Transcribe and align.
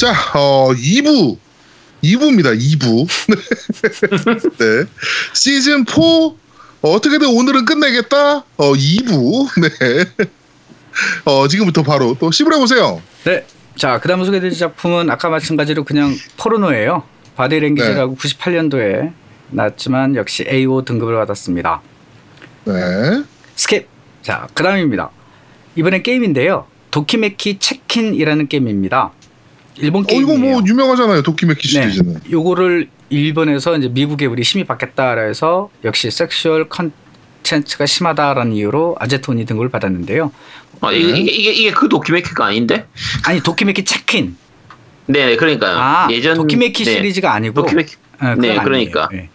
자, 0.00 0.14
어, 0.32 0.72
2부. 0.72 1.36
2부입니다. 2.02 2.58
2부. 2.58 3.06
네. 4.56 4.90
시즌 5.34 5.84
4 5.84 6.00
어, 6.00 6.36
어떻게든 6.80 7.28
오늘은 7.28 7.66
끝내겠다. 7.66 8.38
어, 8.38 8.72
2부. 8.72 9.60
네. 9.60 10.24
어, 11.26 11.46
지금부터 11.48 11.82
바로 11.82 12.16
또 12.18 12.30
씹으려 12.30 12.58
보세요. 12.58 13.02
네. 13.24 13.44
자, 13.76 14.00
그 14.00 14.08
다음 14.08 14.24
소개드릴 14.24 14.56
작품은 14.56 15.10
아까 15.10 15.28
마찬가지로 15.28 15.84
그냥 15.84 16.16
포르노예요. 16.38 17.02
Body 17.36 17.56
Language라고 17.56 18.16
네. 18.16 18.28
98년도에 18.28 19.12
나왔지만 19.50 20.16
역시 20.16 20.44
AO 20.44 20.86
등급을 20.86 21.14
받았습니다. 21.16 21.82
네. 22.64 22.72
skip. 23.54 23.84
자, 24.22 24.48
그 24.54 24.62
다음입니다. 24.62 25.10
이번엔 25.76 26.02
게임인데요. 26.02 26.66
도키메키 26.90 27.58
Check-in이라는 27.58 28.48
게임입니다. 28.48 29.12
일본 29.80 30.04
게임. 30.04 30.22
어, 30.24 30.32
이거 30.32 30.38
뭐 30.38 30.62
유명하잖아요. 30.64 31.22
도키메키 31.22 31.68
네. 31.68 31.68
시리즈는. 31.68 32.14
네. 32.14 32.20
요거를 32.30 32.88
일본에서 33.10 33.76
이제 33.76 33.88
미국에 33.88 34.26
우리 34.26 34.44
심의 34.44 34.64
받겠다 34.64 35.14
그래서 35.14 35.70
역시 35.84 36.10
sexual 36.10 36.68
contents가 36.68 37.86
심하다라는 37.86 38.52
이유로 38.52 38.96
아제톤이 38.98 39.46
등급을 39.46 39.68
받았는데요. 39.68 40.32
아, 40.80 40.92
이게, 40.92 41.18
이게, 41.18 41.52
이게 41.52 41.70
그 41.72 41.88
도키메키가 41.88 42.46
아닌데? 42.46 42.86
아니, 43.26 43.42
도키메키 43.42 43.84
Check-in. 43.84 44.36
네네, 45.06 45.36
그러니까요. 45.36 45.76
아, 45.76 46.08
예전 46.10 46.36
도키메키 46.36 46.84
네. 46.84 46.90
시리즈가 46.92 47.34
아니고. 47.34 47.62
도키메키. 47.62 47.96
아, 48.18 48.34
네, 48.34 48.56
그러니까. 48.56 49.08
네. 49.12 49.28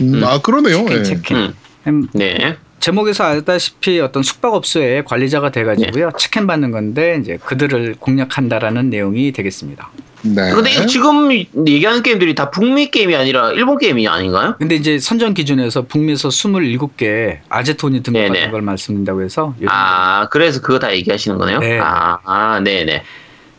음, 0.00 0.22
아, 0.24 0.40
그러네요. 0.40 0.86
Check-in, 0.86 1.04
Check-in. 1.04 1.36
음. 1.36 1.54
음. 1.86 2.08
네. 2.12 2.56
제목에서 2.82 3.22
알다시피 3.22 4.00
어떤 4.00 4.24
숙박업소의 4.24 5.04
관리자가 5.04 5.52
돼가지고요 5.52 6.06
네. 6.06 6.12
체크인 6.18 6.48
받는 6.48 6.72
건데 6.72 7.16
이제 7.22 7.38
그들을 7.44 7.94
공략한다라는 8.00 8.90
내용이 8.90 9.30
되겠습니다. 9.30 9.88
네. 10.22 10.50
근데 10.50 10.86
지금 10.86 11.30
얘기하는 11.32 12.02
게임들이 12.02 12.34
다 12.34 12.50
북미 12.50 12.90
게임이 12.90 13.14
아니라 13.14 13.52
일본 13.52 13.78
게임이 13.78 14.08
아닌가요? 14.08 14.56
근데 14.58 14.74
이제 14.74 14.98
선정 14.98 15.32
기준에서 15.32 15.82
북미에서 15.82 16.28
27개 16.28 17.38
아제톤이 17.48 18.02
등록받은 18.02 18.32
네네. 18.32 18.50
걸 18.50 18.62
말씀드린다고 18.62 19.22
해서 19.22 19.54
아 19.66 20.28
그래서 20.30 20.60
그거 20.60 20.80
다 20.80 20.92
얘기하시는 20.92 21.38
거네요? 21.38 21.60
네. 21.60 21.78
아, 21.78 22.18
아 22.24 22.60
네네. 22.64 23.04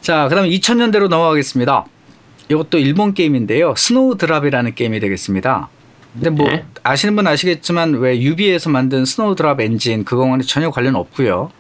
자 0.02 0.28
그다음 0.28 0.50
2000년대로 0.50 1.08
넘어가겠습니다. 1.08 1.86
이것도 2.50 2.78
일본 2.78 3.14
게임인데요. 3.14 3.74
Snow 3.78 4.18
Drop이라는 4.18 4.76
게임이 4.76 5.00
되겠습니다. 5.00 5.70
근데 6.14 6.30
뭐 6.30 6.50
네. 6.50 6.66
아시는 6.84 7.16
분 7.16 7.28
아시겠지만 7.28 7.96
왜 7.96 8.22
유비에서 8.22 8.70
만든 8.70 9.06
Snowdrop 9.06 9.60
엔진 9.62 10.04
그거와는 10.06 10.46
전혀 10.46 10.70
관련 10.70 10.96
없고요. 10.96 11.52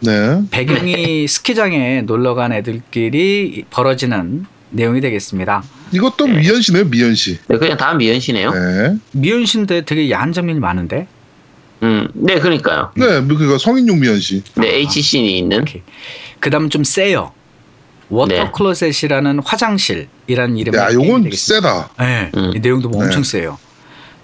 네. 0.00 0.42
배경이 0.50 1.26
스키장에 1.28 2.02
놀러 2.02 2.34
간 2.34 2.52
애들끼리 2.52 3.64
벌어지는 3.70 4.46
내용이 4.70 5.00
되겠습니다. 5.00 5.62
이것도 5.92 6.26
네. 6.26 6.40
미연시네요, 6.40 6.84
미연시. 6.86 7.38
네, 7.48 7.58
그냥 7.58 7.76
다 7.76 7.94
미연시네요. 7.94 8.50
네. 8.50 8.96
미연시인데 9.12 9.84
되게 9.84 10.10
야한 10.10 10.32
장면이 10.32 10.60
많은데. 10.60 11.06
음, 11.82 12.08
네, 12.14 12.38
그러니까요. 12.38 12.92
네, 12.96 13.06
그니까 13.06 13.58
성인용 13.58 14.00
미연시. 14.00 14.42
네, 14.54 14.68
아, 14.68 14.72
HC는 14.72 15.28
있는. 15.28 15.64
그다음 16.40 16.70
좀 16.70 16.84
세요. 16.84 17.32
Water 18.08 18.34
네. 18.34 18.50
Closet이라는 18.54 19.40
화장실이라는 19.44 20.56
이름의 20.56 20.80
야, 20.80 20.92
요건 20.92 21.30
세다. 21.30 21.90
네, 21.98 22.30
음. 22.36 22.52
이 22.54 22.60
내용도 22.60 22.88
뭐 22.88 23.04
엄청 23.04 23.22
세요. 23.22 23.58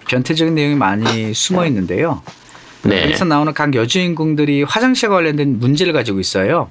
변태적인 0.09 0.55
내용이 0.55 0.75
많이 0.75 1.33
숨어 1.33 1.67
있는데요. 1.67 2.23
네. 2.83 3.05
여기서 3.05 3.25
나오는 3.25 3.53
각 3.55 3.75
여주인공들이 3.75 4.65
화장실 4.65 5.09
관련된 5.09 5.59
문제를 5.59 5.93
가지고 5.93 6.21
있어요. 6.21 6.71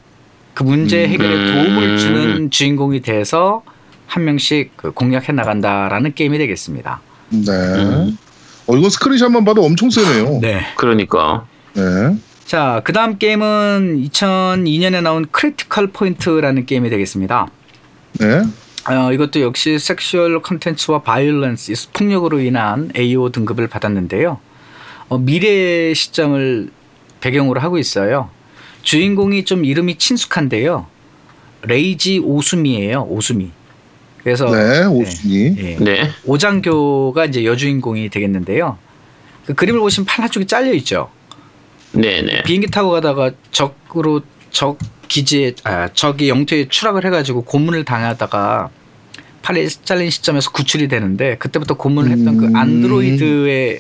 그 0.54 0.64
문제 0.64 1.06
음. 1.06 1.10
해결에 1.10 1.36
음. 1.36 1.54
도움을 1.54 1.98
주는 1.98 2.52
주인공이 2.52 3.02
돼서 3.02 3.64
한 4.08 4.26
명씩 4.26 4.72
그 4.76 4.92
공략해 4.92 5.32
나간다라는 5.34 6.14
게임이 6.14 6.38
되겠습니다. 6.40 7.02
네. 7.30 7.52
음. 7.52 8.18
어, 8.68 8.76
이거 8.76 8.90
스크린샷만 8.90 9.46
봐도 9.46 9.64
엄청 9.64 9.90
세네요. 9.90 10.40
네. 10.42 10.62
그러니까. 10.76 11.46
네. 11.74 12.18
자, 12.46 12.82
그 12.84 12.94
다음 12.94 13.18
게임은 13.18 14.02
2002년에 14.10 15.02
나온 15.02 15.26
Critical 15.32 15.88
Point라는 15.88 16.66
게임이 16.66 16.90
되겠습니다. 16.90 17.48
네. 18.20 18.42
어, 18.90 19.12
이것도 19.12 19.42
역시 19.42 19.78
sexual 19.80 20.42
contents와 20.42 21.02
violence, 21.02 21.92
폭력으로 21.92 22.40
인한 22.40 22.92
AO 22.98 23.32
등급을 23.32 23.68
받았는데요. 23.68 24.40
어, 25.10 25.18
미래 25.18 25.94
시점을 25.94 26.70
배경으로 27.20 27.60
하고 27.60 27.78
있어요. 27.78 28.30
주인공이 28.84 29.44
좀 29.44 29.66
이름이 29.66 29.98
친숙한데요. 29.98 30.88
레이지 31.64 32.20
오수미예요. 32.20 33.08
오수미. 33.10 33.52
그래서 34.24 34.50
네, 34.50 34.86
오수미. 34.86 35.56
네, 35.56 35.78
네. 35.80 36.10
오장교가 36.26 37.26
이제 37.26 37.44
여주인공이 37.46 38.10
되겠는데요. 38.10 38.78
그 39.46 39.54
그림을 39.54 39.80
보시면 39.80 40.06
팔 40.06 40.24
한쪽이 40.24 40.46
잘려 40.48 40.74
있죠. 40.74 41.10
네, 41.92 42.22
네. 42.22 42.44
비행기 42.44 42.68
타고 42.68 42.92
가다가 42.92 43.32
적으로 43.52 44.22
적 44.52 44.78
기지에 45.08 45.54
아, 45.64 45.90
적이 45.94 46.30
영토에 46.30 46.68
추락을 46.68 47.06
해가지고 47.06 47.44
고문을 47.44 47.86
당하다가 47.86 48.70
팔이 49.48 49.70
잘린 49.70 50.10
시점에서 50.10 50.52
구출이 50.52 50.90
되는데 50.90 51.38
그때부터 51.38 51.76
고문을 51.76 52.12
했던 52.12 52.38
그 52.38 52.48
음. 52.48 52.52
그 52.52 52.60
안드로이드의 52.60 53.80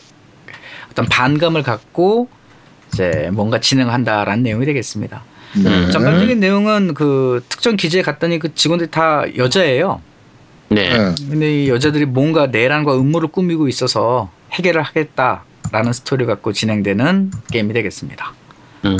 어떤 0.89 1.05
반감을 1.07 1.61
갖고 1.61 2.29
이제 2.93 3.29
뭔가 3.33 3.59
진행한다라는 3.59 4.43
내용이 4.43 4.65
되겠습니다. 4.65 5.23
네. 5.61 5.91
전반적인 5.91 6.39
내용은 6.39 6.93
그 6.93 7.43
특정 7.49 7.75
기지에 7.75 8.01
갔더니 8.01 8.39
그 8.39 8.55
직원들이 8.55 8.91
다 8.91 9.25
여자예요. 9.35 10.01
네. 10.69 10.97
네. 10.97 11.15
근데 11.29 11.63
이 11.63 11.69
여자들이 11.69 12.05
뭔가 12.05 12.47
내란과 12.47 12.97
음모를 12.97 13.27
꾸미고 13.27 13.67
있어서 13.67 14.31
해결을 14.53 14.81
하겠다라는 14.83 15.91
스토리 15.91 16.25
갖고 16.25 16.53
진행되는 16.53 17.31
게임이 17.51 17.73
되겠습니다. 17.73 18.33
음. 18.85 18.97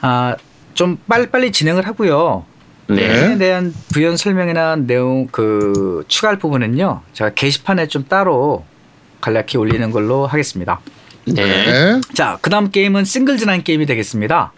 아, 0.00 0.36
좀 0.72 0.96
빨리빨리 1.06 1.52
진행을 1.52 1.86
하고요. 1.86 2.46
네. 2.88 3.32
에 3.32 3.38
대한 3.38 3.74
부연 3.92 4.16
설명이나 4.16 4.76
내용 4.76 5.26
그 5.28 6.04
추가할 6.08 6.38
부분은요. 6.38 7.02
제가 7.12 7.34
게시판에 7.34 7.88
좀 7.88 8.04
따로 8.08 8.64
간략히 9.20 9.56
올리는 9.56 9.90
걸로 9.90 10.26
하겠습니다. 10.26 10.80
네. 11.26 12.00
자, 12.14 12.38
그다음 12.40 12.70
게임은 12.70 13.04
싱글즈라는 13.04 13.64
게임이 13.64 13.86
되겠습니다. 13.86 14.52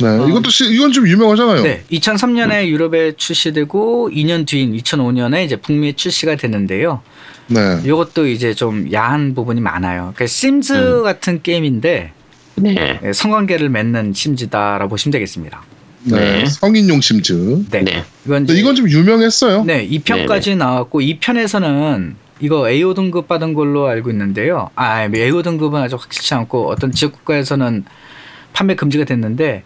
네, 0.00 0.06
어, 0.06 0.28
이것도 0.28 0.50
시, 0.50 0.64
이건 0.72 0.92
좀 0.92 1.08
유명하잖아요. 1.08 1.62
네, 1.62 1.82
2003년에 1.90 2.64
음. 2.64 2.68
유럽에 2.68 3.12
출시되고 3.16 4.10
2년 4.12 4.46
뒤인 4.46 4.76
2005년에 4.76 5.44
이제 5.44 5.56
북미에 5.56 5.92
출시가 5.92 6.36
됐는데요. 6.36 7.02
네. 7.48 7.80
이것도 7.84 8.26
이제 8.26 8.54
좀 8.54 8.92
야한 8.92 9.34
부분이 9.34 9.60
많아요. 9.60 10.12
그러니까 10.14 10.26
심즈 10.26 10.72
음. 10.72 11.02
같은 11.02 11.42
게임인데 11.42 12.12
네. 12.56 13.00
네. 13.02 13.12
성관계를 13.12 13.68
맺는 13.70 14.12
심즈다라고 14.12 14.90
보시면 14.90 15.12
되겠습니다. 15.12 15.62
네. 16.04 16.42
네. 16.42 16.46
성인 16.46 16.88
용 16.88 17.00
심즈. 17.00 17.64
네. 17.70 17.82
네. 17.82 18.04
이건, 18.24 18.44
이제, 18.44 18.54
이건 18.54 18.74
좀 18.74 18.88
유명했어요. 18.88 19.64
네, 19.64 19.86
2편까지 19.88 20.56
나왔고 20.56 21.00
2편에서는 21.00 22.14
이거 22.40 22.70
AO 22.70 22.94
등급 22.94 23.26
받은 23.26 23.54
걸로 23.54 23.86
알고 23.86 24.10
있는데요. 24.10 24.70
아, 24.76 25.02
AO 25.04 25.42
등급은 25.42 25.80
아주 25.80 25.96
확실치 25.96 26.34
않고 26.34 26.68
어떤 26.68 26.92
지역 26.92 27.12
국가에서는 27.12 27.84
판매 28.52 28.74
금지가 28.76 29.04
됐는데 29.04 29.64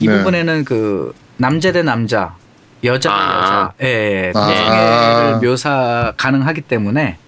이 0.00 0.06
네. 0.06 0.18
부분에는 0.18 0.64
그 0.64 1.14
남자 1.36 1.72
대 1.72 1.82
남자, 1.82 2.36
여자 2.82 3.10
대 3.10 3.14
아. 3.14 3.72
여자, 3.78 3.88
예, 3.88 4.32
아. 4.34 5.38
를 5.40 5.48
묘사 5.48 6.14
가능하기 6.16 6.62
때문에 6.62 7.18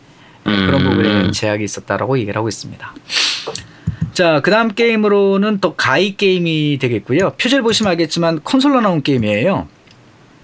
음. 0.47 0.67
그런 0.67 0.85
부분에 0.85 1.31
제약이 1.33 1.65
있었다라고 1.65 2.19
얘기를 2.19 2.37
하고 2.37 2.49
있습니다. 2.49 2.95
자, 4.17 4.41
그 4.41 4.51
다음 4.51 4.69
게임으로는 4.69 5.59
또 5.61 5.75
가이 5.75 6.17
게임이 6.17 6.79
되겠고요. 6.81 7.33
표절 7.33 7.61
보시면 7.61 7.91
알겠지만 7.91 8.41
콘솔로 8.41 8.81
나온 8.81 9.03
게임이에요. 9.03 9.69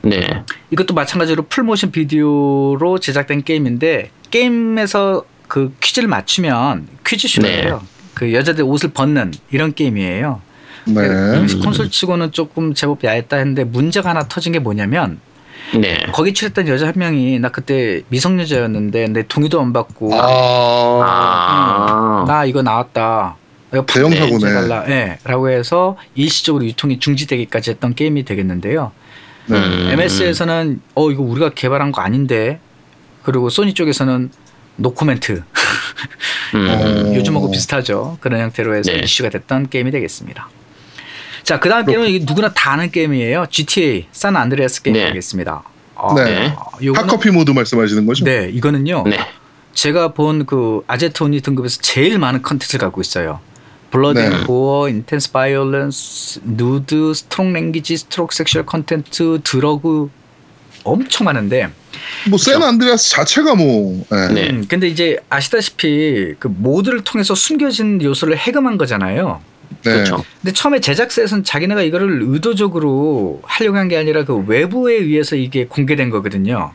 네. 0.03 0.45
이것도 0.71 0.93
마찬가지로 0.93 1.45
풀모션 1.45 1.91
비디오로 1.91 2.99
제작된 3.01 3.45
게임인데 3.45 4.11
게임에서 4.31 5.25
그 5.49 5.75
퀴즈를 5.81 6.07
맞추면 6.07 6.87
퀴즈쇼예요. 7.07 7.79
네. 7.79 7.87
그 8.13 8.35
여자들 8.35 8.63
옷을 8.63 8.91
벗는 8.91 9.33
이런 9.51 9.73
게임이에요. 9.73 10.43
네. 10.89 11.09
당시 11.33 11.57
콘솔 11.57 11.89
치고는 11.89 12.33
조금 12.33 12.75
제법 12.75 13.03
야했다 13.03 13.39
했는데 13.39 13.65
문제가 13.65 14.11
하나 14.11 14.29
터진 14.29 14.53
게 14.53 14.59
뭐냐면 14.59 15.19
네. 15.81 15.97
거기 16.13 16.35
출했던 16.35 16.69
여자 16.69 16.89
한 16.89 16.93
명이 16.95 17.39
나 17.39 17.49
그때 17.49 18.03
미성년자였는데 18.09 19.09
내 19.09 19.23
동의도 19.23 19.63
안 19.63 19.73
받고 19.73 20.11
아~ 20.13 22.21
응, 22.21 22.27
나 22.27 22.45
이거 22.45 22.61
나왔다 22.61 23.37
대형 23.87 24.11
사고네. 24.15 24.53
달라. 24.53 24.85
예. 24.89 25.19
라고 25.25 25.49
해서 25.49 25.97
일시적으로 26.15 26.65
유통이 26.65 26.99
중지되기까지 26.99 27.71
했던 27.71 27.95
게임이 27.95 28.25
되겠는데요. 28.25 28.93
네. 29.47 29.57
MS에서는 29.93 30.81
어 30.95 31.11
이거 31.11 31.23
우리가 31.23 31.51
개발한 31.51 31.91
거 31.93 32.03
아닌데 32.03 32.61
그리고 33.23 33.49
소니 33.49 33.75
쪽에서는 33.75 34.31
노코멘트. 34.77 35.43
음. 36.55 37.13
요즘하고 37.17 37.51
비슷하죠. 37.51 38.19
그런 38.21 38.41
형태로 38.41 38.75
해서 38.77 38.93
네. 38.93 39.01
이슈가 39.01 39.31
됐던 39.31 39.71
게임이 39.71 39.91
되겠습니다. 39.91 40.49
자, 41.43 41.59
그 41.59 41.69
다음 41.69 41.85
게임은 41.87 42.25
누구나 42.25 42.53
다 42.53 42.73
아는 42.73 42.91
게임이에요. 42.91 43.47
GTA, 43.51 44.07
San 44.13 44.37
Andreas 44.37 44.83
게임 44.83 44.95
네. 44.95 45.07
되겠습니다. 45.07 45.63
아, 45.97 46.15
네. 46.15 46.55
요거는- 46.81 46.95
Hot 46.97 47.08
Coffee 47.08 47.31
mod 47.31 47.51
말씀하시는 47.51 48.07
거죠? 48.07 48.25
네, 48.25 48.49
이거는요. 48.53 49.05
네. 49.07 49.19
제가 49.75 50.13
본 50.13 50.45
그 50.47 50.83
아제토니 50.87 51.41
등급에서 51.41 51.81
제일 51.81 52.19
많은 52.19 52.43
컨텐츠를 52.43 52.81
갖고 52.87 53.01
있어요. 53.01 53.41
blood 53.93 54.19
네. 54.19 54.27
and 54.27 54.45
gore, 54.45 54.89
intense 54.89 55.31
violence, 55.33 56.41
누드, 56.45 57.13
strong 57.15 57.53
language, 57.53 57.97
strong 57.99 58.33
sexual 58.33 58.67
contents, 58.67 59.41
drug 59.45 60.11
엄청 60.85 61.27
많은데 61.27 61.69
뭐 62.29 62.47
San 62.47 62.61
Andreas 62.61 63.11
자체가 63.11 63.55
뭐 63.55 64.05
예. 64.13 64.35
네. 64.35 64.51
음, 64.51 64.65
근데 64.69 64.89
이제 64.89 65.19
아시다시피 65.29 66.35
그 66.41 66.49
모드를 66.49 67.05
통해서 67.05 67.35
숨겨진 67.37 68.03
요소를 68.03 68.37
해금한 68.39 68.79
거잖아요. 68.79 69.41
네. 69.85 69.93
그렇죠. 69.93 70.25
근데 70.41 70.53
처음에 70.53 70.81
제작사에서는 70.81 71.45
자기네가 71.45 71.83
이거를 71.83 72.23
의도적으로 72.23 73.41
하려고 73.45 73.79
한 73.79 73.89
게 73.89 73.97
아니라 73.97 74.25
그 74.25 74.35
외부에 74.37 74.95
의해서 74.95 75.37
이게 75.37 75.67
공개된 75.67 76.11
거거든요. 76.11 76.73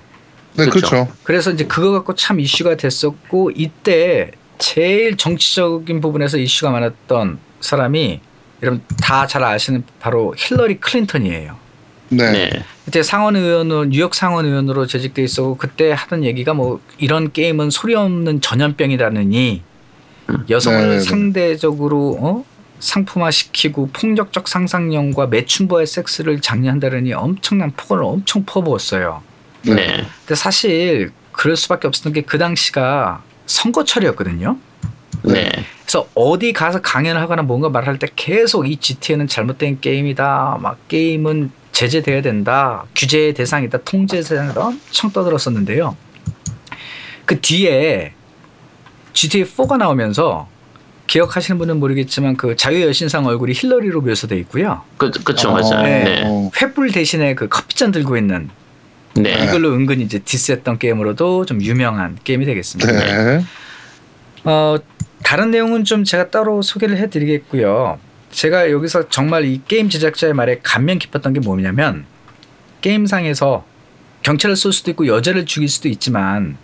네, 0.55 0.65
그렇죠. 0.67 0.89
그렇죠. 0.89 1.11
그래서 1.23 1.51
이제 1.51 1.65
그거 1.65 1.91
갖고 1.91 2.15
참 2.15 2.39
이슈가 2.39 2.77
됐었고 2.77 3.51
이때 3.55 4.31
제일 4.57 5.17
정치적인 5.17 6.01
부분에서 6.01 6.37
이슈가 6.37 6.71
많았던 6.71 7.39
사람이 7.61 8.21
여러분 8.63 8.83
다 9.01 9.27
잘 9.27 9.43
아시는 9.43 9.83
바로 9.99 10.33
힐러리 10.37 10.79
클린턴이에요. 10.79 11.55
네. 12.09 12.31
네. 12.31 12.63
그때 12.85 13.03
상원 13.03 13.35
의원으로 13.35 13.85
뉴욕 13.85 14.15
상원 14.15 14.45
의원으로 14.45 14.87
재직돼 14.87 15.23
있었고 15.23 15.57
그때 15.57 15.91
하던 15.91 16.23
얘기가 16.23 16.53
뭐 16.53 16.79
이런 16.97 17.31
게임은 17.33 17.69
소리 17.69 17.95
없는 17.95 18.39
전염병이라느니 18.41 19.61
여성을 20.49 20.81
네, 20.81 20.87
네. 20.95 20.99
상대적으로 20.99 22.17
어? 22.21 22.45
상품화 22.79 23.31
시키고 23.31 23.89
폭력적 23.91 24.47
상상력과 24.47 25.27
매춘부의 25.27 25.85
섹스를 25.87 26.39
장려한다느니 26.41 27.13
엄청난 27.13 27.71
폭언을 27.71 28.03
엄청 28.03 28.45
퍼부었어요. 28.45 29.21
네. 29.63 29.75
네. 29.75 30.05
근데 30.25 30.35
사실 30.35 31.11
그럴 31.31 31.55
수밖에 31.57 31.87
없었던 31.87 32.13
게 32.13 32.21
그 32.21 32.37
당시가 32.37 33.23
선거철이었거든요. 33.47 34.57
네. 35.23 35.49
그래서 35.81 36.07
어디 36.13 36.53
가서 36.53 36.81
강연을 36.81 37.19
하거나 37.21 37.41
뭔가 37.41 37.69
말할 37.69 37.97
때 37.97 38.07
계속 38.15 38.69
이 38.69 38.77
GTA는 38.77 39.27
잘못된 39.27 39.79
게임이다. 39.81 40.59
막 40.61 40.87
게임은 40.87 41.51
제재돼야 41.71 42.21
된다. 42.21 42.85
규제의 42.95 43.33
대상이다. 43.33 43.79
통제 43.79 44.17
대상이다. 44.17 44.59
엄청 44.59 45.11
떠들었었는데요. 45.11 45.95
그 47.25 47.39
뒤에 47.39 48.13
GTA 49.13 49.45
4가 49.45 49.77
나오면서 49.77 50.47
기억하시는 51.07 51.57
분은 51.57 51.79
모르겠지만 51.79 52.35
그 52.35 52.55
자유 52.55 52.85
여신상 52.85 53.25
얼굴이 53.25 53.53
힐러리로 53.53 54.01
묘사돼 54.01 54.37
있고요. 54.39 54.81
그, 54.97 55.09
그쵸, 55.09 55.49
어, 55.49 55.53
맞아요. 55.53 55.83
네. 55.83 56.03
네. 56.03 56.23
어, 56.25 56.51
횃불 56.53 56.93
대신에 56.93 57.33
그 57.33 57.47
커피잔 57.47 57.91
들고 57.91 58.17
있는 58.17 58.49
네. 59.21 59.43
이걸로 59.43 59.73
은근히 59.73 60.03
이제 60.03 60.19
디스했던 60.19 60.79
게임으로도 60.79 61.45
좀 61.45 61.61
유명한 61.61 62.17
게임이 62.23 62.45
되겠습니다. 62.45 62.91
네. 62.91 63.43
어, 64.43 64.77
다른 65.23 65.51
내용은 65.51 65.83
좀 65.83 66.03
제가 66.03 66.29
따로 66.29 66.61
소개를 66.61 66.97
해드리겠고요. 66.97 67.99
제가 68.31 68.71
여기서 68.71 69.09
정말 69.09 69.45
이 69.45 69.61
게임 69.67 69.89
제작자의 69.89 70.33
말에 70.33 70.59
감명 70.61 70.99
깊었던 70.99 71.33
게 71.33 71.39
뭐냐면 71.39 72.05
게임상에서 72.81 73.65
경찰을 74.21 74.55
쏠 74.55 74.73
수도 74.73 74.91
있고 74.91 75.07
여자를 75.07 75.45
죽일 75.45 75.69
수도 75.69 75.87
있지만 75.89 76.57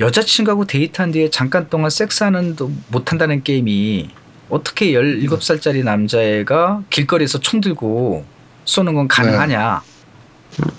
여자친구하고 0.00 0.66
데이트한 0.66 1.12
뒤에 1.12 1.30
잠깐 1.30 1.68
동안 1.68 1.90
섹스하는 1.90 2.56
도 2.56 2.72
못한다는 2.88 3.42
게임이 3.42 4.10
어떻게 4.48 4.92
17살짜리 4.92 5.84
남자애가 5.84 6.82
길거리에서 6.90 7.38
총 7.38 7.60
들고 7.60 8.24
쏘는 8.64 8.94
건 8.94 9.08
가능하냐 9.08 9.82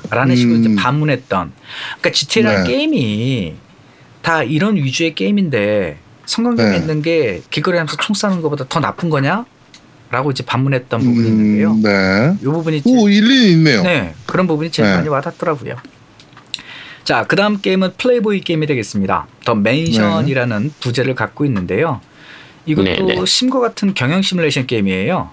라는 0.09 0.35
식으로 0.35 0.57
이제 0.59 0.69
음. 0.69 0.75
반문했던 0.75 1.51
그러니까 1.99 2.11
GTA라는 2.11 2.63
네. 2.63 2.69
게임이 2.69 3.55
다 4.21 4.43
이런 4.43 4.75
위주의 4.77 5.13
게임인데 5.13 5.97
성광경에 6.25 6.71
네. 6.71 6.77
있는 6.77 7.01
게 7.01 7.41
길거리 7.49 7.77
하면서 7.77 7.95
총 7.97 8.13
쏘는 8.13 8.41
것보다 8.41 8.65
더 8.67 8.79
나쁜 8.79 9.09
거냐? 9.09 9.45
라고 10.11 10.31
이제 10.31 10.45
반문했던 10.45 10.99
부분이 10.99 11.27
있는데요. 11.27 11.71
음, 11.71 11.81
네. 11.81 12.37
이 12.39 12.45
부분이 12.45 12.83
오, 12.85 13.09
일리 13.09 13.51
있네요. 13.51 13.81
네, 13.83 14.13
그런 14.25 14.47
부분이 14.47 14.71
제일 14.71 14.89
네. 14.89 14.95
많이 14.95 15.09
와닿더라고요. 15.09 15.75
자, 17.03 17.25
그 17.25 17.35
다음 17.35 17.59
게임은 17.59 17.93
Playboy 17.97 18.41
게임이 18.41 18.65
되겠습니다. 18.67 19.27
The 19.45 19.55
Mansion이라는 19.55 20.73
부제를 20.79 21.15
갖고 21.15 21.45
있는데요. 21.45 22.01
이것도 22.65 22.83
네, 22.83 22.95
네. 22.99 23.25
심과 23.25 23.59
같은 23.59 23.93
경영 23.93 24.21
시뮬레이션 24.21 24.67
게임이에요. 24.67 25.29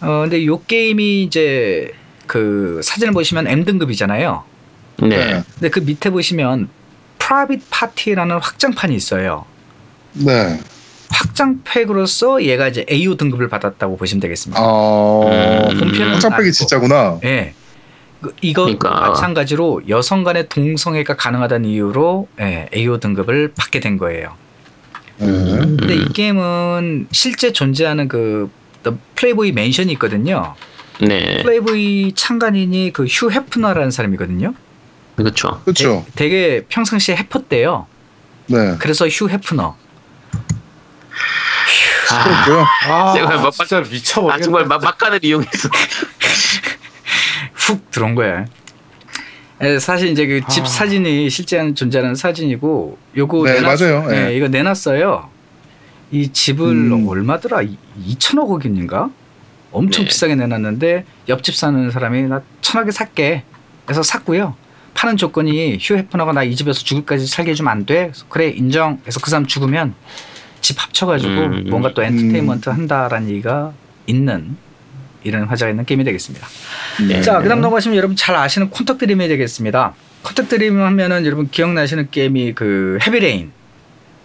어, 0.00 0.20
근데 0.22 0.38
이 0.38 0.48
게임이 0.66 1.24
이제 1.24 1.92
그 2.26 2.80
사진을 2.82 3.12
보시면 3.12 3.46
M 3.46 3.64
등급이잖아요. 3.64 4.44
네. 5.02 5.42
근데 5.54 5.68
그 5.70 5.80
밑에 5.80 6.10
보시면 6.10 6.68
Private 7.18 7.62
Party라는 7.70 8.38
확장판이 8.38 8.94
있어요. 8.94 9.44
네. 10.14 10.58
확장팩으로서 11.10 12.42
얘가 12.44 12.68
이제 12.68 12.84
AO 12.90 13.16
등급을 13.16 13.48
받았다고 13.48 13.96
보시면 13.96 14.20
되겠습니다. 14.20 14.60
어, 14.62 15.28
음, 15.70 15.78
확장팩이 16.12 16.32
아니고. 16.42 16.50
진짜구나. 16.52 17.20
예. 17.24 17.54
그- 18.20 18.34
이거 18.40 18.62
그러니까. 18.62 18.90
마찬가지로 18.90 19.82
여성 19.88 20.24
간의 20.24 20.48
동성애가 20.48 21.16
가능하다는 21.16 21.68
이유로 21.68 22.28
예, 22.40 22.68
AO 22.74 22.98
등급을 22.98 23.52
받게 23.56 23.80
된 23.80 23.98
거예요. 23.98 24.32
네. 25.18 25.26
근데 25.26 25.94
음. 25.94 26.06
이 26.08 26.12
게임은 26.12 27.08
실제 27.12 27.52
존재하는 27.52 28.08
그 28.08 28.50
The 28.82 28.96
플레이보이 29.16 29.52
맨션이 29.52 29.92
있거든요. 29.92 30.54
네. 31.00 31.42
플레이보이 31.42 32.12
창간인이 32.14 32.92
그 32.92 33.04
휴 33.06 33.30
헤프너라는 33.30 33.90
사람이거든요. 33.90 34.54
그렇죠. 35.16 35.60
그렇죠. 35.64 36.04
되, 36.14 36.28
게 36.28 36.64
평상시에 36.68 37.16
해퍼대요. 37.16 37.86
네. 38.48 38.76
그래서 38.78 39.08
휴 39.08 39.28
헤프너. 39.28 39.76
그렇고요. 42.08 42.64
아, 42.88 43.12
제가 43.14 43.40
막- 43.40 43.52
진짜 43.52 43.80
미쳐버리겠다. 43.80 44.34
아, 44.34 44.38
정말 44.40 44.66
막, 44.66 44.82
막간을 44.82 45.24
이용해서. 45.24 45.68
훅 47.54 47.90
들어온 47.90 48.14
거예요. 48.14 48.44
예, 49.62 49.78
사실 49.78 50.08
이제 50.08 50.26
그집 50.26 50.64
아. 50.64 50.66
사진이 50.66 51.28
실제 51.30 51.72
존재하는 51.74 52.14
사진이고 52.14 52.98
요거 53.16 53.44
네, 53.46 53.54
내놨, 53.54 53.76
맞아요. 53.78 54.06
예, 54.14 54.28
예. 54.28 54.36
이거 54.36 54.48
내놨어요. 54.48 55.30
이 56.12 56.30
집을 56.30 56.66
음. 56.68 57.08
얼마더라? 57.08 57.62
2천억 58.06 58.48
원인가? 58.48 59.10
엄청 59.72 60.04
네. 60.04 60.08
비싸게 60.08 60.34
내놨는데 60.36 61.04
옆집 61.28 61.54
사는 61.54 61.90
사람이 61.90 62.22
나 62.22 62.42
천억에 62.60 62.90
살게. 62.90 63.42
그래서 63.84 64.02
샀고요. 64.02 64.54
파는 64.94 65.16
조건이 65.16 65.78
휴 65.80 65.96
헤프너가 65.96 66.32
나 66.32 66.42
이 66.44 66.56
집에서 66.56 66.80
죽을 66.80 66.98
때까지 66.98 67.26
살게 67.26 67.50
해주면 67.50 67.70
안 67.70 67.84
돼. 67.86 68.12
그래 68.28 68.48
인정. 68.48 68.98
그래서 69.02 69.20
그 69.20 69.30
사람 69.30 69.46
죽으면 69.46 69.94
집 70.60 70.82
합쳐가지고 70.82 71.32
음. 71.32 71.64
뭔가 71.68 71.92
또 71.94 72.02
엔터테인먼트 72.02 72.70
한다라는 72.70 73.28
얘기가 73.30 73.72
있는 74.06 74.56
이런 75.22 75.44
화제가 75.44 75.70
있는 75.70 75.84
게임이 75.84 76.04
되겠습니다. 76.04 76.46
네. 77.08 77.20
자, 77.20 77.40
그다음 77.42 77.60
넘어가시면 77.60 77.96
여러분 77.96 78.16
잘 78.16 78.36
아시는 78.36 78.70
Quantic 78.70 78.98
Dream이 78.98 79.28
되겠습니다. 79.28 79.94
Quantic 80.22 80.48
Dream 80.48 80.80
하면은 80.80 81.26
여러분 81.26 81.50
기억나시는 81.50 82.08
게임이 82.10 82.54
그 82.54 82.98
Heavy 83.06 83.29
Rain, 83.29 83.52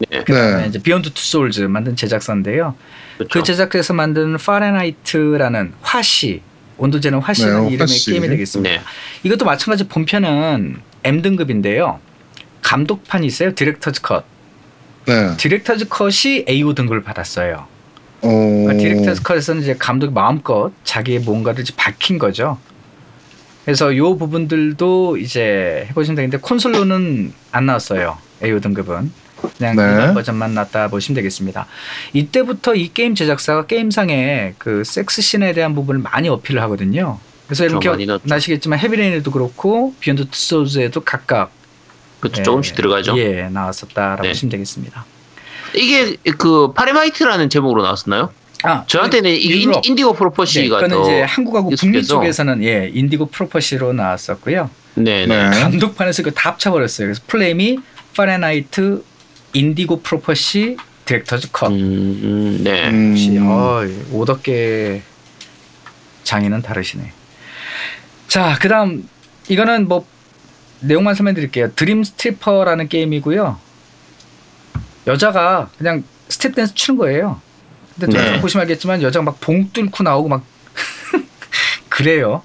네. 0.10 0.24
그다음에 0.24 0.62
네. 0.64 0.68
이제 0.70 0.80
Beyond 0.80 1.12
Two 1.14 1.24
Souls 1.24 1.62
만든 1.62 1.96
제작사인데요. 1.96 2.76
그 3.26 3.30
그렇죠. 3.30 3.52
제작사에서 3.54 3.94
만든 3.94 4.38
Fahrenheit라는 4.38 5.74
화씨 5.82 6.42
온도 6.78 6.93
재는 6.93 7.20
화씨라는 7.20 7.62
네, 7.62 7.68
이름의 7.74 7.80
화씨. 7.80 8.12
게임이 8.12 8.28
되겠습니다. 8.28 8.76
네. 8.76 8.82
이것도 9.24 9.46
마찬가지 9.46 9.88
본편은 9.88 10.78
M 11.04 11.22
등급인데요. 11.22 12.00
감독판이 12.62 13.28
있어요. 13.28 13.54
Director's 13.54 14.02
cut. 14.02 14.24
네. 15.06 15.36
Director's 15.38 15.88
cut이 15.90 16.46
AO 16.50 16.74
등급을 16.74 17.04
받았어요. 17.04 17.66
어, 18.24 18.28
그러니까 18.28 18.74
director's 18.78 19.24
cut에서는 19.24 19.62
이제 19.62 19.76
감독이 19.78 20.14
마음껏 20.14 20.72
자기의 20.84 21.20
뭔가를 21.20 21.62
이제 21.62 21.74
밝힌 21.76 22.18
거죠. 22.20 22.58
그래서 23.66 23.96
요 23.96 24.18
부분들도 24.18 25.18
이제 25.18 25.86
해보시면 25.90 26.16
되는데 26.16 26.38
콘솔로는 26.38 27.34
안 27.52 27.66
나왔어요. 27.68 28.18
AO 28.44 28.60
등급은 28.60 29.12
그냥 29.58 29.76
네. 29.76 29.84
일반 29.84 30.14
버전만 30.14 30.54
났다 30.54 30.88
보시면 30.90 31.16
되겠습니다. 31.16 31.68
이때부터 32.14 32.76
이 32.76 32.92
게임 32.94 33.16
제작사가 33.16 33.66
게임상에 33.66 34.54
그 34.58 34.84
섹스 34.84 35.22
씬에 35.22 35.54
대한 35.54 35.76
부분을 35.76 36.02
많이 36.02 36.30
어필을 36.30 36.62
하거든요. 36.64 37.20
그래서 37.48 37.68
좀 37.68 37.82
이렇게. 38.00 38.20
나시겠지만 38.24 38.80
Heavy 38.80 39.00
Rain에도 39.00 39.30
그렇고 39.32 39.94
Beyond 40.00 40.30
Two 40.30 40.40
Souls에도 40.40 41.02
각각 41.02 41.52
그렇죠. 42.20 42.40
예, 42.40 42.44
조금씩 42.44 42.76
들어가죠. 42.76 43.18
예 43.18 43.50
나왔었다라고 43.52 44.22
네. 44.24 44.30
보시면 44.30 44.52
되겠습니다. 44.52 45.06
이게 45.76 46.16
그 46.38 46.72
Fahrenheit라는 46.74 47.50
제목으로 47.50 47.84
나왔었나요? 47.84 48.32
아 48.64 48.84
저한테는 48.86 49.32
이게 49.32 49.56
인, 49.56 49.70
유럽. 49.70 49.86
인디고 49.86 50.12
네, 50.14 50.18
Prophecy가 50.18 50.76
그거는 50.76 50.96
더 50.98 51.04
이제 51.04 51.22
한국하고 51.24 51.72
북미 51.72 51.98
익숙해서. 51.98 52.08
쪽에서는 52.08 52.64
예 52.64 52.92
Indigo 52.94 53.26
Prophecy로 53.28 53.92
나왔었고요. 53.94 54.70
네, 54.96 55.26
네. 55.26 55.50
네. 55.50 55.60
감독판에서 55.62 56.22
이거 56.22 56.32
다 56.32 56.52
합쳐버렸어요. 56.52 57.08
그래서 57.08 57.22
플레임이 57.28 57.80
Fahrenheit 58.16 59.04
Indigo 59.54 60.02
Prophecy 60.02 60.78
director's 61.06 61.50
cut. 61.52 61.72
음, 61.72 61.74
음, 61.76 62.64
네. 62.64 62.90
음, 62.90 63.12
역시 63.12 63.38
어, 63.40 63.82
오덕계 64.12 65.02
장인은 66.24 66.62
다르시네. 66.62 67.12
자, 68.28 68.58
그다음 68.62 69.08
이거는 69.50 69.88
뭐 69.88 70.06
내용만 70.82 71.16
설명드릴게요. 71.16 71.74
Dream 71.76 72.04
Stripper라는 72.04 72.88
게임이고요. 72.88 73.60
여자가 75.08 75.70
그냥 75.78 76.04
strip 76.30 76.56
댄스 76.56 76.74
추는 76.76 76.98
거예요. 76.98 77.42
근데 78.00 78.18
네. 78.18 78.32
네. 78.34 78.42
보시면 78.42 78.62
알겠지만 78.64 79.02
여자가 79.02 79.24
막 79.26 79.40
봉 79.42 79.70
뚫고 79.74 80.04
나오고 80.04 80.30
막 80.30 80.44
그래요. 81.90 82.42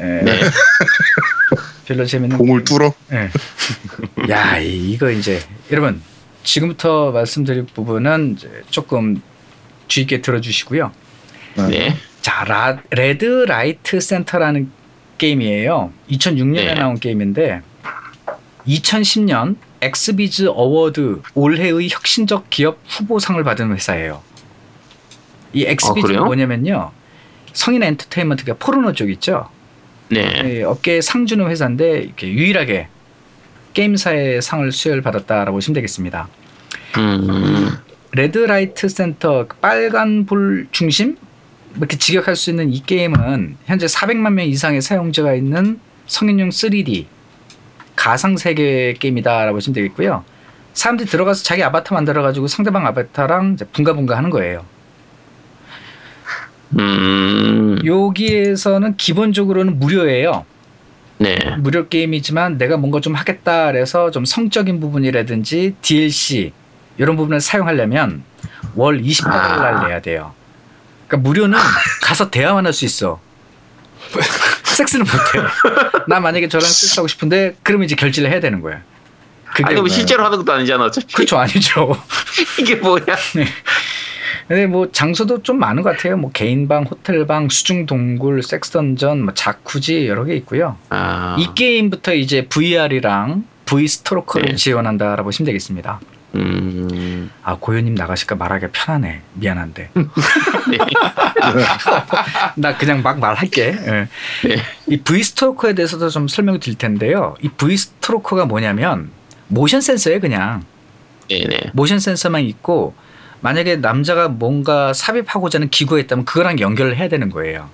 예. 0.00 0.04
네. 0.04 0.40
별로 1.86 2.04
재밌는. 2.06 2.38
봉을 2.38 2.64
뚫어. 2.64 2.92
예. 3.12 3.30
야 4.30 4.58
이- 4.58 4.92
이거 4.92 5.10
이제 5.10 5.42
여러분 5.70 6.00
지금부터 6.46 7.10
말씀드릴 7.10 7.66
부분은 7.66 8.36
이제 8.36 8.62
조금 8.70 9.20
주의 9.88 10.04
있게 10.04 10.22
들어주시고요. 10.22 10.92
네. 11.68 11.96
자, 12.22 12.44
라, 12.44 12.80
Red 12.90 13.24
Light 13.24 14.00
Center라는 14.00 14.70
게임이에요. 15.18 15.92
2006년에 16.10 16.54
네. 16.54 16.74
나온 16.74 16.98
게임인데 16.98 17.62
2010년 18.66 19.56
XBIZ 19.80 20.48
Award 20.48 21.22
올해의 21.34 21.88
혁신적 21.90 22.48
기업 22.50 22.78
후보상을 22.88 23.42
받은 23.42 23.72
회사예요. 23.74 24.22
이 25.52 25.64
XBIZ가 25.64 26.20
아? 26.20 26.24
뭐냐면요. 26.24 26.92
성인 27.52 27.82
엔터테인먼트가 27.82 28.54
포르노 28.54 28.92
쪽 28.92 29.10
있죠. 29.10 29.48
네. 30.10 30.42
예, 30.44 30.62
업계에 30.62 31.00
상 31.00 31.26
주는 31.26 31.48
회사인데 31.48 31.98
이렇게 32.00 32.28
유일하게 32.28 32.88
게임사의 33.76 34.40
상을 34.40 34.72
수여받았다라고 34.72 35.52
보시면 35.52 35.74
되겠습니다. 35.74 36.28
음. 36.96 37.76
Red 38.12 38.40
Light 38.40 38.88
Center 38.88 39.46
그 39.46 39.56
빨간 39.58 40.24
불 40.24 40.66
중심 40.72 41.16
뭐 41.74 41.80
이렇게 41.80 41.98
직역할 41.98 42.36
수 42.36 42.48
있는 42.48 42.72
이 42.72 42.82
게임은 42.82 43.58
현재 43.66 43.84
400만 43.84 44.32
명 44.32 44.46
이상의 44.46 44.80
사용자가 44.80 45.34
있는 45.34 45.78
성인용 46.06 46.48
3D 46.48 47.04
가상 47.94 48.38
세계 48.38 48.94
게임이다라고 48.94 49.56
보시면 49.56 49.74
되겠고요. 49.74 50.24
사람들이 50.72 51.08
들어가서 51.10 51.44
자기 51.44 51.62
아바타 51.62 51.94
만들어 51.94 52.22
가지고 52.22 52.46
상대방 52.46 52.86
아바타랑 52.86 53.58
분가분가 53.72 54.16
하는 54.16 54.30
거예요. 54.30 54.64
음. 56.78 57.78
여기에서는 57.84 58.96
기본적으로는 58.96 59.78
무료예요. 59.78 60.46
네. 61.18 61.36
무료 61.58 61.88
게임이지만 61.88 62.58
내가 62.58 62.76
뭔가 62.76 63.00
좀 63.00 63.14
하겠다 63.14 63.66
그래서 63.72 64.10
좀 64.10 64.24
성적인 64.24 64.80
부분이라든지 64.80 65.76
DLC 65.80 66.52
이런 66.98 67.16
부분을 67.16 67.40
사용하려면 67.40 68.22
월 68.74 69.00
20달러를 69.02 69.82
아. 69.82 69.86
내야 69.86 70.00
돼요. 70.00 70.34
그러니까 71.08 71.28
무료는 71.28 71.58
가서 72.02 72.30
대화만 72.30 72.66
할 72.66 72.72
수 72.72 72.84
있어. 72.84 73.20
섹스는 74.64 75.06
못해. 75.06 75.48
나 76.06 76.20
만약에 76.20 76.48
저랑 76.48 76.66
섹스하고 76.66 77.08
싶은데 77.08 77.56
그러면 77.62 77.86
이제 77.86 77.94
결제를 77.96 78.30
해야 78.30 78.40
되는 78.40 78.60
거야. 78.60 78.82
그게 79.54 79.64
아니 79.64 79.80
뭐 79.80 79.88
실제로 79.88 80.22
하는 80.24 80.36
것도 80.38 80.52
아니잖아 80.52 80.84
어차피. 80.84 81.14
그렇죠 81.14 81.38
아니죠. 81.38 81.96
이게 82.60 82.74
뭐야? 82.76 83.04
근데 84.48 84.66
뭐 84.66 84.90
장소도 84.92 85.42
좀 85.42 85.58
많은 85.58 85.82
것 85.82 85.96
같아요. 85.96 86.16
뭐 86.16 86.30
개인방, 86.32 86.84
호텔방, 86.84 87.48
수중 87.48 87.86
동굴, 87.86 88.42
섹스 88.42 88.70
던전, 88.70 89.22
뭐 89.22 89.34
자쿠지 89.34 90.06
여러 90.06 90.24
개 90.24 90.34
있고요. 90.36 90.76
아. 90.90 91.36
이 91.38 91.48
게임부터 91.54 92.14
이제 92.14 92.46
VR이랑 92.46 93.44
V 93.64 93.88
스토커를 93.88 94.50
네. 94.50 94.54
지원한다라고 94.54 95.24
보시면 95.24 95.46
되겠습니다. 95.46 96.00
음. 96.36 97.30
아 97.42 97.56
고현님 97.58 97.94
나가실까 97.94 98.36
말하기 98.36 98.66
편하네. 98.72 99.22
미안한데. 99.34 99.90
네. 99.94 100.78
나 102.56 102.76
그냥 102.76 103.02
막 103.02 103.18
말할게. 103.18 103.62
예. 103.62 104.08
네. 104.48 104.56
이 104.86 104.98
V 104.98 105.22
스토커에 105.22 105.74
대해서도 105.74 106.08
좀 106.08 106.28
설명을 106.28 106.60
드릴 106.60 106.78
텐데요. 106.78 107.34
이 107.42 107.48
V 107.48 107.76
스토커가 107.76 108.44
뭐냐면 108.44 109.10
모션 109.48 109.80
센서예요, 109.80 110.20
그냥. 110.20 110.62
네네. 111.28 111.72
모션 111.72 111.98
센서만 111.98 112.42
있고 112.44 112.94
만약에 113.40 113.76
남자가 113.76 114.28
뭔가 114.28 114.92
삽입하고자 114.92 115.58
하는 115.58 115.70
기구가 115.70 116.00
있다면 116.00 116.24
그거랑 116.24 116.60
연결을 116.60 116.96
해야 116.96 117.08
되는 117.08 117.30
거예요. 117.30 117.68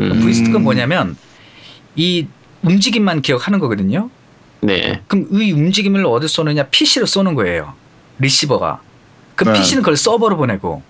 음. 0.00 0.20
V 0.20 0.34
스토커는 0.34 0.62
뭐냐면 0.62 1.16
이 1.96 2.26
움직임만 2.62 3.22
기억하는 3.22 3.58
거거든요. 3.58 4.10
네. 4.60 5.02
그럼 5.06 5.28
이 5.32 5.52
움직임을 5.52 6.04
어디 6.06 6.26
쏘느냐? 6.26 6.64
PC로 6.64 7.06
쏘는 7.06 7.34
거예요. 7.34 7.74
리시버가. 8.18 8.80
그럼 9.36 9.52
네. 9.52 9.60
PC는 9.60 9.82
그걸 9.82 9.96
서버로 9.96 10.36
보내고 10.36 10.82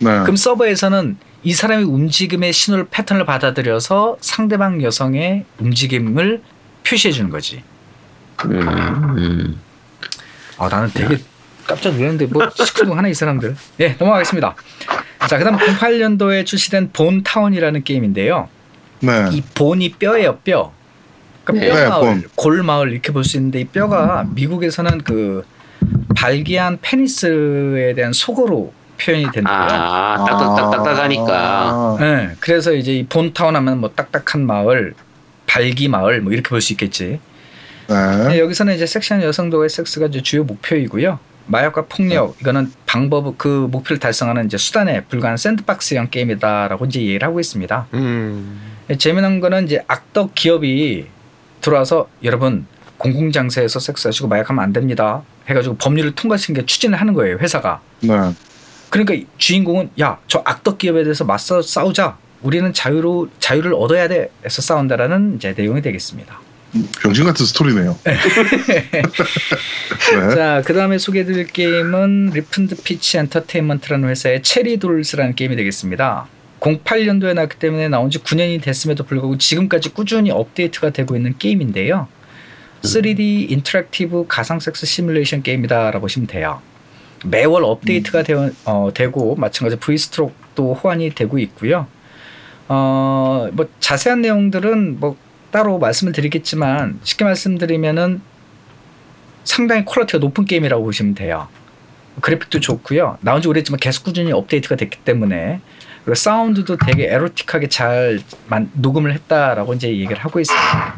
네. 0.00 0.20
그럼 0.20 0.36
서버에서는 0.36 1.16
이 1.44 1.52
사람의 1.52 1.84
움직임의 1.84 2.52
신호를 2.52 2.88
패턴을 2.90 3.24
받아들여서 3.24 4.18
상대방 4.20 4.82
여성의 4.82 5.44
움직임을 5.58 6.42
표시해 6.84 7.12
주는 7.12 7.30
거지. 7.30 7.62
음. 8.44 9.58
아 10.58 10.68
나는 10.68 10.90
되게 10.92 11.18
깜짝 11.68 11.92
놀랐는데 11.94 12.26
뭐 12.26 12.48
시큰둥하네 12.52 13.10
이 13.10 13.14
사람들. 13.14 13.54
예 13.80 13.94
넘어가겠습니다. 13.98 14.56
자 15.28 15.38
그다음 15.38 15.56
08년도에 15.56 16.44
출시된 16.44 16.90
본 16.92 17.22
타운이라는 17.22 17.84
게임인데요. 17.84 18.48
네. 19.00 19.28
이 19.32 19.42
본이 19.54 19.90
뼈예요 19.92 20.38
뼈. 20.38 20.72
그러니까 21.44 21.74
네, 21.74 21.84
뼈 21.84 21.90
마을, 21.90 22.00
본. 22.00 22.22
골 22.34 22.62
마을 22.64 22.90
이렇게 22.92 23.12
볼 23.12 23.22
수 23.24 23.36
있는데 23.36 23.60
이 23.60 23.64
뼈가 23.64 24.26
미국에서는 24.34 24.98
그 25.02 25.44
발기한 26.16 26.78
페니스에 26.82 27.94
대한 27.94 28.12
속어로 28.12 28.72
표현이 29.00 29.24
된대요. 29.30 29.54
아, 29.54 30.24
딱딱딱딱하니까. 30.28 31.32
아. 31.32 31.96
네, 32.00 32.30
그래서 32.40 32.72
이제 32.72 32.94
이 32.94 33.06
본타운 33.06 33.54
하면 33.54 33.78
뭐 33.78 33.90
딱딱한 33.94 34.44
마을, 34.44 34.94
발기 35.46 35.86
마을 35.88 36.20
뭐 36.20 36.32
이렇게 36.32 36.48
볼 36.48 36.60
수 36.60 36.72
있겠지. 36.72 37.20
네. 37.88 38.28
네, 38.28 38.38
여기서는 38.40 38.74
이제 38.74 38.84
섹시한 38.86 39.22
여성도의 39.22 39.68
섹스가 39.68 40.06
이제 40.06 40.20
주요 40.20 40.42
목표이고요. 40.44 41.18
마약과 41.48 41.86
폭력 41.86 42.36
이거는 42.40 42.70
방법 42.86 43.36
그 43.38 43.66
목표를 43.70 43.98
달성하는 43.98 44.46
이제 44.46 44.56
수단에 44.56 45.02
불과한 45.04 45.36
샌드박스형 45.36 46.08
게임이다라고 46.10 46.86
이제 46.86 47.00
얘기를 47.00 47.26
하고 47.26 47.40
있습니다. 47.40 47.86
음. 47.94 48.60
예, 48.90 48.96
재미난 48.96 49.40
거는 49.40 49.64
이제 49.64 49.82
악덕 49.88 50.34
기업이 50.34 51.06
들어와서 51.60 52.08
여러분 52.22 52.66
공공장소에서 52.98 53.80
섹스하시고 53.80 54.28
마약하면 54.28 54.62
안 54.62 54.72
됩니다. 54.72 55.22
해가지고 55.48 55.76
법률을 55.76 56.14
통과시킨 56.14 56.54
게 56.54 56.66
추진을 56.66 57.00
하는 57.00 57.14
거예요 57.14 57.38
회사가. 57.38 57.80
네. 58.00 58.14
그러니까 58.90 59.14
이 59.14 59.26
주인공은 59.36 59.90
야 60.00 60.18
저 60.28 60.42
악덕 60.44 60.78
기업에 60.78 61.02
대해서 61.04 61.24
맞서 61.24 61.60
싸우자. 61.62 62.16
우리는 62.42 62.72
자유로 62.72 63.28
자유를 63.40 63.74
얻어야 63.74 64.06
돼. 64.08 64.30
해서 64.44 64.62
싸운다라는 64.62 65.36
이제 65.36 65.54
내용이 65.56 65.82
되겠습니다. 65.82 66.40
병신 67.02 67.24
같은 67.24 67.46
스토리네요. 67.46 67.98
네. 68.04 68.16
자, 70.34 70.62
그 70.64 70.74
다음에 70.74 70.98
소개해드릴 70.98 71.46
게임은 71.46 72.30
Ripened 72.34 72.82
Peach 72.82 73.18
Entertainment라는 73.18 74.08
회사의 74.08 74.42
Cherry 74.42 74.78
Dolls라는 74.78 75.34
게임이 75.34 75.56
되겠습니다. 75.56 76.26
08년도에 76.60 77.34
나왔기 77.34 77.58
때문에 77.58 77.88
나온 77.88 78.10
지 78.10 78.18
9년이 78.18 78.62
됐음에도 78.62 79.04
불구하고 79.04 79.38
지금까지 79.38 79.90
꾸준히 79.90 80.30
업데이트가 80.30 80.90
되고 80.90 81.16
있는 81.16 81.36
게임인데요. 81.38 82.08
3D 82.82 83.50
interactive 83.50 84.26
가상 84.28 84.60
섹스 84.60 84.86
시뮬레이션 84.86 85.42
게임이다라고 85.42 86.00
보시면 86.00 86.26
돼요. 86.26 86.60
매월 87.24 87.64
업데이트가 87.64 88.22
되어, 88.22 88.50
어, 88.64 88.90
되고 88.94 89.34
마찬가지로 89.36 89.80
VStroke도 89.80 90.74
호환이 90.74 91.14
되고 91.14 91.38
있고요. 91.38 91.86
어, 92.68 93.48
뭐 93.52 93.68
자세한 93.80 94.20
내용들은 94.20 95.00
뭐 95.00 95.16
따로 95.50 95.78
말씀을 95.78 96.12
드리겠지만 96.12 96.98
쉽게 97.02 97.24
말씀드리면은 97.24 98.20
상당히 99.44 99.84
퀄리티가 99.84 100.18
높은 100.18 100.44
게임이라고 100.44 100.82
보시면 100.84 101.14
돼요. 101.14 101.48
그래픽도 102.20 102.60
좋고요. 102.60 103.18
나온 103.20 103.40
지 103.40 103.48
오래지만 103.48 103.78
계속 103.80 104.04
꾸준히 104.04 104.32
업데이트가 104.32 104.76
됐기 104.76 104.98
때문에 105.04 105.60
그리고 106.04 106.14
사운드도 106.14 106.76
되게 106.78 107.06
에로틱하게 107.12 107.68
잘 107.68 108.20
만- 108.48 108.70
녹음을 108.74 109.12
했다라고 109.14 109.74
이제 109.74 109.88
얘기를 109.88 110.18
하고 110.18 110.40
있습니다. 110.40 110.94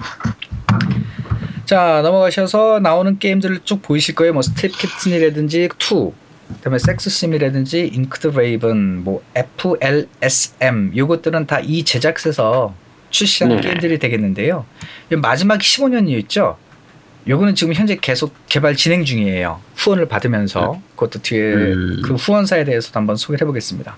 자 1.67 2.01
넘어가셔서 2.03 2.81
나오는 2.81 3.19
게임들을 3.19 3.61
쭉 3.65 3.83
보이실 3.83 4.15
거예요. 4.17 4.33
뭐 4.33 4.43
Strip 4.43 4.73
Kitten이라든지 4.73 5.65
2, 5.65 6.13
그다음에 6.55 6.79
섹스심이라든지 6.79 7.91
Inked 7.93 8.29
Raven, 8.37 9.05
뭐 9.05 9.23
FLSM 9.37 10.93
요것들은 10.97 11.47
다 11.47 11.61
이 11.61 11.85
제작사에서 11.85 12.75
출시한 13.11 13.57
네. 13.57 13.61
게임들이 13.61 13.99
되겠는데요. 13.99 14.65
이 15.13 15.17
마지막 15.17 15.59
15년이 15.59 16.11
있죠. 16.21 16.57
요거는 17.29 17.55
지금 17.55 17.75
현재 17.75 17.97
계속 18.01 18.35
개발 18.49 18.75
진행 18.75 19.05
중이에요. 19.05 19.61
후원을 19.77 20.09
받으면서 20.09 20.81
그것도 20.97 21.21
뒤에 21.23 21.41
음. 21.41 22.03
그 22.05 22.15
후원사에 22.15 22.65
대해서도 22.65 22.99
한번 22.99 23.17
소개를 23.17 23.43
해보겠습니다. 23.43 23.97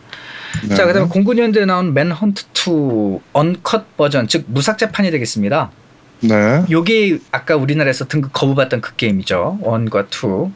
네. 0.68 0.74
자, 0.74 0.86
그다음에 0.86 1.08
09년도에 1.08 1.66
나온 1.66 1.94
맨헌트 1.94 2.44
2 2.52 3.20
언컷 3.32 3.96
버전, 3.96 4.26
즉 4.28 4.44
무삭 4.48 4.78
재판이 4.78 5.10
되겠습니다. 5.10 5.70
네. 6.20 6.64
요게 6.70 7.18
아까 7.30 7.56
우리나라에서 7.56 8.06
등급 8.06 8.32
거부받던 8.32 8.80
그 8.80 8.94
게임이죠. 8.96 9.60
1과 9.62 10.06
2. 10.12 10.52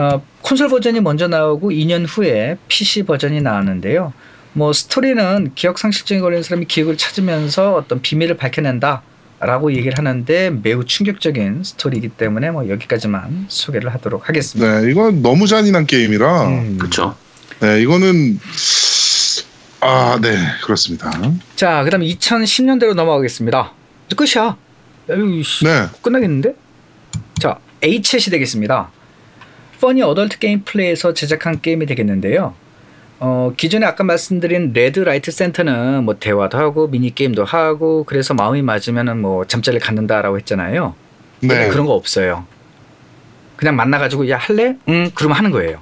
어, 0.00 0.22
콘솔 0.42 0.68
버전이 0.68 1.00
먼저 1.00 1.28
나오고 1.28 1.70
2년 1.70 2.06
후에 2.08 2.56
PC 2.68 3.04
버전이 3.04 3.40
나왔는데요. 3.40 4.12
뭐 4.58 4.72
스토리는 4.72 5.52
기억 5.54 5.78
상실증에 5.78 6.18
걸린 6.18 6.42
사람이 6.42 6.66
기억을 6.66 6.96
찾으면서 6.96 7.76
어떤 7.76 8.02
비밀을 8.02 8.36
밝혀낸다. 8.36 9.02
라고 9.40 9.72
얘기를 9.72 9.96
하는데 9.96 10.50
매우 10.50 10.84
충격적인 10.84 11.62
스토리이기 11.62 12.08
때문에 12.08 12.50
뭐 12.50 12.68
여기까지만 12.68 13.44
소개를 13.46 13.94
하도록 13.94 14.28
하겠습니다. 14.28 14.80
네, 14.80 14.90
이건 14.90 15.22
너무 15.22 15.46
잔인한 15.46 15.86
게임이라 15.86 16.48
음. 16.48 16.78
그쵸. 16.78 17.14
네, 17.60 17.80
이거는 17.80 18.40
아, 19.80 20.18
네, 20.20 20.36
그렇습니다. 20.64 21.12
자, 21.54 21.84
그다음 21.84 22.02
2010년대로 22.02 22.94
넘어가겠습니다. 22.94 23.72
끝이야. 24.16 24.56
에이, 25.08 25.44
씨, 25.44 25.64
네, 25.64 25.86
끝나겠는데? 26.02 26.56
자, 27.40 27.60
H챗이 27.80 28.32
되겠습니다. 28.32 28.90
Funny 29.80 30.02
Adult 30.02 30.40
Game 30.40 30.64
Play에서 30.64 31.14
제작한 31.14 31.60
게임이 31.60 31.86
되겠는데요. 31.86 32.56
어, 33.20 33.52
기존에 33.56 33.84
아까 33.84 34.04
말씀드린 34.04 34.72
Red 34.72 35.00
Light 35.00 35.30
Center는 35.30 36.04
뭐 36.04 36.18
대화도 36.18 36.56
하고 36.56 36.86
미니 36.88 37.14
게임도 37.14 37.44
하고 37.44 38.04
그래서 38.04 38.34
마음이 38.34 38.62
맞으면은 38.62 39.20
뭐 39.20 39.44
잠자리를 39.44 39.84
갖는다라고 39.84 40.36
했잖아요. 40.38 40.94
네, 41.40 41.68
그런 41.68 41.86
거 41.86 41.94
없어요. 41.94 42.46
그냥 43.56 43.74
만나가지고 43.74 44.28
야 44.28 44.36
할래? 44.36 44.76
응, 44.88 45.10
그러면 45.14 45.36
하는 45.36 45.50
거예요. 45.50 45.80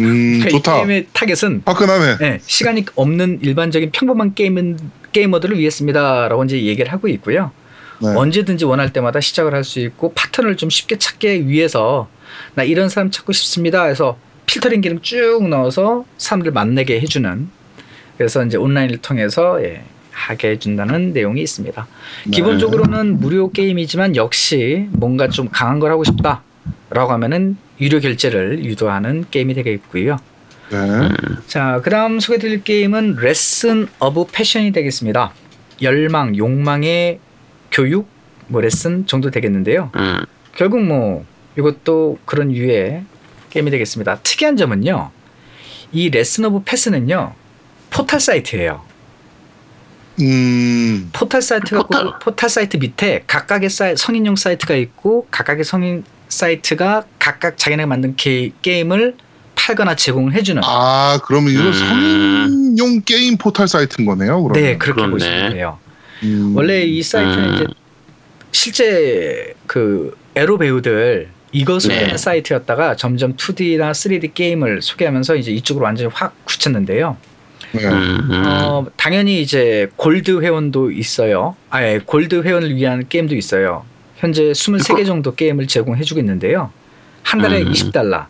음, 0.00 0.40
그러니까 0.40 0.48
이 0.48 0.52
좋다. 0.52 0.76
게임의 0.78 1.06
타겟은 1.12 1.62
화끈하네. 1.64 2.18
네, 2.18 2.38
시간이 2.44 2.84
없는 2.96 3.40
일반적인 3.42 3.90
평범한 3.92 4.34
게임은 4.34 4.78
게이머들을 5.12 5.58
위했습니다라고 5.58 6.44
이제 6.44 6.62
얘기를 6.62 6.90
하고 6.92 7.06
있고요. 7.08 7.52
네. 8.00 8.08
언제든지 8.08 8.64
원할 8.64 8.92
때마다 8.92 9.20
시작을 9.20 9.54
할 9.54 9.62
수 9.62 9.78
있고 9.78 10.12
파트너를 10.14 10.56
좀 10.56 10.68
쉽게 10.68 10.98
찾기 10.98 11.46
위해서 11.46 12.08
나 12.54 12.64
이런 12.64 12.88
사람 12.88 13.12
찾고 13.12 13.32
싶습니다 13.32 13.84
해서 13.84 14.18
필터링 14.52 14.82
기능 14.82 15.00
쭉 15.00 15.48
넣어서 15.48 16.04
사람들 16.18 16.52
만나게 16.52 17.00
해주는 17.00 17.48
그래서 18.18 18.44
이제 18.44 18.58
온라인을 18.58 18.98
통해서 18.98 19.64
예, 19.64 19.82
하게 20.10 20.50
해준다는 20.50 21.14
내용이 21.14 21.40
있습니다. 21.40 21.86
네. 22.26 22.30
기본적으로는 22.30 23.18
무료 23.18 23.50
게임이지만 23.50 24.14
역시 24.14 24.88
뭔가 24.90 25.28
좀 25.28 25.48
강한 25.50 25.78
걸 25.78 25.90
하고 25.90 26.04
싶다라고 26.04 27.12
하면은 27.12 27.56
유료 27.80 27.98
결제를 27.98 28.62
유도하는 28.62 29.24
게임이 29.30 29.54
되겠고요. 29.54 30.18
네. 30.70 30.78
자, 31.46 31.80
그다음 31.82 32.20
소개드릴 32.20 32.62
게임은 32.62 33.16
Lesson 33.22 33.88
of 34.00 34.26
Passion이 34.32 34.72
되겠습니다. 34.72 35.32
열망, 35.80 36.36
욕망의 36.36 37.20
교육, 37.70 38.06
뭐 38.48 38.60
레슨 38.60 39.06
정도 39.06 39.30
되겠는데요. 39.30 39.90
음. 39.96 40.18
결국 40.54 40.82
뭐 40.82 41.24
이것도 41.56 42.18
그런 42.26 42.52
유의 42.52 43.04
게임이 43.52 43.70
되겠습니다. 43.70 44.20
특이한 44.22 44.56
점은요. 44.56 45.10
이 45.92 46.08
Lesson 46.08 46.46
of 46.46 46.62
Passion은요. 46.64 47.34
포탈 47.90 48.18
사이트예요. 48.18 48.82
음, 50.20 51.10
포탈 51.12 51.42
사이트가 51.42 51.82
포탈. 51.82 52.04
포탈, 52.04 52.18
포탈 52.20 52.48
사이트 52.48 52.76
밑에 52.78 53.24
각각의 53.26 53.68
사이, 53.68 53.96
성인용 53.96 54.36
사이트가 54.36 54.74
있고 54.76 55.26
각각의 55.30 55.64
성인 55.64 56.04
사이트가 56.28 57.04
각각 57.18 57.58
자기네가 57.58 57.86
만든 57.86 58.16
게, 58.16 58.52
게임을 58.62 59.16
팔거나 59.54 59.96
제공을 59.96 60.32
해주는 60.32 60.62
아, 60.64 61.20
그러면 61.24 61.52
이거 61.52 61.62
음. 61.64 61.72
성인용 61.74 63.02
게임 63.04 63.36
포털 63.36 63.68
사이트인 63.68 64.06
거네요. 64.06 64.42
그러면. 64.42 64.52
네 64.52 64.78
그렇게 64.78 64.96
그렇네. 64.96 65.10
보시면 65.10 65.52
돼요. 65.52 65.78
음. 66.22 66.56
원래 66.56 66.84
이 66.84 67.02
사이트는 67.02 67.48
음. 67.48 67.54
이제 67.54 67.66
실제 68.50 69.54
그 69.66 70.16
에로 70.34 70.56
배우들 70.56 71.28
이거 71.52 71.78
소개하는 71.78 72.12
네. 72.12 72.16
사이트였다가 72.16 72.96
점점 72.96 73.36
2D나 73.36 73.92
3D 73.92 74.34
게임을 74.34 74.82
소개하면서 74.82 75.36
이제 75.36 75.52
이쪽으로 75.52 75.84
완전히 75.84 76.10
확 76.12 76.34
굳혔는데요. 76.44 77.16
네. 77.72 77.86
음. 77.86 78.28
음. 78.30 78.42
어, 78.46 78.86
당연히 78.96 79.40
이제 79.42 79.90
골드 79.96 80.40
회원도 80.42 80.90
있어요. 80.90 81.56
아예 81.70 82.00
골드 82.04 82.42
회원을 82.42 82.74
위한 82.74 83.06
게임도 83.08 83.34
있어요. 83.36 83.84
현재 84.16 84.44
23개 84.52 85.04
정도 85.04 85.34
게임을 85.34 85.66
제공해주고 85.66 86.20
있는데요. 86.20 86.70
한 87.22 87.40
달에 87.40 87.62
음. 87.62 87.72
20달러. 87.72 88.26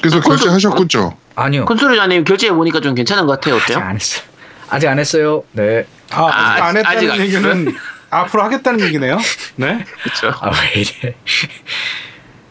그래서 0.00 0.18
아, 0.18 0.20
결제하셨군요. 0.20 1.16
아니요. 1.34 1.64
콘솔이자님 1.64 2.24
결제해 2.24 2.52
보니까 2.52 2.80
좀 2.80 2.94
괜찮은 2.94 3.26
것 3.26 3.34
같아요. 3.34 3.56
아직 3.56 3.72
어때요? 3.72 3.84
안 3.84 3.96
했어요. 3.96 4.24
아직 4.68 4.88
안 4.88 4.98
했어요. 4.98 5.44
네. 5.52 5.84
아, 6.10 6.26
아직 6.26 6.62
안 6.62 6.76
했다는 6.76 6.98
아직 6.98 7.10
안 7.10 7.20
얘기는 7.20 7.74
앞으로 8.10 8.42
하겠다는 8.42 8.80
얘기네요. 8.86 9.18
네. 9.56 9.84
그렇죠. 10.02 10.28
아, 10.40 10.50
왜 10.50 10.80
이래. 10.80 11.14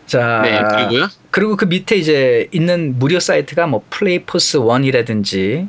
자. 0.05 0.41
네 0.43 0.61
그리고요. 0.75 1.07
그리고 1.29 1.55
그 1.55 1.65
밑에 1.65 1.95
이제 1.95 2.47
있는 2.51 2.97
무료 2.97 3.19
사이트가 3.19 3.67
뭐 3.67 3.83
PlayForce 3.89 4.59
One이라든지 4.59 5.67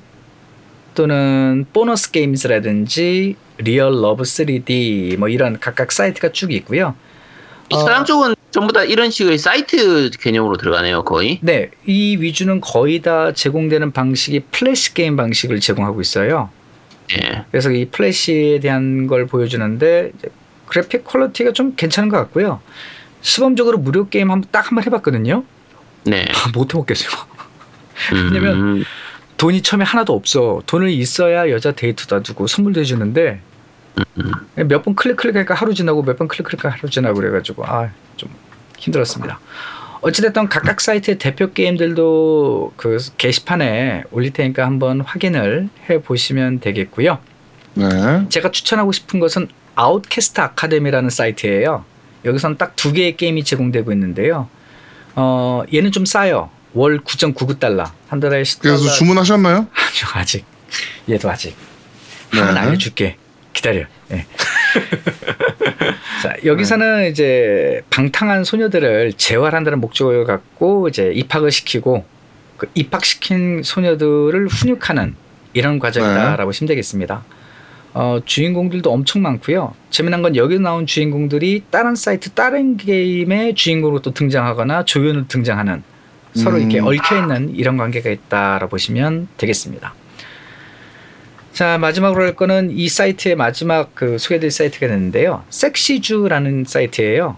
또는 0.95 1.67
Bonus 1.73 2.11
Games라든지 2.11 3.37
Real 3.59 4.01
Love 4.01 4.23
3D 4.23 5.19
뭐 5.19 5.29
이런 5.29 5.61
각각 5.61 5.93
사이트가 5.93 6.33
쭉 6.33 6.53
있고요. 6.53 6.95
이 7.69 7.75
어, 7.75 7.79
서양 7.79 8.05
쪽은 8.05 8.35
전부 8.51 8.73
다 8.73 8.83
이런 8.83 9.11
식의 9.11 9.39
사이트 9.39 10.11
개념으로 10.11 10.57
들어가네요 10.57 11.05
거의. 11.05 11.39
네, 11.43 11.71
이 11.87 12.17
위주는 12.17 12.61
거의 12.61 13.01
다 13.01 13.33
제공되는 13.33 13.93
방식이 13.93 14.41
플래시 14.51 14.95
게임 14.95 15.17
방식을 15.17 15.61
제공하고 15.61 16.01
있어요. 16.01 16.51
예. 17.17 17.45
그래서 17.51 17.71
이 17.71 17.87
플래시에 17.87 18.61
대한 18.61 19.07
걸 19.07 19.27
보여주는데 19.27 20.13
그래픽 20.67 21.05
quality가 21.05 21.53
좀 21.53 21.75
괜찮은 21.77 22.09
것 22.09 22.17
같고요. 22.19 22.61
시범적으로 23.23 23.79
무료 23.79 24.09
게임 24.09 24.31
한번 24.31 24.49
딱 24.51 24.67
한 24.71 24.75
번 24.77 24.85
해봤거든요. 24.85 25.45
네. 26.05 26.25
아, 26.33 26.51
못 26.55 26.73
해먹겠어요. 26.75 27.11
음. 28.13 28.31
왜냐면 28.33 28.85
돈이 29.37 29.63
처음에 29.63 29.85
하나도 29.85 30.15
없어. 30.15 30.63
돈을 30.67 30.91
있어야 30.91 31.51
여자 31.51 31.73
데이트도 31.73 32.15
놔두고 32.17 32.47
선물도 32.47 32.81
해주는데 32.81 33.41
몇번 34.55 34.95
클릭 34.95 35.17
클릭하니까 35.17 35.55
하루 35.55 35.75
지나고 35.75 36.03
몇 36.03 36.17
번 36.17 36.29
클릭 36.29 36.45
클릭하니까 36.45 36.79
하루 36.79 36.89
지나고 36.91 37.17
그래가지고 37.21 37.65
아 37.67 37.91
좀 38.17 38.31
힘들었습니다. 38.79 39.39
어찌됐든 40.03 40.49
각각 40.49 40.81
사이트의 40.81 41.19
대표 41.19 41.53
게임들도 41.53 42.73
그 42.77 42.99
게시판에 43.19 44.05
올릴 44.11 44.33
테니까 44.33 44.65
한번 44.65 45.01
확인을 45.03 45.69
해 45.89 46.01
보시면 46.01 46.61
되겠고요. 46.61 47.19
네. 47.75 47.87
제가 48.31 48.51
추천하고 48.51 48.93
싶은 48.93 49.21
것은 49.21 49.49
아웃캐스트 49.75 50.41
아카데미라는 50.41 51.11
사이트예요. 51.11 51.85
여기서는 52.25 52.57
딱 52.59 52.73
두 52.77 52.93
개의 52.93 53.17
게임이 53.17 53.45
제공되고 53.45 53.93
있는데요. 53.93 54.49
어, 55.17 55.63
얘는 55.73 55.93
좀 55.93 56.05
싸요. 56.07 56.51
월 56.73 57.01
9.99달러. 57.01 57.91
한 58.09 58.21
달에 58.21 58.43
10달러. 58.43 58.61
그래서 58.63 58.91
주문하셨나요? 58.93 59.57
아니요, 59.73 60.11
아직. 60.15 60.45
얘도 61.09 61.29
아직. 61.31 61.55
네. 62.33 62.39
한번 62.41 62.57
알려줄게. 62.57 63.17
기다려. 63.53 63.85
예. 64.13 64.27
자, 66.23 66.37
여기서는 66.45 67.11
이제 67.11 67.83
방탕한 67.91 68.45
소녀들을 68.45 69.15
재활한다는 69.15 69.81
목적을 69.81 70.25
갖고 70.25 70.89
이제 70.89 71.13
입학을 71.15 71.51
시키고 71.51 72.05
그 72.57 72.69
입학시킨 72.75 73.63
소녀들을 73.63 74.49
훈육하는 74.49 75.15
이런 75.55 75.79
과정이다라고 75.79 76.49
보시면 76.49 76.69
되겠습니다. 76.69 77.25
어, 77.93 78.21
주인공들도 78.25 78.91
엄청 78.93 79.23
많고요. 79.23 79.75
재미난 79.91 80.23
건 80.23 80.37
여기 80.37 80.59
나온 80.59 80.87
주인공들이 80.87 81.65
다른 81.71 81.95
사이트 81.95 82.31
다른 82.31 82.77
게임의 82.77 83.55
주인공으로 83.55 84.03
또 84.03 84.13
등장하거나 84.13 84.85
조연으로 84.85 85.27
등장하는 85.27 85.83
서로 86.35 86.59
이렇게 86.59 86.79
음. 86.79 86.87
얽혀 86.87 87.19
있는 87.19 87.55
이런 87.55 87.77
관계가 87.77 88.11
있다라고 88.11 88.69
보시면 88.69 89.29
되겠습니다. 89.37 89.95
자 91.53 91.79
마지막으로 91.79 92.23
할 92.25 92.37
거는 92.37 92.71
이 92.71 92.89
사이트의 92.89 93.35
마지막 93.37 93.95
그 93.95 94.19
소개될 94.19 94.51
사이트가 94.51 94.87
되는데요. 94.87 95.45
섹시주라는 95.51 96.65
사이트예요. 96.67 97.37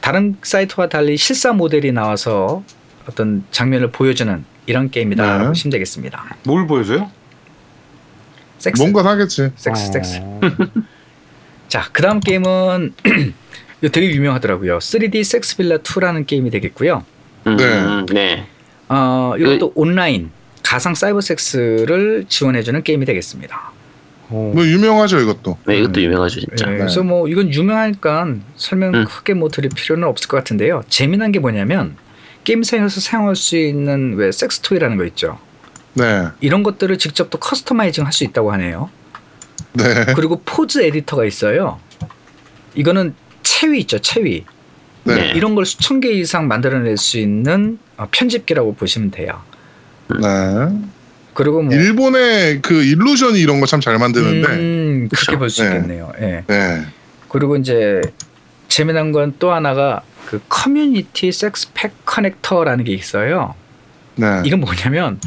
다른 0.00 0.36
사이트와 0.42 0.88
달리 0.88 1.16
실사 1.16 1.52
모델이 1.52 1.92
나와서 1.92 2.64
어떤 3.08 3.44
장면을 3.50 3.90
보여주는 3.90 4.44
이런 4.66 4.90
게임이다라고 4.90 5.42
네. 5.42 5.48
보시면 5.48 5.70
되겠습니다. 5.72 6.36
뭘 6.44 6.66
보여줘요? 6.66 7.10
섹스, 8.58 8.80
뭔가 8.80 9.02
사겠지. 9.02 9.50
섹스, 9.56 9.88
어. 9.88 9.92
섹스. 9.92 10.20
자, 11.68 11.88
그 11.92 12.02
다음 12.02 12.20
게임은 12.20 12.94
이거 13.80 13.88
되게 13.90 14.10
유명하더라고요. 14.10 14.78
3D 14.78 15.24
섹스 15.24 15.56
빌라 15.56 15.78
2라는 15.78 16.26
게임이 16.26 16.50
되겠고요. 16.50 17.04
음, 17.46 17.56
네. 17.56 18.04
네. 18.12 18.46
어, 18.88 19.34
이것도 19.38 19.72
온라인 19.74 20.30
가상 20.62 20.94
사이버 20.94 21.20
섹스를 21.20 22.24
지원해주는 22.28 22.82
게임이 22.82 23.04
되겠습니다. 23.06 23.72
어. 24.28 24.52
뭐 24.54 24.64
유명하죠 24.64 25.18
이것도. 25.20 25.58
네, 25.66 25.78
이것도 25.78 26.00
유명하죠 26.02 26.40
진짜. 26.40 26.72
예, 26.72 26.76
그래서 26.78 27.02
뭐 27.02 27.26
이건 27.28 27.52
유명하니까 27.52 28.34
설명 28.56 28.94
음. 28.94 29.04
크게 29.04 29.34
뭐 29.34 29.48
드릴 29.48 29.70
필요는 29.74 30.06
없을 30.06 30.28
것 30.28 30.36
같은데요. 30.36 30.82
재미난 30.88 31.32
게 31.32 31.40
뭐냐면 31.40 31.96
게임상에서 32.44 33.00
사용할 33.00 33.36
수 33.36 33.56
있는 33.56 34.14
왜 34.16 34.30
섹스 34.32 34.60
토이라는 34.60 34.96
거 34.96 35.04
있죠. 35.06 35.38
네. 35.94 36.28
이런 36.40 36.62
것들을 36.62 36.96
직접 36.98 37.30
또 37.30 37.38
customizing 37.38 38.06
할 38.06 38.12
수 38.12 38.24
있다고 38.24 38.52
하네요. 38.52 38.90
네. 39.72 39.84
그리고 40.14 40.40
pose 40.44 40.82
editor가 40.82 41.24
있어요. 41.24 41.78
이거는 42.74 43.14
체위 43.42 43.80
있죠, 43.80 43.98
체위. 43.98 44.44
네. 45.04 45.14
네. 45.14 45.32
이런 45.34 45.54
걸 45.54 45.66
수천 45.66 46.00
개 46.00 46.10
이상 46.12 46.46
만들어낼 46.46 46.96
수 46.96 47.18
있는 47.18 47.78
어, 47.96 48.06
편집기라고 48.10 48.74
보시면 48.74 49.10
돼요. 49.10 49.42
네. 50.20 50.78
그리고 51.34 51.62
뭐 51.62 51.72
일본의 51.74 52.60
그 52.62 52.82
Illusion이 52.82 53.40
이런 53.40 53.60
거 53.60 53.66
참 53.66 53.80
잘 53.80 53.98
만드는데. 53.98 54.48
음, 54.48 55.08
그렇게 55.10 55.26
그쵸. 55.26 55.38
볼수 55.38 55.62
네. 55.62 55.68
있겠네요. 55.68 56.12
예. 56.20 56.44
네. 56.46 56.84
그리고 57.28 57.56
이제 57.56 58.00
재미난 58.68 59.12
건 59.12 59.34
또 59.38 59.52
하나가 59.52 60.02
그 60.26 60.40
커뮤니티 60.48 61.32
섹스 61.32 61.68
팩 61.74 61.92
커넥터라는 62.04 62.84
게 62.84 62.92
있어요. 62.92 63.54
네. 64.16 64.42
이건 64.44 64.60
뭐냐면 64.60 65.18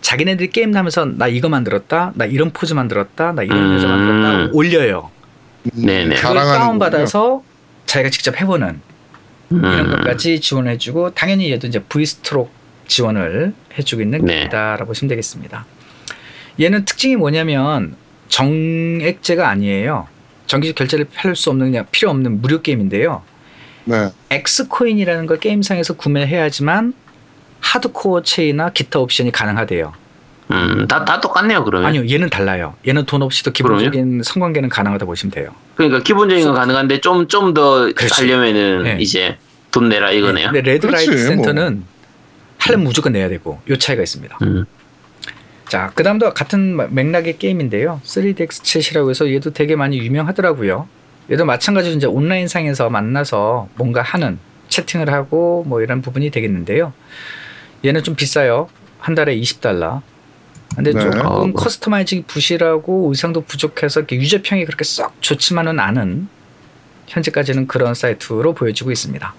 자기네들이 0.00 0.50
게임 0.50 0.74
하면서 0.74 1.04
나 1.04 1.26
이거 1.26 1.48
만들었다, 1.48 2.12
나 2.14 2.24
이런 2.24 2.50
포즈 2.52 2.72
만들었다, 2.72 3.32
나 3.32 3.42
이런 3.42 3.58
음. 3.70 3.74
여자 3.76 3.86
만들었다 3.86 4.50
올려요. 4.54 5.10
네네. 5.74 6.14
그걸 6.14 6.16
자랑하는 6.16 6.58
다운 6.58 6.78
받아서 6.78 7.42
자기가 7.86 8.08
직접 8.10 8.40
해보는 8.40 8.80
이런 9.50 9.86
음. 9.86 9.90
것까지 9.90 10.40
지원해주고 10.40 11.10
당연히 11.14 11.50
얘도 11.52 11.66
이제 11.66 11.80
VStroker 11.80 12.50
지원을 12.90 13.54
해주고 13.78 14.02
있는 14.02 14.24
네. 14.24 14.34
게임이다라고 14.34 14.86
보시면 14.86 15.08
되겠습니다. 15.08 15.64
얘는 16.60 16.84
특징이 16.84 17.16
뭐냐면 17.16 17.94
정액제가 18.28 19.48
아니에요. 19.48 20.08
정기적 20.46 20.74
결제를 20.76 21.06
할 21.14 21.34
수 21.36 21.48
없는 21.50 21.66
그냥 21.70 21.86
필요 21.92 22.10
없는 22.10 22.42
무료 22.42 22.60
게임인데요. 22.60 23.22
네. 23.84 24.10
X 24.30 24.38
coin이라는 24.38 25.26
걸 25.26 25.38
게임상에서 25.38 25.94
구매를 25.94 26.28
해야지만 26.28 26.92
하드코어 27.60 28.22
체이나 28.22 28.70
기타 28.70 28.98
옵션이 28.98 29.30
가능하대요. 29.30 29.92
음, 30.50 30.88
다, 30.88 31.04
다 31.04 31.20
똑같네요, 31.20 31.62
그러면. 31.64 31.88
아니요, 31.88 32.08
얘는 32.10 32.28
달라요. 32.28 32.74
얘는 32.86 33.06
돈 33.06 33.22
없이도 33.22 33.52
기본적인 33.52 34.22
성관계는 34.24 34.68
가능하다 34.68 35.06
보시면 35.06 35.30
돼요. 35.30 35.50
그러니까 35.76 36.02
기본적인 36.02 36.44
건 36.44 36.54
가능한데 36.54 37.00
좀, 37.00 37.28
좀더 37.28 37.92
그렇지. 37.94 38.22
하려면은 38.22 38.82
네. 38.82 38.96
이제 38.98 39.36
돈 39.70 39.88
내라 39.88 40.10
이거네요. 40.10 40.46
근데 40.50 40.62
Red 40.62 40.78
Light 40.78 41.06
그렇지, 41.06 41.34
뭐. 41.36 41.44
Center는 41.44 41.84
하려면 42.60 42.84
무조건 42.84 43.12
내야 43.12 43.28
되고 43.28 43.60
요 43.68 43.76
차이가 43.76 44.02
있습니다. 44.02 44.38
음. 44.42 44.64
자, 45.68 45.90
그 45.94 46.02
다음도 46.02 46.32
같은 46.34 46.76
맥락의 46.94 47.38
게임인데요. 47.38 48.00
3DX 48.04 48.48
Chat이라고 48.48 49.10
해서 49.10 49.30
얘도 49.32 49.52
되게 49.52 49.76
많이 49.76 49.98
유명하더라고요. 49.98 50.88
얘도 51.30 51.44
마찬가지로 51.44 51.96
이제 51.96 52.06
온라인상에서 52.06 52.90
만나서 52.90 53.68
뭔가 53.76 54.02
하는 54.02 54.38
채팅을 54.68 55.12
하고 55.12 55.64
뭐 55.66 55.80
이런 55.80 56.02
부분이 56.02 56.30
되겠는데요. 56.30 56.92
얘는 57.84 58.02
좀 58.02 58.14
비싸요. 58.14 58.68
한 58.98 59.14
달에 59.14 59.36
20달러. 59.36 60.02
근데 60.74 60.92
네. 60.92 61.00
조금 61.00 61.20
어. 61.24 61.52
customizing이 61.52 62.24
부실하고 62.26 63.08
의상도 63.10 63.42
부족해서 63.42 64.02
user평이 64.10 64.64
그렇게 64.64 64.84
썩 64.84 65.14
좋지만은 65.20 65.80
않은 65.80 66.28
현재까지는 67.06 67.66
그런 67.66 67.94
사이트로 67.94 68.54
보여지고 68.54 68.90
있습니다. 68.90 69.34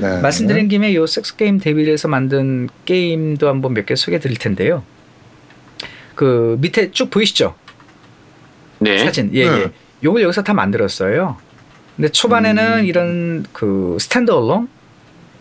네. 0.00 0.20
말씀드린 0.20 0.68
김에 0.68 0.94
요 0.94 1.06
섹스 1.06 1.36
게임 1.36 1.58
데뷔해서 1.58 2.08
만든 2.08 2.68
게임도 2.84 3.48
한번 3.48 3.74
몇 3.74 3.86
개 3.86 3.94
소개해 3.96 4.20
드릴 4.20 4.36
텐데요. 4.38 4.82
그 6.14 6.56
밑에 6.60 6.90
쭉 6.90 7.10
보이시죠? 7.10 7.54
네. 8.78 8.98
사진. 8.98 9.30
예, 9.34 9.48
네. 9.48 9.56
예. 9.62 9.70
요걸 10.02 10.22
여기서 10.22 10.42
다 10.42 10.54
만들었어요. 10.54 11.36
근데 11.96 12.08
초반에는 12.08 12.80
음. 12.80 12.84
이런 12.84 13.46
그 13.52 13.96
stand 14.00 14.30
alone 14.30 14.68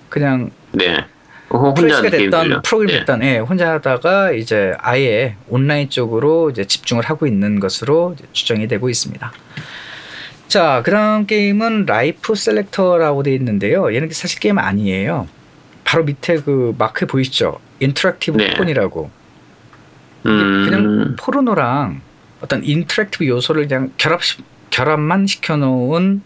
그냥 0.09 0.51
네. 0.71 1.05
어, 1.49 1.57
혼자 1.59 1.81
플래시가 1.81 1.97
하는 2.07 2.11
됐던 2.11 2.29
게임들요. 2.41 2.61
프로그램 2.63 2.87
네. 2.87 2.99
됐던 2.99 3.23
예, 3.23 3.37
혼자 3.39 3.71
하다가 3.73 4.31
이제 4.31 4.73
아예 4.79 5.35
온라인 5.49 5.89
쪽으로 5.89 6.49
이제 6.49 6.65
집중을 6.65 7.03
하고 7.03 7.27
있는 7.27 7.59
것으로 7.59 8.15
추정이 8.31 8.67
되고 8.67 8.89
있습니다. 8.89 9.31
자, 10.53 10.83
그 10.85 10.91
다음 10.91 11.25
게임은 11.25 11.87
Life 11.87 12.35
Selector라고 12.35 13.23
되어 13.23 13.33
있는데요. 13.33 13.91
얘는 13.91 14.11
사실 14.11 14.39
게임 14.39 14.59
아니에요. 14.59 15.27
바로 15.83 16.03
밑에 16.03 16.35
그 16.41 16.75
마크 16.77 17.07
보이시죠? 17.07 17.59
interactive 17.79 18.37
네. 18.37 18.53
porn이라고. 18.53 19.09
음, 20.27 20.65
그냥 20.69 21.15
포르노랑 21.17 22.01
어떤 22.41 22.63
interactive 22.63 23.25
요소를 23.25 23.67
그냥 23.67 23.91
결합 23.97 24.21
결합만 24.69 25.25
시켜놓은 25.25 26.21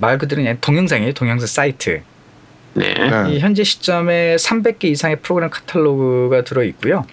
말 0.00 0.18
그대로 0.18 0.42
그냥 0.42 0.58
동영상이에요. 0.60 1.12
동영상 1.12 1.46
사이트. 1.46 2.02
네. 2.74 2.94
네. 2.94 3.32
이 3.32 3.38
현재 3.38 3.62
시점에 3.62 4.34
300개 4.40 4.86
이상의 4.86 5.20
프로그램 5.20 5.50
카탈로그가 5.50 6.42
들어 6.42 6.64
있고요. 6.64 7.06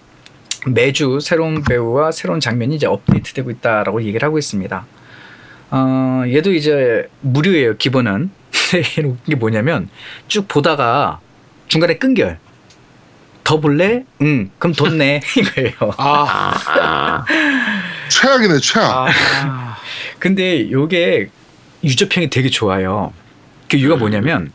매주 0.65 1.19
새로운 1.21 1.63
배우와 1.63 2.11
새로운 2.11 2.39
장면이 2.39 2.73
이제 2.73 2.87
업데이트되고 2.87 3.51
있다라고 3.51 4.01
얘기를 4.01 4.25
하고 4.25 4.39
있습니다. 4.39 4.87
어, 5.71 6.23
얘도 6.27 6.53
이제 6.53 7.09
무료예요, 7.21 7.77
기본은. 7.77 8.31
얘는 8.97 9.11
웃긴 9.11 9.33
게 9.33 9.35
뭐냐면 9.35 9.89
쭉 10.27 10.47
보다가 10.47 11.19
중간에 11.67 11.97
끊겨요. 11.97 12.37
더 13.43 13.59
볼래? 13.59 14.03
응, 14.21 14.51
그럼 14.59 14.73
돈 14.73 14.97
내. 14.97 15.21
이거예요. 15.37 15.93
아. 15.97 17.25
최악이네, 18.09 18.59
최악. 18.59 19.07
아, 19.07 19.77
근데 20.19 20.69
요게 20.69 21.29
유저평이 21.83 22.29
되게 22.29 22.49
좋아요. 22.49 23.13
그 23.67 23.77
이유가 23.77 23.95
음. 23.95 23.99
뭐냐면 23.99 24.51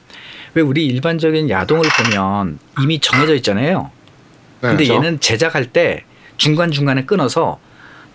왜 0.55 0.63
우리 0.63 0.87
일반적인 0.87 1.51
야동을 1.51 1.89
보면 1.89 2.59
이미 2.81 3.01
정해져 3.01 3.35
있잖아요. 3.37 3.91
네. 4.61 4.69
근데 4.69 4.85
그렇죠. 4.85 4.95
얘는 4.95 5.21
제작할 5.21 5.67
때 5.67 6.05
중간중간에 6.37 7.05
끊어서 7.05 7.59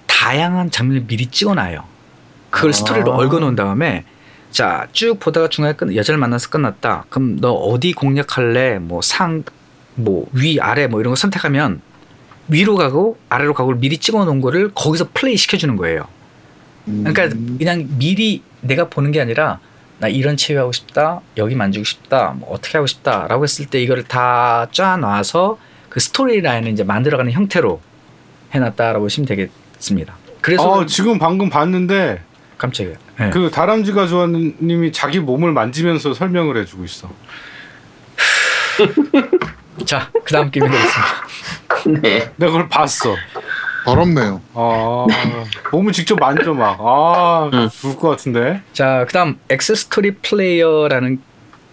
다양한 0.08 0.72
장면을 0.72 1.06
미리 1.08 1.28
찍어놔요. 1.28 1.84
그걸 2.50 2.70
아. 2.70 2.74
스토리로 2.74 3.12
얽어 3.14 3.40
놓은 3.40 3.56
다음에 3.56 4.06
자, 4.52 4.88
쭉 4.94 5.20
보다가 5.20 5.50
중간에 5.50 5.76
끝, 5.76 5.96
여자를 5.96 6.18
만나서 6.18 6.50
끝났다. 6.50 7.06
그럼 7.10 7.38
너 7.40 7.52
어디 7.52 7.94
공략할래? 7.94 8.80
뭐 8.80 9.02
상, 9.02 9.44
뭐 9.96 10.28
위, 10.34 10.60
아래 10.60 10.88
뭐 10.88 11.00
이런 11.00 11.12
거 11.12 11.16
선택하면 11.16 11.82
위로 12.48 12.76
가고 12.76 13.18
아래로 13.30 13.54
가고 13.54 13.76
미리 13.76 13.98
찍어 13.98 14.26
놓은 14.26 14.42
거를 14.42 14.72
거기서 14.74 15.10
플레이 15.14 15.38
시켜주는 15.38 15.76
거예요. 15.76 16.08
그러니까 16.86 17.26
음. 17.26 17.58
그냥 17.60 17.88
미리 18.00 18.42
내가 18.62 18.90
보는 18.90 19.12
게 19.12 19.22
아니라 19.22 19.60
나 20.00 20.08
이런 20.08 20.38
체위 20.38 20.55
하고 20.55 20.72
싶다 20.72 21.22
여기 21.38 21.56
만지고 21.56 21.84
싶다 21.84 22.36
뭐 22.38 22.52
어떻게 22.54 22.78
하고 22.78 22.88
싶다라고 22.88 23.44
했을 23.44 23.66
때 23.66 23.82
이거를 23.82 24.04
다 24.04 24.68
짜놔서 24.72 25.60
그 25.90 26.00
스토리 26.00 26.42
라인을 26.42 26.72
이제 26.72 26.84
만들어가는 26.84 27.32
형태로 27.32 27.82
해놨다라고 28.52 29.06
보시면 29.06 29.28
되겠습니다. 29.28 30.16
그래서 30.42 30.70
어, 30.70 30.86
지금 30.86 31.20
방금 31.20 31.50
봤는데 31.50 32.22
깜짝이야. 32.60 32.94
네. 33.20 33.30
그 33.32 33.50
다람쥐 33.50 33.94
가조아님이 33.94 34.92
자기 34.92 35.20
몸을 35.20 35.52
만지면서 35.54 36.14
설명을 36.14 36.58
해주고 36.58 36.84
있어. 36.84 37.10
자 39.86 40.12
그 40.24 40.34
다음 40.34 40.52
게임이 40.52 40.70
되겠습니다. 40.70 42.02
네. 42.04 42.32
내가 42.36 42.52
그걸 42.52 42.70
봤어. 42.70 43.16
더럽네요. 43.86 44.42
아, 44.54 45.06
몸을 45.72 45.94
직접 45.94 46.20
만져 46.20 46.54
막. 46.54 46.78
아, 46.80 47.50
응. 47.54 47.70
죽을 47.70 47.96
것 47.96 48.10
같은데. 48.10 48.62
자 48.74 49.06
그 49.08 49.14
다음 49.14 49.40
X 49.50 49.74
Story 49.74 50.12
Player라는 50.16 51.22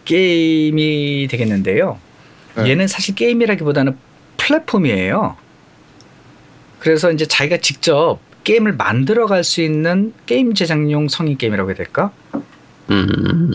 게임이 0.05 1.27
되겠는데요. 1.31 1.99
네. 2.55 2.71
얘는 2.71 2.87
사실 2.87 3.15
게임이라기보다는 3.17 3.99
플랫폼이에요. 4.39 5.37
그래서 6.79 7.11
이제 7.11 7.27
자기가 7.27 7.59
직접 7.59 8.19
게임을 8.47 8.75
만들어 8.75 9.27
갈 9.27 9.43
수 9.43 9.61
있는 9.61 10.13
게임 10.25 10.55
제작용 10.55 11.09
성인 11.09 11.37
게임이라고 11.37 11.69
해야 11.71 11.77
될까? 11.77 12.13
음, 12.91 13.51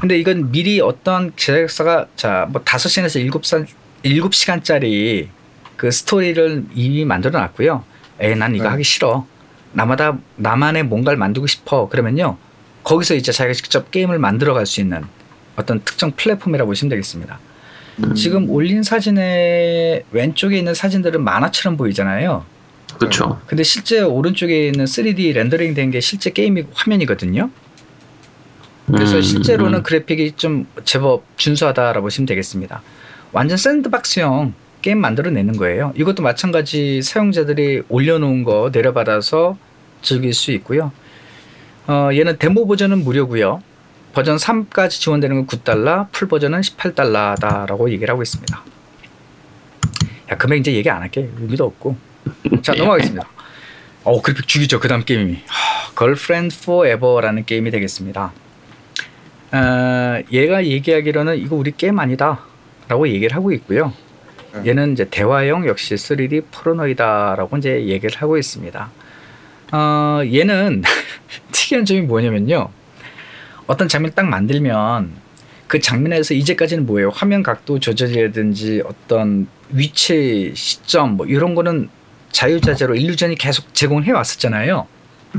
근데 0.00 0.18
이건 0.18 0.50
미리 0.50 0.80
어떤 0.80 1.32
제작사가 1.36 2.06
자뭐 2.16 2.62
다섯 2.64 2.88
시간에서 2.88 3.20
일곱 3.20 3.46
산 3.46 3.64
일곱 4.02 4.34
시간짜리 4.34 5.28
그 5.76 5.92
스토리를 5.92 6.64
이미 6.74 7.04
만들어 7.04 7.38
놨고요. 7.38 7.84
에이 8.18 8.34
난 8.34 8.56
이거 8.56 8.64
네. 8.64 8.70
하기 8.70 8.82
싫어. 8.82 9.24
나마다 9.72 10.18
나만의 10.34 10.82
뭔가를 10.82 11.16
만들고 11.16 11.46
싶어. 11.46 11.88
그러면요. 11.88 12.38
거기서 12.82 13.14
이제 13.14 13.30
자기가 13.30 13.54
직접 13.54 13.92
게임을 13.92 14.18
만들어 14.18 14.52
갈 14.52 14.66
수 14.66 14.80
있는 14.80 15.04
어떤 15.54 15.80
특정 15.84 16.10
플랫폼이라고 16.10 16.68
보시면 16.68 16.90
되겠습니다. 16.90 17.38
음. 18.02 18.14
지금 18.16 18.50
올린 18.50 18.82
사진의 18.82 20.02
왼쪽에 20.10 20.58
있는 20.58 20.74
사진들은 20.74 21.22
만화처럼 21.22 21.76
보이잖아요. 21.76 22.44
그렇죠. 23.02 23.40
근데 23.46 23.62
실제 23.62 24.00
오른쪽에 24.00 24.66
있는 24.68 24.84
3D 24.84 25.34
렌더링 25.34 25.74
된 25.74 25.90
게 25.90 26.00
실제 26.00 26.30
게임 26.30 26.64
화면이거든요. 26.74 27.50
그래서 28.86 29.16
음, 29.16 29.22
실제로는 29.22 29.78
음. 29.80 29.82
그래픽이 29.82 30.32
좀 30.32 30.66
제법 30.84 31.24
준수하다라고 31.36 32.02
보시면 32.02 32.26
되겠습니다. 32.26 32.82
완전 33.32 33.56
샌드박스형 33.56 34.54
게임 34.82 34.98
만들어내는 35.00 35.56
거예요. 35.56 35.92
이것도 35.96 36.22
마찬가지 36.22 37.00
사용자들이 37.02 37.82
올려놓은 37.88 38.42
거 38.44 38.70
내려받아서 38.72 39.56
즐길 40.02 40.34
수 40.34 40.50
있고요. 40.52 40.92
어, 41.86 42.10
얘는 42.12 42.38
데모 42.38 42.66
버전은 42.66 43.04
무료고요. 43.04 43.62
버전 44.12 44.36
3까지 44.36 44.90
지원되는 44.90 45.36
건 45.36 45.46
9달러, 45.46 46.08
풀 46.12 46.28
버전은 46.28 46.60
18달러다라고 46.60 47.90
얘기를 47.90 48.10
하고 48.10 48.22
있습니다. 48.22 48.62
야, 50.32 50.36
금액 50.36 50.60
이제 50.60 50.72
얘기 50.74 50.90
안 50.90 51.00
할게. 51.02 51.30
의미도 51.40 51.64
없고. 51.64 51.96
자, 52.62 52.72
넘어가겠습니다. 52.74 53.26
어, 54.04 54.20
그래픽 54.20 54.48
죽이죠. 54.48 54.80
그 54.80 54.88
다음 54.88 55.04
게임이. 55.04 55.42
하, 55.46 55.94
Girlfriend 55.96 56.56
Forever라는 56.60 57.44
게임이 57.44 57.70
되겠습니다. 57.70 58.32
아, 59.52 60.22
얘가 60.32 60.64
얘기하기로는 60.64 61.38
이거 61.38 61.56
우리 61.56 61.72
게임 61.72 61.98
아니다. 61.98 62.40
라고 62.88 63.08
얘기를 63.08 63.36
하고 63.36 63.52
있고요. 63.52 63.92
네. 64.54 64.70
얘는 64.70 64.92
이제 64.92 65.08
대화형 65.08 65.66
역시 65.66 65.94
3D 65.94 66.44
포르노이다라고 66.50 67.56
이제 67.56 67.86
얘기를 67.86 68.16
하고 68.16 68.36
있습니다. 68.36 68.90
어, 69.72 70.20
얘는 70.24 70.82
특이한 71.52 71.84
점이 71.84 72.02
뭐냐면요. 72.02 72.68
어떤 73.66 73.88
장면 73.88 74.12
딱 74.14 74.26
만들면 74.26 75.12
그 75.66 75.80
장면에서 75.80 76.34
이제까지는 76.34 76.84
뭐예요? 76.84 77.08
화면 77.10 77.42
각도 77.42 77.78
조절이라든지 77.78 78.82
어떤 78.84 79.46
위치, 79.70 80.52
시점 80.54 81.16
뭐 81.16 81.24
이런 81.26 81.54
거는 81.54 81.88
자유자재로 82.32 82.94
일루전이 82.96 83.36
계속 83.36 83.74
제공해 83.74 84.10
왔었잖아요. 84.12 84.86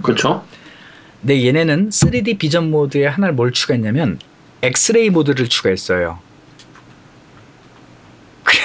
그렇죠. 0.01 0.45
근데 1.21 1.45
얘네는 1.45 1.89
3D 1.89 2.37
비전 2.37 2.71
모드에 2.71 3.07
하나를 3.07 3.33
뭘 3.33 3.51
추가했냐면 3.51 4.19
엑스레이 4.61 5.09
모드를 5.09 5.47
추가했어요. 5.49 6.19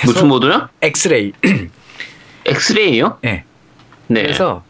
무슨 0.04 0.28
모드요? 0.28 0.68
엑스레이. 0.80 1.32
엑스레이요? 2.46 3.18
예. 3.24 3.44
네. 4.06 4.22
그래서 4.22 4.64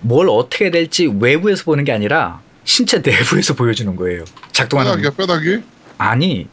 뭘 0.00 0.28
어떻게 0.28 0.70
될지 0.70 1.06
외부에서 1.06 1.64
보는 1.64 1.84
게 1.84 1.92
아니라 1.92 2.40
신체 2.64 2.98
내부에서 2.98 3.54
보여주는 3.54 3.94
거예요. 3.96 4.24
작동하는 4.52 4.92
뼈다귀야 4.92 5.10
뼈다귀? 5.10 5.62
아니 5.98 6.48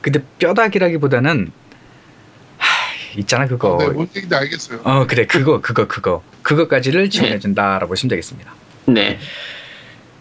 근데 0.00 0.22
뼈다귀라기보다는 0.38 1.50
하, 1.50 1.65
있잖아 3.20 3.46
그거 3.46 3.76
네, 3.80 3.88
뭔 3.88 4.06
얘기인지 4.08 4.34
알겠어요. 4.34 4.80
어 4.84 5.06
그래 5.06 5.26
그거 5.26 5.60
그거 5.60 5.86
그거 5.86 6.22
그거까지를 6.42 7.10
지원해 7.10 7.38
준다라고 7.38 7.88
보시면 7.88 8.10
되겠습니다 8.10 8.52
네. 8.86 9.18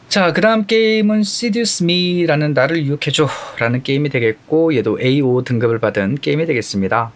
자 0.09 0.31
그 0.33 0.41
다음 0.41 0.65
게임은 0.65 1.21
Seduce 1.21 1.83
Me라는 1.85 2.53
나를 2.53 2.85
유혹해줘 2.85 3.27
라는 3.59 3.83
게임이 3.83 4.09
되겠고 4.09 4.75
얘도 4.75 4.97
A5 4.99 5.43
등급을 5.45 5.79
받은 5.79 6.15
게임이 6.21 6.45
되겠습니다 6.45 7.11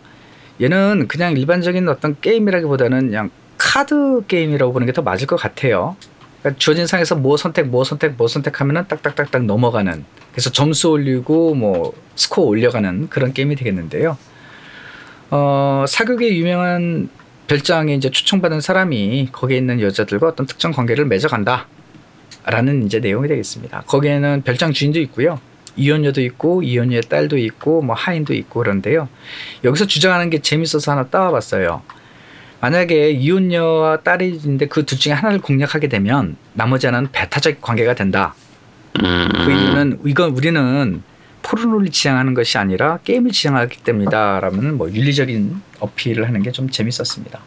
얘는 0.62 1.08
그냥 1.08 1.38
일반적인 1.38 1.88
어떤 1.88 2.18
게임이라기보다는 2.20 3.08
그냥 3.08 3.30
카드 3.58 4.22
게임이라고 4.28 4.74
보는 4.74 4.86
게 4.88 4.92
더 4.94 5.02
맞을 5.02 5.28
것 5.28 5.36
같아요 5.38 5.96
그러니까 6.42 6.58
주어진 6.60 6.88
상에서 6.88 7.16
뭐 7.16 7.38
선택 7.38 7.68
뭐 7.68 7.84
선택 7.84 8.14
뭐 8.18 8.28
선택하면은 8.28 8.88
딱딱딱딱 8.88 9.44
넘어가는 9.46 10.04
그래서 10.32 10.50
점수 10.52 10.90
올리고 10.90 11.54
뭐 11.56 11.94
스코어 12.16 12.46
올려가는 12.46 13.10
그런 13.10 13.34
게임이 13.34 13.56
되겠는데요. 13.58 14.18
어, 15.32 15.86
사극의 15.88 16.38
유명한 16.38 17.10
별장에 17.48 17.94
이제 17.96 18.10
초청받은 18.10 18.62
사람이 18.62 19.30
거기에 19.32 19.58
있는 19.58 19.82
여자들과 19.82 20.28
어떤 20.28 20.46
특정 20.46 20.72
관계를 20.72 21.06
맺어간다. 21.06 21.68
라는 22.46 22.86
이제 22.86 23.00
내용이 23.00 23.28
되겠습니다. 23.28 23.84
거기에는 23.86 24.44
별장 24.44 24.72
주인도 24.72 25.00
있고요. 25.02 25.40
이혼녀도 25.76 26.22
있고 26.22 26.64
이혼녀의 26.64 27.04
딸도 27.04 27.38
있고 27.38 27.82
뭐 27.82 27.96
하인도 27.96 28.34
있고 28.34 28.60
그런데요. 28.62 29.08
여기서 29.64 29.86
주장하는 29.86 30.30
게 30.30 30.40
재밌어서 30.40 30.92
하나 30.92 31.08
따와봤어요. 31.08 31.82
만약에 32.62 33.12
이혼녀와 33.12 33.98
딸인데 34.02 34.68
그 34.68 34.84
둘 34.86 34.98
중에 34.98 35.14
하나를 35.14 35.40
공략하게 35.40 35.88
되면 35.90 36.38
나머지 36.54 36.88
하나는 36.88 37.10
배타적 37.12 37.62
관계가 37.62 37.94
된다. 37.94 38.34
음. 39.02 39.30
그 39.46 39.52
이유는 39.52 40.00
이건 40.06 40.32
우리는 40.32 41.02
포르노를 41.44 41.90
지향하는 41.92 42.34
것이 42.34 42.58
아니라 42.58 42.98
게임을 43.04 43.32
지향하기 43.32 43.80
때문이다 43.84 44.40
라면 44.42 44.78
뭐 44.78 44.90
윤리적인 44.92 45.62
어필을 45.80 46.28
하는 46.28 46.42
게 46.44 46.52
좀 46.52 46.70
재밌었습니다. 46.70 47.40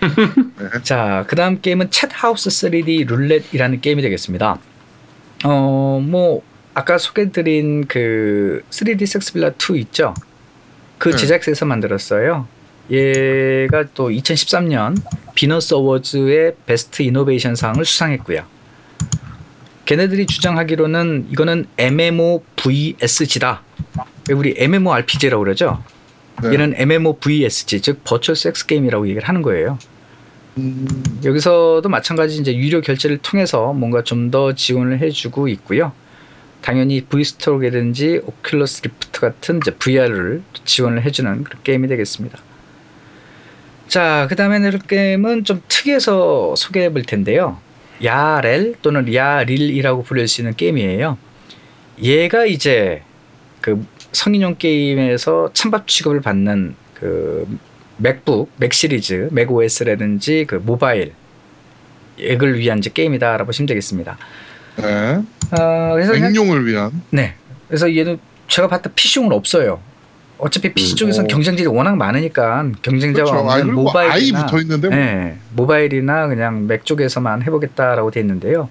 자, 0.82 1.24
그 1.28 1.36
다음 1.36 1.60
게임은 1.60 1.90
챗 1.90 2.08
하우스 2.12 2.48
3D 2.48 3.06
룰렛이라는 3.06 3.80
게임이 3.80 4.02
되겠습니다. 4.02 4.58
어, 5.44 6.02
뭐 6.02 6.42
아까 6.74 6.98
소개드린 6.98 7.86
그 7.86 8.62
3D 8.70 9.06
섹스빌라 9.06 9.52
2 9.58 9.78
있죠? 9.80 10.14
그 10.98 11.10
네. 11.10 11.16
제작사에서 11.16 11.66
만들었어요. 11.66 12.46
얘가 12.90 13.84
또 13.94 14.08
2013년 14.10 14.96
비너스 15.34 15.74
어워즈의 15.74 16.54
베스트 16.66 17.02
이노베이션 17.02 17.54
상을 17.54 17.82
수상했고요. 17.84 18.44
걔네들이 19.90 20.26
주장하기로는 20.26 21.26
이거는 21.32 21.66
MMOVSG다. 21.76 23.62
우리 24.30 24.54
MMORPG라고 24.56 25.42
그러죠. 25.42 25.82
네. 26.44 26.52
얘는 26.52 26.74
MMOVSG 26.76 27.80
즉 27.80 28.04
버추얼 28.04 28.36
섹스 28.36 28.66
게임이라고 28.66 29.08
얘기를 29.08 29.28
하는 29.28 29.42
거예요. 29.42 29.80
음, 30.58 30.86
여기서도 31.24 31.88
마찬가지 31.88 32.36
이제 32.36 32.56
유료 32.56 32.80
결제를 32.80 33.18
통해서 33.18 33.72
뭔가 33.72 34.04
좀 34.04 34.30
더 34.30 34.54
지원을 34.54 35.00
해주고 35.00 35.48
있고요. 35.48 35.90
당연히 36.60 37.00
V스토어라든지 37.00 38.20
Oculus 38.20 38.84
Rift 38.84 39.18
같은 39.18 39.56
이제 39.56 39.72
VR을 39.72 40.44
지원을 40.64 41.02
해주는 41.02 41.42
그런 41.42 41.62
게임이 41.64 41.88
되겠습니다. 41.88 42.38
자, 43.88 44.28
그 44.30 44.36
다음에 44.36 44.60
드릴 44.60 44.78
게임은 44.78 45.42
좀 45.42 45.60
특이해서 45.66 46.54
소개해 46.54 46.92
볼 46.92 47.02
텐데요. 47.02 47.58
야렐 48.04 48.74
또는 48.82 49.12
야릴이라고 49.12 50.02
부를 50.02 50.26
수 50.28 50.40
있는 50.40 50.54
게임이에요. 50.54 51.18
얘가 52.02 52.46
이제 52.46 53.02
그 53.60 53.84
성인용 54.12 54.56
게임에서 54.56 55.50
찬밥 55.52 55.86
취급을 55.86 56.20
받는 56.20 56.74
그 56.94 57.46
맥북, 57.98 58.50
맥 58.56 58.72
시리즈, 58.72 59.28
맥 59.30 59.50
OS라든지 59.50 60.46
그 60.48 60.54
모바일 60.56 61.12
액을 62.18 62.58
위한 62.58 62.78
이제 62.78 62.90
게임이다라고 62.92 63.46
보시면 63.46 63.66
되겠습니다. 63.66 64.16
네. 64.76 65.22
어, 65.52 65.92
그래서 65.94 66.12
맹용을 66.12 66.66
위한. 66.66 67.02
네. 67.10 67.34
그래서 67.68 67.94
얘는 67.94 68.18
제가 68.48 68.68
봤을 68.68 68.82
때 68.82 68.90
PC용은 68.94 69.32
없어요. 69.32 69.80
어차피 70.40 70.72
PC 70.72 70.94
음, 70.94 70.96
쪽에서는 70.96 71.30
어. 71.30 71.32
경쟁들이 71.32 71.66
워낙 71.66 71.96
많으니까 71.96 72.66
경쟁자가 72.82 73.30
그렇죠. 73.30 73.48
아, 73.48 73.54
없는 73.54 73.68
아이 73.68 73.72
모바일이나 73.72 74.46
뭐. 74.50 74.90
네, 74.90 75.38
모바일이나 75.54 76.28
그냥 76.28 76.66
맥 76.66 76.84
쪽에서만 76.84 77.42
해보겠다라고 77.42 78.10
돼 78.10 78.20
있는데요. 78.20 78.68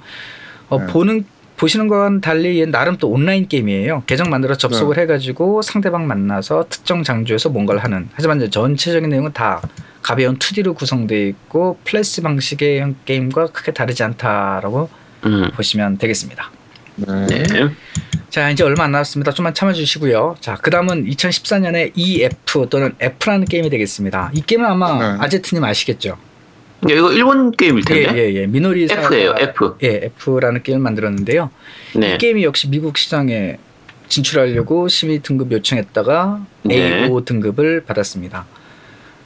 어, 0.70 0.80
네. 0.80 0.88
보는 0.88 1.26
보시는 1.58 1.90
거와는 1.90 2.22
달리 2.22 2.66
나름 2.72 2.96
또 2.96 3.10
온라인 3.10 3.48
게임이에요. 3.48 4.04
계정 4.08 4.30
만들어 4.30 4.56
접속을 4.56 4.96
네. 4.96 5.02
해가지고 5.02 5.62
상대방 5.62 6.08
만나서 6.08 6.66
특정 6.70 7.04
장소에서 7.04 7.50
뭔가를 7.50 7.84
하는. 7.84 8.08
하지만 8.14 8.38
이제 8.38 8.50
전체적인 8.50 9.10
내용은 9.10 9.34
다 9.34 9.62
가벼운 10.02 10.38
2D로 10.40 10.74
구성되어 10.74 11.28
있고 11.28 11.78
플래시 11.84 12.22
방식의 12.22 12.80
형 12.80 12.96
게임과 13.04 13.48
크게 13.48 13.74
다르지 13.74 14.04
않다라고 14.04 14.90
음. 15.26 15.52
보시면 15.54 15.98
되겠습니다. 15.98 16.50
네. 16.96 17.44
네. 18.30 18.32
자 18.32 18.50
이제 18.52 18.64
얼마 18.64 18.84
안 18.86 18.92
남았습니다. 18.92 19.32
좀만 19.32 19.54
참아주시고요. 19.54 20.38
자 20.40 20.56
그 20.62 20.70
다음은 20.70 21.06
2014년에 21.06 21.92
EF 21.96 22.68
또는 22.70 22.94
F라는 23.00 23.46
게임이 23.46 23.70
되겠습니다. 23.70 24.32
이 24.34 24.42
게임은 24.42 24.66
아마 24.70 25.16
네. 25.18 25.24
아제트님 25.24 25.64
아시겠죠? 25.64 26.10
야, 26.90 26.94
이거 26.96 27.12
일본 27.12 27.52
게임일 27.52 27.84
텐데. 27.84 28.16
예 28.16 28.22
예 28.22 28.36
예 28.36 28.48
미노리 28.48 28.88
사가 28.88 29.08
F예요, 29.08 29.36
F. 29.40 29.76
예 29.84 30.12
F라는 30.20 30.64
게임을 30.64 30.82
만들었는데요. 30.82 31.50
네. 31.96 32.16
이 32.16 32.18
게임이 32.18 32.44
역시 32.44 32.70
미국 32.70 32.98
시장에 32.98 33.58
진출하려고 34.08 34.88
심의 34.88 35.20
등급 35.20 35.52
요청했다가 35.52 36.40
네. 36.64 37.08
AO 37.08 37.26
등급을 37.26 37.84
받았습니다. 37.86 38.46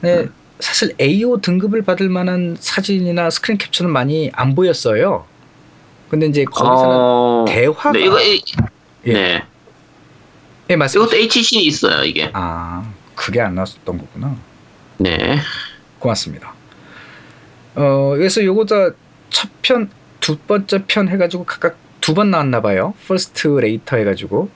네, 0.00 0.26
사실 0.60 0.94
AO 0.98 1.40
등급을 1.42 1.82
받을 1.82 2.08
만한 2.10 2.56
사진이나 2.60 3.30
스크린 3.30 3.56
캡처는 3.58 3.90
많이 3.92 4.30
안 4.34 4.54
보였어요. 4.54 5.24
근데 6.10 6.26
이제 6.26 6.44
거기서는 6.44 6.96
어... 6.96 7.44
대화가 7.48 7.92
네, 7.92 8.04
이거 8.04 8.20
이- 8.22 8.42
예. 9.06 9.12
네. 9.12 9.44
예 10.70 10.76
맞습니다. 10.76 11.14
이것도 11.16 11.20
H씬 11.22 11.64
있어요, 11.66 12.04
이게. 12.04 12.30
아 12.32 12.90
그게 13.14 13.40
안 13.40 13.54
나왔었던 13.54 13.98
거구나. 13.98 14.36
네. 14.98 15.38
고맙습니다. 15.98 16.52
어 17.74 18.14
그래서 18.16 18.42
요거다 18.44 18.90
첫 19.30 19.50
편, 19.62 19.90
두 20.20 20.36
번째 20.38 20.84
편 20.86 21.08
해가지고 21.08 21.44
각각 21.44 21.76
두 22.00 22.14
번 22.14 22.30
나왔나 22.30 22.60
봐요. 22.60 22.94
first 23.08 23.48
latter 23.48 23.96
해가지고. 23.96 24.48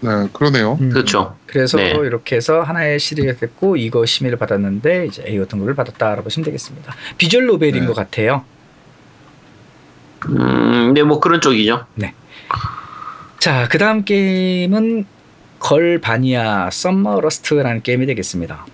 네, 0.00 0.10
그러네요. 0.32 0.76
음, 0.80 0.90
그렇죠. 0.90 1.36
그래서 1.46 1.78
네. 1.78 1.90
이렇게 1.90 2.36
해서 2.36 2.60
하나의 2.62 2.98
시리즈가 2.98 3.38
됐고 3.38 3.76
이거 3.76 4.04
심의를 4.04 4.36
받았는데 4.38 5.06
이제 5.06 5.24
AO 5.26 5.38
등급을 5.48 5.74
받았다라고 5.74 6.24
보시면 6.24 6.44
되겠습니다. 6.44 6.94
visual 7.16 7.46
novel인 7.46 7.80
네. 7.80 7.86
것 7.86 7.94
같아요. 7.94 8.44
음, 10.28 10.92
네, 10.94 11.02
뭐 11.02 11.20
그런 11.20 11.40
쪽이죠. 11.40 11.86
자, 13.38 13.68
그 13.68 13.78
다음 13.78 14.04
게임은 14.04 15.04
Girlvania 15.58 16.70
Summer 16.70 17.20
Lust라는 17.20 17.82
게임이 17.82 18.06
되겠습니다. 18.06 18.66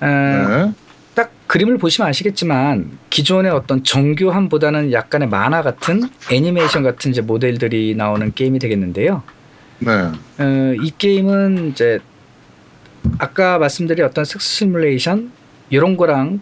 아, 0.00 0.66
네. 0.66 0.72
딱 1.14 1.32
그림을 1.46 1.78
보시면 1.78 2.08
아시겠지만 2.08 2.98
기존의 3.10 3.50
어떤 3.50 3.82
정교함보다는 3.82 4.92
약간의 4.92 5.28
만화 5.28 5.62
같은 5.62 6.02
애니메이션 6.30 6.82
같은 6.82 7.10
이제 7.10 7.20
모델들이 7.20 7.94
나오는 7.96 8.32
게임이 8.34 8.58
되겠는데요. 8.58 9.22
네. 9.80 9.90
어, 9.92 10.74
이 10.80 10.92
게임은 10.96 11.70
이제 11.70 11.98
아까 13.18 13.58
말씀드린 13.58 14.04
어떤 14.04 14.24
섹스 14.24 14.48
시뮬레이션 14.48 15.32
이런 15.70 15.96
거랑 15.96 16.40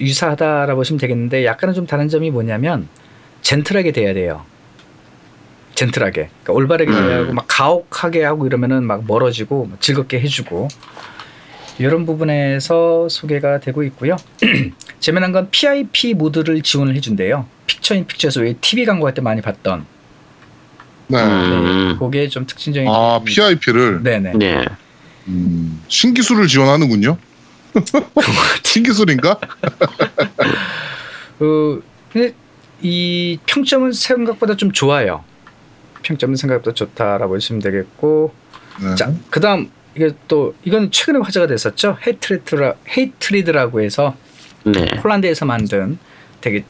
유사하다라고 0.00 0.80
보시면 0.80 0.98
되겠는데 1.00 1.44
약간은 1.44 1.74
좀 1.74 1.86
다른 1.86 2.08
점이 2.08 2.30
뭐냐면 2.30 2.88
젠틀하게 3.42 3.92
돼야 3.92 4.14
돼요. 4.14 4.44
젠틀하게 5.74 6.28
그러니까 6.42 6.52
올바르게 6.52 6.90
음. 6.92 7.06
대하고 7.06 7.32
막 7.32 7.44
가혹하게 7.48 8.24
하고 8.24 8.46
이러면은 8.46 8.84
막 8.84 9.04
멀어지고 9.06 9.66
막 9.66 9.80
즐겁게 9.80 10.20
해주고 10.20 10.68
이런 11.78 12.06
부분에서 12.06 13.08
소개가 13.08 13.58
되고 13.60 13.82
있고요. 13.84 14.16
재미난 15.00 15.32
건 15.32 15.48
PIP 15.50 16.14
모드를 16.14 16.62
지원을 16.62 16.94
해준대요. 16.94 17.46
픽처인 17.66 18.06
픽처에서 18.06 18.40
왜 18.42 18.54
TV 18.60 18.84
광고 18.84 19.06
할 19.06 19.14
때 19.14 19.20
많이 19.22 19.40
봤던 19.42 19.84
네. 21.08 21.18
음. 21.22 21.96
그게 21.98 22.28
좀 22.28 22.46
특징적인 22.46 22.88
아 22.88 23.20
PIP를 23.24 24.02
네네 24.02 24.32
네. 24.38 24.64
음, 25.28 25.82
신기술을 25.88 26.46
지원하는군요. 26.46 27.16
신기술인가? 28.62 29.38
그 31.38 31.82
근데 32.12 32.34
이 32.82 33.38
평점은 33.46 33.92
생각보다 33.92 34.56
좀 34.56 34.70
좋아요. 34.72 35.24
평점은 36.04 36.36
생각보다 36.36 36.72
좋다라고 36.74 37.34
보시면 37.34 37.60
되겠고 37.62 38.32
네. 38.82 38.94
자 38.94 39.12
그다음 39.30 39.70
이게 39.96 40.10
또 40.28 40.54
이건 40.64 40.90
최근에 40.90 41.18
화제가 41.20 41.46
됐었죠. 41.48 41.96
헤이트리드라 42.06 42.74
헤이트리드라고 42.96 43.80
해서 43.80 44.16
네. 44.64 44.84
폴란드에서 45.00 45.44
만든 45.46 45.98
되게 46.40 46.64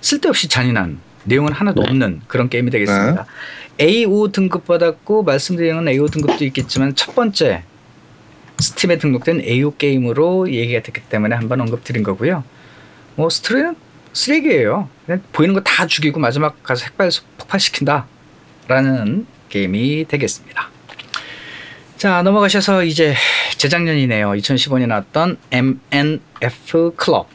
쓸데없이 0.00 0.48
잔인한 0.48 0.98
내용은 1.24 1.52
하나도 1.52 1.82
네. 1.82 1.88
없는 1.88 2.20
그런 2.26 2.48
게임이 2.48 2.70
되겠습니다. 2.70 3.26
A5 3.78 4.32
등급 4.32 4.66
받았고 4.66 5.22
말씀드리는 5.22 5.84
A5 5.84 6.10
등급도 6.12 6.44
있겠지만 6.46 6.94
첫 6.94 7.14
번째 7.14 7.62
스팀에 8.58 8.98
등록된 8.98 9.42
A5 9.42 9.78
게임으로 9.78 10.50
얘기가 10.50 10.82
됐기 10.82 11.02
때문에 11.08 11.36
한번 11.36 11.60
언급드린 11.60 12.02
거고요. 12.02 12.44
뭐 13.16 13.28
스토리는 13.30 13.74
쓰레기예요. 14.12 14.88
그냥 15.06 15.22
보이는 15.32 15.54
거 15.54 15.60
다 15.64 15.86
죽이고 15.86 16.20
마지막 16.20 16.62
가서 16.62 16.84
핵발 16.84 17.10
폭발시킨다 17.38 18.06
라는 18.68 19.26
게임이 19.48 20.06
되겠습니다. 20.08 20.68
자 21.96 22.22
넘어가셔서 22.22 22.84
이제 22.84 23.14
재작년이네요. 23.56 24.30
2015년에 24.32 24.86
나왔던 24.88 25.38
MNF 25.50 26.92
클럽. 26.96 27.28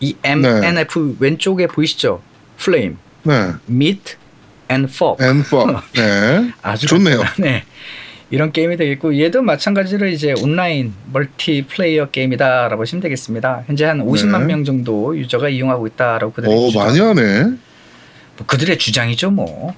이 0.00 0.14
MNF 0.22 1.16
왼쪽에 1.18 1.66
보이시죠? 1.66 2.20
플레임, 2.58 2.98
네. 3.22 3.52
Meet 3.68 4.16
and 4.70 4.92
Fuck. 4.92 5.26
엔퍼. 5.26 5.82
네. 5.96 6.52
아주 6.62 6.86
좋네요. 6.86 7.22
네. 7.38 7.64
이런 8.30 8.52
게임이 8.52 8.76
되겠고 8.76 9.18
얘도 9.18 9.42
마찬가지로 9.42 10.06
이제 10.08 10.34
온라인 10.42 10.92
멀티플레이어 11.12 12.10
게임이다라고 12.10 12.76
보시면 12.76 13.00
되겠습니다. 13.02 13.64
현재 13.66 13.84
한 13.84 14.00
50만 14.04 14.40
네. 14.40 14.46
명 14.46 14.64
정도 14.64 15.16
유저가 15.16 15.48
이용하고 15.48 15.86
있다라고 15.86 16.32
그들의 16.32 16.54
오 16.54 16.68
주장- 16.68 16.86
많이 16.86 17.00
하네. 17.00 17.42
뭐 18.36 18.46
그들의 18.46 18.78
주장이죠 18.78 19.30
뭐. 19.30 19.74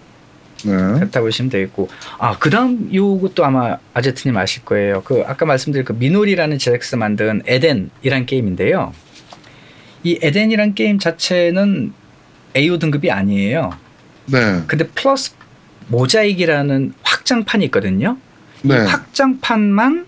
네. 0.64 0.72
그렇다 0.72 1.20
보시면 1.20 1.50
되겠고 1.50 1.88
아 2.18 2.36
그다음 2.38 2.90
요것도 2.92 3.44
아마 3.44 3.76
아제트님 3.94 4.36
아실 4.36 4.64
거예요. 4.64 5.02
그 5.04 5.22
아까 5.26 5.46
말씀드린 5.46 5.84
그 5.84 5.92
미노리라는 5.92 6.58
제작사 6.58 6.96
만든 6.96 7.42
에덴이란 7.46 8.26
게임인데요. 8.26 8.92
이 10.04 10.18
에덴이란 10.22 10.74
게임 10.74 10.98
자체는 10.98 11.92
AO 12.56 12.78
등급이 12.78 13.10
아니에요. 13.10 13.70
네. 14.26 14.62
근데 14.66 14.86
Plus 14.88 15.32
Mosaic이라는 15.88 16.94
확장판이 17.02 17.64
있거든요. 17.66 18.16
이 18.64 18.68
네. 18.68 18.78
확장판만 18.84 20.06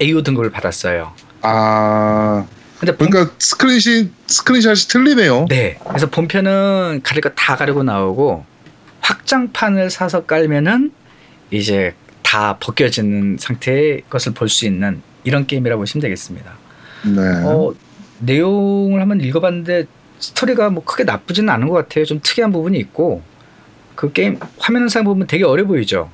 AO 0.00 0.22
등급을 0.22 0.50
받았어요. 0.50 1.12
아 1.42 2.46
근데 2.78 2.96
본, 2.96 3.10
그러니까 3.10 3.34
스크린샷 3.38 4.08
스크린샷이 4.26 4.88
틀리네요. 4.88 5.46
네. 5.48 5.78
그래서 5.86 6.08
본편은 6.10 7.00
가릴 7.04 7.20
거 7.20 7.30
다 7.36 7.56
가리고 7.56 7.82
나오고 7.82 8.44
확장판을 9.02 9.90
사서 9.90 10.24
깔면은 10.26 10.92
이제 11.50 11.94
다 12.22 12.56
벗겨지는 12.58 13.36
상태의 13.38 14.02
것을 14.08 14.32
볼 14.32 14.48
수 14.48 14.64
있는 14.66 15.02
이런 15.24 15.46
게임이라고 15.46 15.80
보시면 15.82 16.02
되겠습니다. 16.02 16.52
네. 17.04 17.20
어, 17.44 17.72
내용을 18.20 19.00
한번 19.00 19.20
읽어봤는데 19.20 19.84
스토리가 20.18 20.70
뭐 20.70 20.84
크게 20.84 21.04
나쁘지는 21.04 21.50
않은 21.50 21.68
것 21.68 21.74
같아요. 21.74 22.04
좀 22.04 22.20
특이한 22.22 22.52
부분이 22.52 22.78
있고 22.78 23.22
그 23.94 24.12
게임 24.12 24.38
화면 24.58 24.82
영상 24.82 25.04
보면 25.04 25.26
되게 25.26 25.44
어려 25.44 25.66
보이죠. 25.66 26.10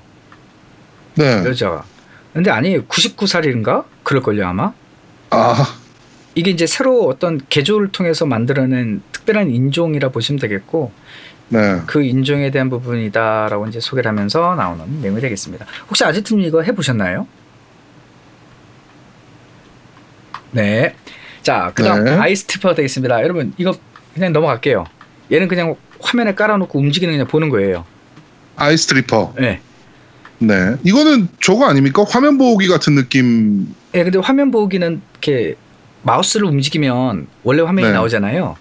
네. 1.14 1.44
여자가. 1.44 1.84
근데 2.32 2.50
아니 2.50 2.78
99살인가 2.78 3.84
그럴걸요 4.02 4.46
아마. 4.46 4.72
아 5.30 5.78
이게 6.34 6.50
이제 6.50 6.66
새로 6.66 7.06
어떤 7.06 7.40
개조를 7.48 7.88
통해서 7.88 8.24
만들어낸 8.26 9.02
특별한 9.12 9.50
인종이라 9.50 10.10
보시면 10.10 10.38
되겠고 10.40 10.92
네. 11.50 11.80
그 11.86 12.02
인종에 12.02 12.50
대한 12.50 12.68
부분이다라고 12.68 13.66
이제 13.66 13.80
소개를 13.80 14.08
하면서 14.08 14.54
나오는 14.54 15.00
내용이 15.00 15.20
되겠습니다. 15.20 15.66
혹시 15.88 16.04
아지트님 16.04 16.44
이거 16.44 16.62
해보셨나요? 16.62 17.26
네. 20.50 20.94
자, 21.42 21.72
그다음 21.74 22.04
네. 22.04 22.12
iStripper가 22.12 22.74
되겠습니다. 22.74 23.22
여러분 23.22 23.52
이거 23.56 23.74
그냥 24.14 24.32
넘어갈게요. 24.32 24.84
얘는 25.32 25.48
그냥 25.48 25.76
화면에 26.00 26.34
깔아놓고 26.34 26.78
움직이는 26.78 27.14
그냥 27.14 27.26
보는 27.26 27.48
거예요. 27.48 27.84
iStripper. 28.56 29.34
네. 29.38 29.60
네. 30.38 30.76
이거는 30.84 31.28
저거 31.40 31.66
아닙니까? 31.66 32.04
화면 32.08 32.38
보기 32.38 32.68
같은 32.68 32.94
느낌. 32.94 33.74
예, 33.94 34.04
근데 34.04 34.18
화면 34.18 34.50
보기는 34.50 35.00
이렇게 35.12 35.56
마우스를 36.02 36.46
움직이면 36.46 37.26
원래 37.42 37.62
화면이 37.62 37.88
네. 37.88 37.92
나오잖아요. 37.92 38.56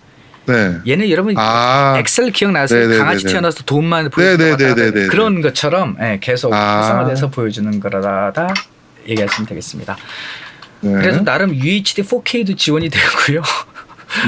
네. 0.48 0.78
얘는 0.88 1.10
여러분 1.10 1.36
아. 1.38 1.96
엑셀 1.98 2.32
기억나세요? 2.32 2.80
네네네네. 2.80 3.00
강아지 3.04 3.24
튀어나와서 3.26 3.64
도움말 3.64 4.10
보여주는 4.10 4.58
네네네네네. 4.58 5.08
그런 5.08 5.42
것처럼 5.42 5.98
예, 6.02 6.20
계속 6.22 6.54
아. 6.54 6.58
활성화돼서 6.78 7.30
보여주는 7.30 7.80
거라다 7.80 8.54
얘기하시면 9.08 9.48
되겠습니다. 9.48 9.98
네. 10.82 10.92
그래서 10.94 11.24
나름 11.24 11.54
UHD 11.54 12.02
4K도 12.04 12.58
지원이 12.58 12.90
되고요. 12.90 13.42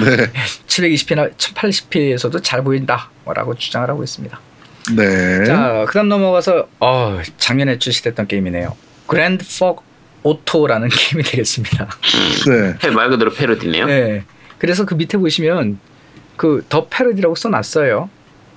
네. 0.03 0.31
720p나 0.67 1.35
1080p에서도 1.37 2.43
잘 2.43 2.63
보인다라고 2.63 3.55
주장을 3.57 3.87
하고 3.89 4.03
있습니다. 4.03 4.39
네. 4.95 5.45
자, 5.45 5.85
그다음 5.87 6.09
넘어가서 6.09 6.67
어, 6.79 7.19
작년에 7.37 7.79
출시됐던 7.79 8.27
게임이네요. 8.27 8.75
Grand 9.07 9.45
Fuck 9.59 9.83
Auto라는 10.23 10.89
게임이 10.89 11.23
되겠습니다. 11.23 11.87
네. 12.47 12.75
패- 12.79 12.89
말 12.89 13.09
그대로 13.09 13.31
패러디네요. 13.31 13.85
네. 13.85 14.23
그래서 14.57 14.85
그 14.85 14.95
밑에 14.95 15.17
보시면 15.17 15.79
그 16.39 16.63
The 16.69 16.87
Parody라고 16.87 17.35
써놨어요. 17.35 18.09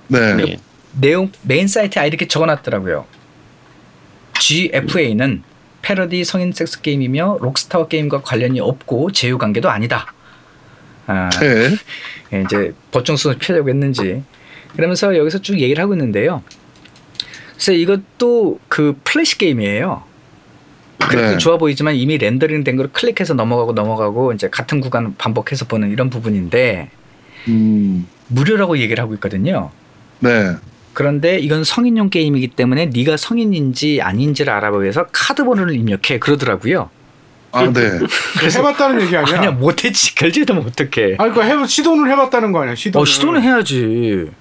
네. 0.07 0.33
네. 0.35 0.57
내용 0.99 1.29
메인 1.41 1.67
사이트에 1.67 2.01
아예 2.01 2.07
이렇게 2.07 2.27
적어놨더라고요. 2.29 3.05
GFA는 4.39 5.43
패러디 5.81 6.23
성인 6.23 6.53
섹스 6.53 6.81
게임이며 6.81 7.39
Rockstar와 7.41 7.87
게임과 7.89 8.21
관련이 8.21 8.61
없고 8.61 9.11
제휴 9.11 9.37
관계도 9.37 9.69
아니다. 9.69 10.13
아, 11.07 11.29
네. 11.41 11.69
예, 12.31 12.43
이제 12.43 12.73
보충수를 12.91 13.37
피하려고 13.37 13.67
했는지 13.69 14.23
그러면서 14.77 15.17
여기서 15.17 15.39
쭉 15.39 15.59
얘기를 15.59 15.83
하고 15.83 15.93
있는데요. 15.93 16.41
그래서 17.55 17.73
이것도 17.73 18.59
그 18.69 18.97
플래시 19.03 19.37
게임이에요. 19.39 20.03
그렇게 20.99 21.31
네. 21.31 21.37
좋아 21.37 21.57
보이지만 21.57 21.95
이미 21.95 22.17
렌더링 22.17 22.63
된 22.63 22.77
걸 22.77 22.87
클릭해서 22.93 23.33
넘어가고 23.33 23.73
넘어가고 23.73 24.31
이제 24.31 24.49
같은 24.49 24.79
구간 24.79 25.15
반복해서 25.17 25.65
보는 25.65 25.91
이런 25.91 26.09
부분인데 26.09 26.89
음. 27.47 28.07
무료라고 28.27 28.77
얘기를 28.77 29.01
하고 29.01 29.13
있거든요. 29.15 29.71
네. 30.19 30.55
그런데 30.93 31.39
이건 31.39 31.63
성인용 31.63 32.09
게임이기 32.09 32.49
때문에 32.49 32.87
네가 32.87 33.17
성인인지 33.17 34.01
아닌지를 34.01 34.53
알아보기 34.53 34.83
위해서 34.83 35.05
카드 35.11 35.43
번호를 35.43 35.75
입력해 35.75 36.19
그러더라고요. 36.19 36.89
아, 37.51 37.71
네. 37.71 37.99
해봤다는 38.43 39.01
얘기 39.01 39.15
아니야? 39.15 39.37
아니야 39.37 39.51
못했지 39.51 40.15
결제도 40.15 40.53
못할게. 40.55 41.15
아니 41.19 41.31
그러니까 41.31 41.43
해보 41.43 41.65
시도는 41.65 42.11
해봤다는 42.11 42.51
거 42.51 42.61
아니야? 42.61 42.75
시도. 42.75 42.99
어 42.99 43.05
시도는 43.05 43.41
해야지. 43.41 44.31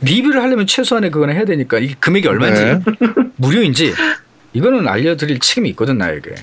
리뷰를 0.00 0.42
하려면 0.42 0.66
최소한의 0.66 1.10
그거는 1.10 1.34
해야 1.34 1.44
되니까 1.44 1.78
이게 1.78 1.94
금액이 1.98 2.26
얼마인지 2.26 2.62
네. 2.62 2.80
무료인지 3.36 3.94
이거는 4.52 4.88
알려드릴 4.88 5.38
책임이 5.40 5.70
있거든 5.70 5.98
나에게. 5.98 6.34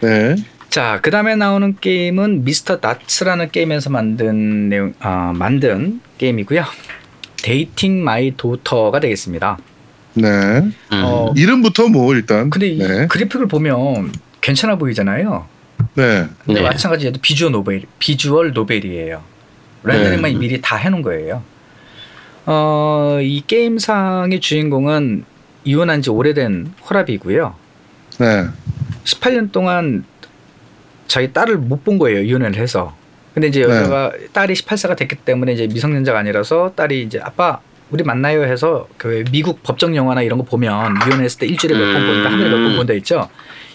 네. 0.00 0.36
자, 0.76 0.98
그 1.00 1.10
다음에 1.10 1.36
나오는 1.36 1.74
게임은 1.80 2.44
미스터 2.44 2.80
나츠라는 2.82 3.50
게임에서 3.50 3.88
만든 3.88 4.68
내용, 4.68 4.92
아, 5.00 5.32
만든 5.34 6.02
게임이고요. 6.18 6.66
Dating 7.42 8.04
My 8.04 8.36
Daughter가 8.36 9.00
되겠습니다. 9.00 9.56
네. 10.12 10.28
음. 10.28 10.74
어, 10.92 11.32
이름부터 11.34 11.88
뭐 11.88 12.14
일단. 12.14 12.50
근데 12.50 12.68
이 12.68 12.76
네. 12.76 13.06
그래픽을 13.06 13.48
보면 13.48 14.12
괜찮아 14.42 14.76
보이잖아요. 14.76 15.46
네. 15.94 16.26
근데 16.44 16.60
네. 16.60 16.66
마찬가지 16.68 17.06
얘도 17.06 17.20
visual 17.22 17.52
novel, 17.52 17.84
visual 17.98 18.52
novel이에요. 18.52 19.22
렌더링만 19.82 20.30
네. 20.30 20.38
미리 20.38 20.60
다 20.60 20.76
해놓은 20.76 21.00
거예요. 21.00 21.42
어, 22.44 23.18
이 23.22 23.42
게임상의 23.46 24.40
주인공은 24.40 25.24
이혼한 25.64 26.02
지 26.02 26.10
오래된 26.10 26.74
홀아비고요. 26.84 27.54
네. 28.18 28.46
18년 29.04 29.52
동안 29.52 30.04
자기 31.06 31.32
딸을 31.32 31.56
못 31.58 31.84
본 31.84 31.98
거예요. 31.98 32.20
이혼을 32.22 32.56
해서. 32.56 32.94
근데 33.34 33.48
이제 33.48 33.60
네. 33.60 33.66
여자가 33.66 34.12
딸이 34.32 34.54
18세가 34.54 34.96
됐기 34.96 35.16
때문에 35.16 35.52
이제 35.52 35.66
미성년자가 35.66 36.18
아니라서 36.20 36.72
딸이 36.74 37.02
이제 37.02 37.20
아빠 37.22 37.60
우리 37.90 38.02
만나요 38.02 38.42
해서 38.42 38.88
그 38.96 39.24
미국 39.30 39.62
법정 39.62 39.94
영화나 39.94 40.22
이런 40.22 40.38
거 40.38 40.44
보면 40.44 40.94
이혼했을 41.06 41.40
때 41.40 41.46
일주일에 41.46 41.78
몇번 41.78 42.02
음. 42.02 42.06
본다, 42.06 42.30
한 42.30 42.38
달에 42.38 42.50
몇 42.50 42.56
번 42.64 42.76
본다 42.76 42.92
있죠. 42.94 43.28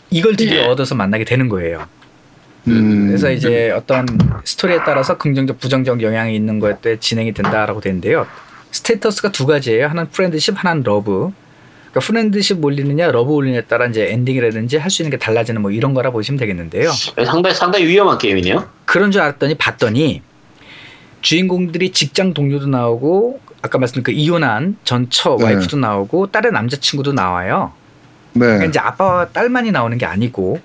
이걸 0.09 0.36
드디어 0.36 0.63
네. 0.63 0.67
얻어서 0.67 0.95
만나게 0.95 1.23
되는 1.23 1.47
거예요. 1.47 1.86
음. 2.67 3.07
그래서 3.07 3.32
이제 3.32 3.71
어떤 3.71 4.05
스토리에 4.43 4.79
따라서 4.86 5.17
긍정적, 5.17 5.59
부정적 5.59 6.01
영향이 6.01 6.36
있는 6.36 6.59
거에 6.59 6.75
따라 6.82 6.97
진행이 6.99 7.34
된다라고 7.34 7.79
되는데요. 7.82 8.27
status가 8.72 9.32
두 9.32 9.45
가지예요. 9.45 9.86
하나는 9.88 10.09
friendship, 10.11 10.55
하나는 10.57 10.84
love. 10.84 11.32
그러니까 11.91 12.07
friendship 12.07 12.63
올리느냐, 12.63 13.11
love 13.11 13.32
올리느냐에 13.31 13.63
따라 13.65 13.85
이제 13.85 14.11
엔딩이라든지 14.11 14.77
할 14.77 14.89
수 14.89 15.01
있는 15.01 15.11
게 15.11 15.17
달라지는 15.17 15.61
뭐 15.61 15.71
이런 15.71 15.93
거라 15.93 16.11
보시면 16.11 16.39
되겠는데요. 16.39 16.89
상당히 17.25 17.53
상당히 17.53 17.85
위험한 17.85 18.17
게임이네요. 18.17 18.67
그런 18.85 19.11
줄 19.11 19.21
알았더니 19.21 19.55
봤더니 19.55 20.21
주인공들이 21.21 21.91
직장 21.91 22.33
동료도 22.33 22.67
나오고 22.67 23.41
아까 23.61 23.77
말씀드린 23.77 24.03
그 24.03 24.11
이혼한 24.11 24.77
전처 24.83 25.35
네. 25.37 25.45
와이프도 25.45 25.77
나오고 25.77 26.31
딸의 26.31 26.51
남자친구도 26.51 27.13
나와요. 27.13 27.73
그러니까 28.33 28.59
네. 28.59 28.65
이제 28.67 28.79
아빠와 28.79 29.29
딸만이 29.29 29.71
나오는 29.71 29.97
게 29.97 30.05
아니고 30.05 30.59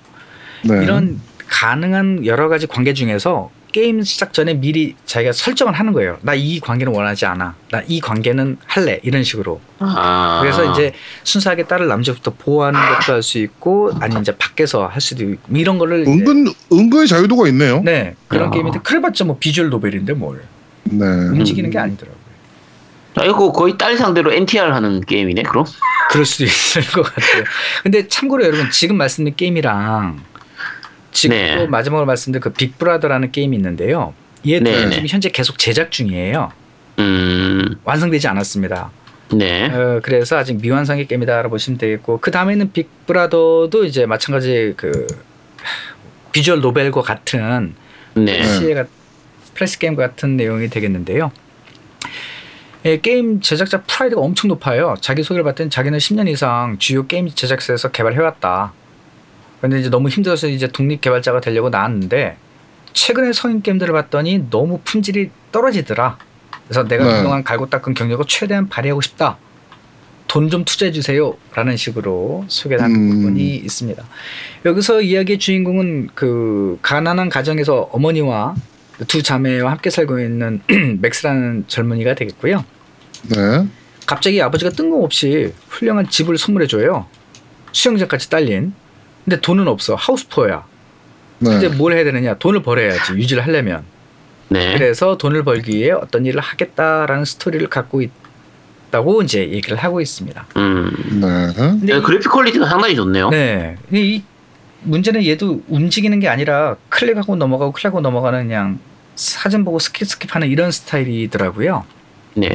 네. 0.63 0.83
이런 0.83 1.21
가능한 1.47 2.25
여러 2.25 2.49
가지 2.49 2.65
관계 2.67 2.93
중에서 2.93 3.51
게임 3.77 4.01
시작 4.01 4.33
전에 4.33 4.55
미리 4.55 4.95
자기가 5.05 5.31
설정을 5.33 5.73
하는 5.73 5.93
거예요. 5.93 6.17
나 6.23 6.33
이 6.33 6.59
관계는 6.59 6.95
원하지 6.95 7.27
않아. 7.27 7.53
나 7.69 7.81
이 7.87 8.01
관계는 8.01 8.57
할래. 8.65 8.99
이런 9.03 9.23
식으로. 9.23 9.61
아. 9.77 10.39
그래서 10.41 10.71
이제 10.71 10.93
순수하게 11.23 11.67
딸을 11.67 11.87
남자부터 11.87 12.33
보호하는 12.39 12.79
것도 12.79 13.13
할 13.13 13.21
수 13.21 13.37
있고 13.37 13.91
아니 13.99 14.19
이제 14.19 14.35
밖에서 14.35 14.87
할 14.87 14.99
수도 14.99 15.23
있고 15.25 15.41
뭐 15.45 15.59
이런 15.59 15.77
거를 15.77 16.05
은근 16.07 16.47
은근히 16.73 17.07
자유도가 17.07 17.47
있네요. 17.49 17.83
네 17.85 18.15
그런 18.27 18.47
아. 18.47 18.51
게임인데 18.51 18.79
그래봤자 18.79 19.25
뭐 19.25 19.37
비주얼 19.39 19.69
노벨인데 19.69 20.13
뭘 20.13 20.41
네. 20.85 21.05
움직이는 21.05 21.69
게 21.69 21.77
아니더라고요. 21.77 22.17
아, 23.17 23.25
이거 23.25 23.51
거의 23.51 23.77
딸 23.77 23.95
상대로 23.95 24.33
NTR 24.33 24.71
하는 24.71 25.01
게임이네. 25.01 25.43
그럼? 25.43 25.65
그럴 26.09 26.25
수도 26.25 26.45
있을 26.45 26.81
것 26.87 27.03
같아요. 27.03 27.43
근데 27.83 28.07
참고로 28.07 28.43
여러분 28.43 28.71
지금 28.71 28.97
말씀드린 28.97 29.35
게임이랑 29.35 30.19
지금 31.17 31.35
네. 31.35 31.57
또 31.57 31.67
마지막으로 31.67 32.05
말씀드린 32.05 32.41
그 32.41 32.51
빅브라더라는 32.51 33.31
게임이 33.31 33.55
있는데요. 33.57 34.13
얘 34.45 34.59
네, 34.59 34.89
지금 34.89 34.89
네. 34.89 35.05
현재 35.07 35.29
계속 35.29 35.57
제작 35.57 35.91
중이에요. 35.91 36.51
음. 36.99 37.75
완성되지 37.83 38.27
않았습니다. 38.27 38.91
네. 39.33 39.65
어, 39.65 39.99
그래서 40.03 40.37
아직 40.37 40.61
미완성의 40.61 41.07
게임이다라고 41.07 41.49
보시면 41.49 41.79
되겠고 41.79 42.19
그 42.19 42.29
다음에는 42.29 42.71
빅브라더도 42.71 43.83
이제 43.85 44.05
마찬가지 44.05 44.75
그 44.77 45.07
visual 46.31 46.61
novel과 46.61 47.01
같은 47.01 47.73
네. 48.13 48.43
시에가 48.43 48.85
플래시 49.55 49.79
게임 49.79 49.95
같은 49.95 50.37
내용이 50.37 50.69
되겠는데요. 50.69 51.31
예, 52.85 52.99
게임 53.01 53.41
제작자 53.41 53.81
프라이드가 53.81 54.21
엄청 54.21 54.49
높아요. 54.49 54.93
자기 55.01 55.23
소개를 55.23 55.43
봤더니 55.43 55.71
자기는 55.71 55.97
10년 55.97 56.29
이상 56.29 56.77
주요 56.77 57.07
게임 57.07 57.27
제작사에서 57.27 57.89
개발해왔다. 57.89 58.71
근데 59.61 59.79
이제 59.79 59.89
너무 59.89 60.09
힘들어서 60.09 60.47
이제 60.47 60.67
독립 60.67 61.01
개발자가 61.01 61.41
되려고 61.41 61.69
나왔는데 61.69 62.37
최근에 62.93 63.33
성인 63.33 63.61
게임들을 63.61 63.93
봤더니 63.93 64.49
너무 64.49 64.79
품질이 64.83 65.29
떨어지더라. 65.51 66.17
그래서 66.67 66.83
내가 66.87 67.05
네. 67.05 67.17
그동안 67.17 67.43
갈고 67.43 67.69
닦은 67.69 67.93
경력을 67.93 68.23
최대한 68.27 68.67
발휘하고 68.69 69.01
싶다. 69.01 69.37
돈 70.27 70.49
좀 70.49 70.65
투자해 70.65 70.91
주세요. 70.91 71.35
라는 71.53 71.77
식으로 71.77 72.45
소개를 72.47 72.83
하는 72.83 72.95
음. 72.95 73.09
부분이 73.09 73.55
있습니다. 73.55 74.03
여기서 74.65 75.01
이야기의 75.01 75.39
주인공은 75.39 76.09
그 76.13 76.77
가난한 76.81 77.29
가정에서 77.29 77.89
어머니와 77.91 78.55
두 79.07 79.23
자매와 79.23 79.71
함께 79.71 79.89
살고 79.89 80.19
있는 80.19 80.61
맥스라는 81.01 81.65
젊은이가 81.67 82.15
되겠고요. 82.15 82.65
네. 83.29 83.67
갑자기 84.05 84.41
아버지가 84.41 84.71
뜬금없이 84.71 85.53
훌륭한 85.69 86.09
집을 86.09 86.37
선물해 86.37 86.67
줘요. 86.67 87.05
수영장까지 87.71 88.29
딸린. 88.29 88.73
근데 89.27 89.41
돈은 89.41 89.67
없어. 89.67 89.95
하우스포야. 89.95 90.63
네. 91.39 91.49
근데 91.49 91.67
뭘 91.67 91.91
해야 91.91 92.05
되느냐? 92.05 92.35
돈을 92.35 92.61
벌어야지. 92.63 93.11
유지를 93.11 93.45
하려면. 93.45 93.83
네. 94.47 94.73
그래서 94.73 95.17
돈을 95.17 95.43
벌기 95.43 95.75
위해 95.77 95.91
어떤 95.91 96.25
일을 96.25 96.39
하겠다라는 96.39 97.25
스토리를 97.25 97.67
갖고 97.67 98.01
있다고 98.01 99.21
이제 99.23 99.41
얘기를 99.51 99.75
하고 99.75 99.99
있습니다. 99.99 100.45
음. 100.55 101.19
네. 101.21 101.53
근데 101.53 101.93
야, 101.93 101.97
이- 101.97 102.01
그래픽 102.01 102.31
퀄리티가 102.31 102.67
상당히 102.69 102.95
좋네요. 102.95 103.29
네. 103.29 103.75
이, 103.91 103.97
이 103.97 104.23
문제는 104.83 105.25
얘도 105.25 105.63
움직이는 105.67 106.21
게 106.21 106.29
아니라 106.29 106.77
클릭하고 106.87 107.35
넘어가고 107.35 107.73
클릭하고 107.73 107.99
넘어가는 107.99 108.47
그냥 108.47 108.79
사진 109.17 109.65
보고 109.65 109.77
skip 109.79 110.03
skip하는 110.05 110.49
이런 110.49 110.71
스타일이더라고요. 110.71 111.83
네. 112.35 112.47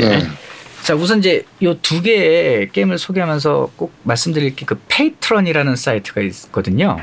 네. 0.83 0.87
자 0.87 0.95
우선 0.95 1.19
이제 1.21 1.45
요 1.63 1.75
두 1.81 2.03
개의 2.03 2.71
게임을 2.73 2.99
소개하면서 2.99 3.71
꼭 3.77 3.93
말씀드릴 4.03 4.57
게 4.57 4.65
그 4.67 4.81
Patreon이라는 4.89 5.77
사이트가 5.77 6.21
있거든요. 6.23 7.01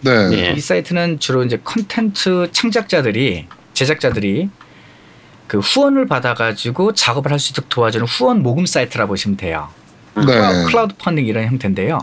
네. 0.00 0.28
네. 0.28 0.54
이 0.56 0.60
사이트는 0.60 1.20
주로 1.20 1.44
이제 1.44 1.60
컨텐츠 1.62 2.48
창작자들이 2.52 3.46
제작자들이 3.74 4.48
그 5.46 5.58
후원을 5.58 6.06
받아가지고 6.06 6.94
작업을 6.94 7.30
할 7.32 7.38
수 7.38 7.52
있도록 7.52 7.68
도와주는 7.68 8.06
후원 8.06 8.42
모금 8.42 8.66
사이트라 8.66 9.06
보시면 9.06 9.36
돼요. 9.36 9.68
네. 10.16 10.64
크라우드 10.66 10.94
펀딩 10.98 11.26
이런 11.26 11.46
형태인데요. 11.46 11.98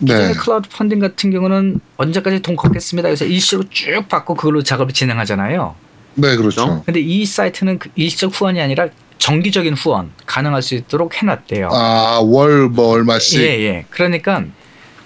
기존의 0.00 0.28
네. 0.28 0.34
크라우드 0.34 0.68
펀딩 0.68 0.98
같은 1.00 1.30
경우는 1.30 1.80
언제까지 1.96 2.40
돈 2.40 2.56
걷겠습니다. 2.56 3.08
그래서 3.08 3.24
일시로 3.24 3.62
쭉 3.70 4.08
받고 4.08 4.34
그걸로 4.34 4.62
작업을 4.62 4.92
진행하잖아요. 4.92 5.74
네, 6.14 6.36
그렇죠. 6.36 6.82
근데 6.84 7.00
이 7.00 7.24
사이트는 7.24 7.78
그 7.78 7.88
일시적 7.94 8.38
후원이 8.38 8.60
아니라 8.60 8.88
정기적인 9.22 9.74
후원 9.74 10.10
가능할 10.26 10.62
수 10.62 10.74
있도록 10.74 11.22
해놨대요. 11.22 11.68
아, 11.70 12.18
월 12.24 12.68
뭐 12.68 12.88
얼마씩. 12.88 13.40
예, 13.40 13.46
예. 13.60 13.84
그러니까 13.88 14.44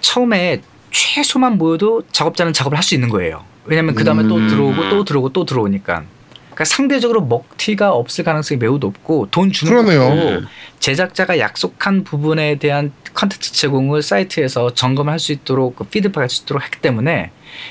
처음에 0.01 0.61
최소만 0.89 1.59
모여도 1.59 2.01
작업자는 2.11 2.51
작업을 2.51 2.77
할 2.77 2.83
수 2.83 2.95
있는 2.95 3.09
거예요. 3.09 3.43
왜냐하면 3.65 3.93
그 3.93 4.03
다음에 4.03 4.23
또 4.27 4.37
음. 4.37 4.47
들어오고 4.47 4.89
또 4.89 5.03
들어오고 5.05 5.33
또 5.33 5.45
들어오니까. 5.45 6.03
그러니까 6.45 6.65
상대적으로 6.65 7.21
먹튀가 7.21 7.91
없을 7.93 8.23
가능성이 8.23 8.57
매우 8.57 8.79
높고 8.79 9.27
돈 9.29 9.51
주는 9.51 9.71
그러네요. 9.71 10.41
제작자가 10.79 11.37
약속한 11.37 12.03
부분에 12.03 12.55
대한 12.55 12.93
컨텐츠 13.13 13.51
제공을 13.53 14.01
사이트에서 14.01 14.73
점검할 14.73 15.19
수 15.19 15.31
있도록 15.31 15.75
그 15.75 15.83
피드백할 15.83 16.27
수 16.27 16.41
있도록 16.41 16.63
했기 16.63 16.79
때문에 16.81 17.29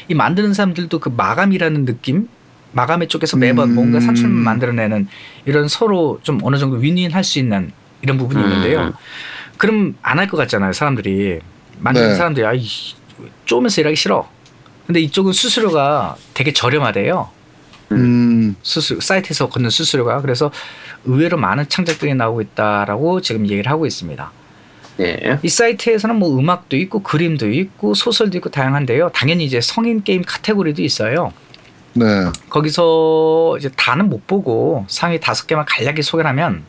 이 0.09 0.15
만드는 0.15 0.55
사람들도 0.55 1.01
그 1.01 1.09
마감이라는 1.09 1.87
느낌 1.87 2.29
마감의 2.77 3.09
쪽에서 3.09 3.39
매번 3.39 3.71
음. 3.71 3.75
뭔가 3.75 4.01
산출을 4.01 4.29
만들어내는 4.31 5.09
이런 5.47 5.67
서로 5.67 6.21
좀 6.23 6.39
어느 6.43 6.59
정도 6.59 6.77
윈윈 6.77 7.11
할 7.13 7.25
수 7.25 7.39
있는 7.39 7.73
이런 8.03 8.19
부분이 8.19 8.39
음. 8.41 8.47
있는데요. 8.49 8.93
그럼 9.57 9.97
안 10.03 10.19
할 10.19 10.29
것 10.29 10.37
같잖아요, 10.37 10.73
사람들이. 10.75 11.41
만드는 11.79 12.09
네. 12.11 12.15
사람들이 12.15 12.47
아, 12.47 12.53
이, 12.53 12.67
쪼면서 13.47 13.81
일하기 13.81 13.97
싫어. 13.97 14.29
근데 14.87 15.01
이쪽은 15.01 15.33
수수료가 15.33 16.17
되게 16.35 16.53
저렴하대요. 16.53 17.31
음. 17.93 18.57
수수 18.63 19.01
사이트에서 19.01 19.49
걷는 19.49 19.71
수수료가 19.71 20.21
그래서 20.21 20.51
의외로 21.07 21.39
많은 21.39 21.69
창작들이 21.69 22.15
나오고 22.15 22.43
있다라고 22.43 23.21
지금 23.23 23.45
얘기를 23.49 23.71
하고 23.71 23.87
있습니다. 23.87 24.31
네. 24.99 25.39
이 25.43 25.49
사이트에서는 25.49 26.17
뭐 26.17 26.39
음악도 26.39 26.77
있고 26.77 27.03
그림도 27.03 27.51
있고 27.51 27.95
소설도 27.95 28.37
있고 28.39 28.51
다양한데요. 28.51 29.11
당연히 29.15 29.45
이제 29.45 29.61
성인 29.61 30.03
게임 30.05 30.23
카테고리도 30.27 30.83
있어요. 30.83 31.33
네. 31.97 32.31
거기서 32.51 33.57
이제 33.59 33.71
다는 33.77 34.09
못 34.09 34.27
보고 34.27 34.85
상위 34.89 35.19
다섯 35.19 35.47
개만 35.47 35.65
간략히 35.67 36.03
소개를 36.03 36.29
하면 36.31 36.65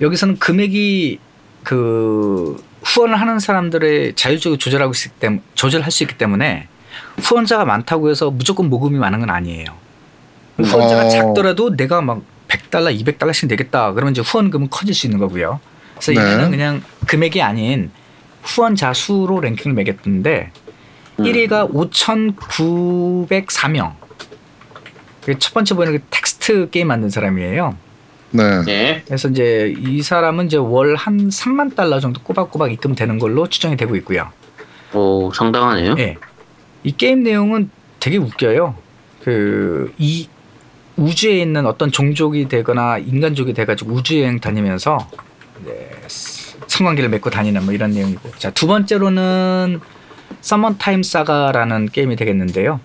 여기서는 0.00 0.38
금액이 0.38 1.18
그 1.64 2.62
후원을 2.84 3.20
하는 3.20 3.40
사람들의 3.40 4.14
자율적으로 4.14 4.58
조절하고 4.58 4.92
있기 4.92 5.08
때문에 5.18 5.42
조절할 5.54 5.90
수 5.90 6.04
있기 6.04 6.16
때문에 6.16 6.68
후원자가 7.18 7.64
많다고 7.64 8.10
해서 8.10 8.30
무조건 8.30 8.70
모금이 8.70 8.98
많은 8.98 9.20
건 9.20 9.30
아니에요. 9.30 9.66
후원자가 10.58 11.06
어. 11.06 11.08
작더라도 11.08 11.76
내가 11.76 12.00
막 12.00 12.22
100달러, 12.48 12.96
200달러씩 12.96 13.48
내겠다. 13.48 13.92
그러면 13.92 14.12
이제 14.12 14.22
후원금은 14.22 14.70
커질 14.70 14.94
수 14.94 15.06
있는 15.06 15.18
거고요. 15.18 15.60
그래서 15.94 16.12
네. 16.12 16.20
얘는 16.20 16.50
그냥 16.50 16.82
금액이 17.06 17.42
아닌 17.42 17.90
후원자 18.42 18.92
수로 18.92 19.40
랭킹을 19.40 19.74
매겼는데 19.74 20.52
음. 21.18 21.24
1위가 21.24 21.72
5,904명. 21.72 24.05
그첫 25.26 25.52
번째 25.54 25.74
보이는 25.74 25.98
그 25.98 26.04
텍스트 26.10 26.70
게임 26.70 26.86
만든 26.88 27.10
사람이에요. 27.10 27.76
네. 28.30 28.62
네. 28.64 29.02
그래서 29.06 29.28
이제 29.28 29.74
이 29.76 30.02
사람은 30.02 30.46
이제 30.46 30.56
월 30.56 30.94
한 30.94 31.28
3만 31.28 31.74
달러 31.74 31.98
정도 32.00 32.22
꼬박꼬박 32.22 32.72
입금되는 32.72 33.18
걸로 33.18 33.48
추정이 33.48 33.76
되고 33.76 33.96
있고요. 33.96 34.30
오, 34.94 35.32
상당하네요. 35.32 35.96
예. 35.98 36.16
이 36.84 36.92
게임 36.92 37.22
내용은 37.24 37.70
되게 37.98 38.16
웃겨요. 38.18 38.76
그 39.24 39.92
이 39.98 40.28
우주에 40.96 41.40
있는 41.40 41.66
어떤 41.66 41.90
종족이 41.92 42.48
되거나 42.48 42.96
인간족이 42.98 43.52
돼가지고 43.52 43.92
우주 43.92 44.18
여행 44.20 44.38
다니면서 44.40 44.96
이제 45.60 45.90
성관계를 46.68 47.10
맺고 47.10 47.28
다니는 47.30 47.64
뭐 47.64 47.74
이런 47.74 47.90
내용이고. 47.90 48.30
자 48.38 48.50
두 48.52 48.66
번째로는 48.66 49.80
Summertime 50.40 51.02
Saga라는 51.02 51.88
게임이 51.90 52.16
되겠는데요. 52.16 52.80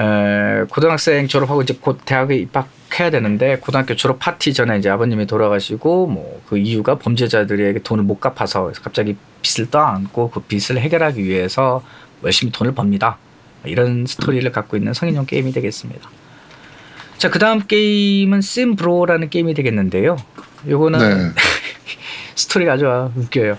에, 0.00 0.64
고등학생 0.70 1.26
졸업하고 1.28 1.62
이제 1.62 1.76
곧 1.80 2.00
대학에 2.04 2.34
입학해야 2.36 3.10
되는데 3.10 3.58
고등학교 3.58 3.94
졸업 3.96 4.18
파티 4.18 4.54
전에 4.54 4.78
이제 4.78 4.88
아버님이 4.88 5.26
돌아가시고 5.26 6.06
뭐 6.06 6.40
그 6.50 6.58
이유가 6.58 6.98
범죄자들에게 6.98 7.80
돈을 7.84 8.02
못 8.02 8.18
갚아서 8.20 8.64
그래서 8.64 8.80
갑자기 8.82 9.16
빚을 9.42 9.70
떠안고 9.70 10.30
그 10.30 10.40
빚을 10.40 10.80
해결하기 10.80 11.22
위해서 11.22 11.80
열심히 12.24 12.50
돈을 12.52 12.74
법니다. 12.74 13.18
이런 13.64 14.04
스토리를 14.06 14.50
갖고 14.50 14.76
있는 14.76 14.92
성인용 14.94 15.26
게임이 15.26 15.52
되겠습니다. 15.52 16.08
자, 17.18 17.30
그 17.30 17.38
다음 17.38 17.60
게임은 17.60 18.40
심브로라는 18.40 19.28
게임이 19.30 19.54
되겠는데요. 19.54 20.16
요거는 20.66 20.98
네. 20.98 21.30
스토리가 22.34 22.72
아주 22.72 22.86
웃겨요. 23.14 23.56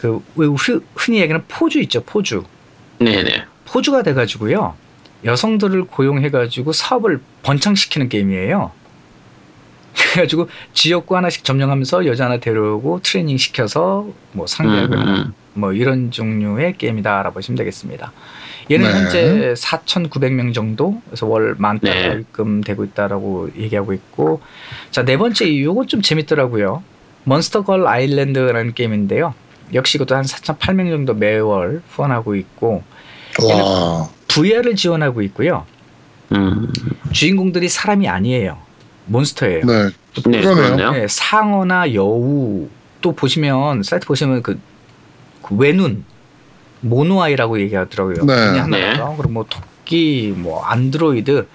그, 0.00 0.22
왜 0.36 0.46
흔- 0.46 0.84
흔히 0.94 1.20
얘기하는 1.20 1.44
포주 1.48 1.80
있죠, 1.80 2.02
포주. 2.04 2.44
네네. 2.98 3.44
포주가 3.66 4.02
돼가지고요. 4.02 4.74
여성들을 5.24 5.84
고용해가지고 5.84 6.72
사업을 6.72 7.20
번창시키는 7.42 8.08
게임이에요. 8.08 8.70
그래가지고 9.94 10.48
지역구 10.72 11.16
하나씩 11.16 11.44
점령하면서 11.44 12.06
여자 12.06 12.24
하나 12.24 12.38
데려오고 12.38 13.00
트레이닝 13.02 13.36
시켜서 13.36 14.06
뭐 14.32 14.46
상대하고 14.46 14.94
음, 14.94 15.00
음, 15.00 15.08
음. 15.08 15.34
뭐 15.54 15.72
이런 15.72 16.10
종류의 16.10 16.78
게임이다라고 16.78 17.34
보시면 17.34 17.56
되겠습니다. 17.58 18.10
얘는 18.70 18.86
네. 18.86 18.92
현재 18.94 19.54
4,900명 19.56 20.54
정도 20.54 21.02
그래서 21.06 21.26
월 21.26 21.54
만 21.58 21.78
달러 21.78 22.14
네. 22.14 22.20
입금되고 22.20 22.84
있다라고 22.84 23.50
얘기하고 23.56 23.92
있고 23.92 24.40
자 24.90 25.04
네 25.04 25.16
번째 25.18 25.46
이거 25.46 25.84
좀 25.86 26.00
재밌더라고요. 26.00 26.82
몬스터걸 27.24 27.86
아일랜드라는 27.86 28.72
게임인데요. 28.74 29.34
역시 29.74 29.98
이것도 29.98 30.14
한 30.14 30.24
4,800명 30.24 30.90
정도 30.90 31.14
매월 31.14 31.82
후원하고 31.90 32.34
있고 32.36 32.82
와. 33.42 34.08
VR을 34.32 34.76
지원하고 34.76 35.22
있고요. 35.22 35.66
음. 36.32 36.72
주인공들이 37.12 37.68
사람이 37.68 38.08
아니에요. 38.08 38.58
몬스터예요. 39.06 39.66
네. 39.66 39.90
네, 40.26 40.40
그러네요. 40.40 40.92
네, 40.92 41.06
상어나 41.08 41.92
여우 41.94 42.68
또 43.00 43.12
보시면 43.14 43.82
사이트 43.82 44.06
보시면 44.06 44.42
그, 44.42 44.58
그 45.42 45.56
외눈 45.56 46.04
모노아이라고 46.80 47.60
얘기하더라고요. 47.60 48.24
네. 48.24 48.46
눈이 48.46 48.58
하나죠. 48.58 49.14
그리고 49.16 49.32
뭐 49.32 49.46
토끼, 49.48 50.32
뭐 50.36 50.64
안드로이드 50.64 51.46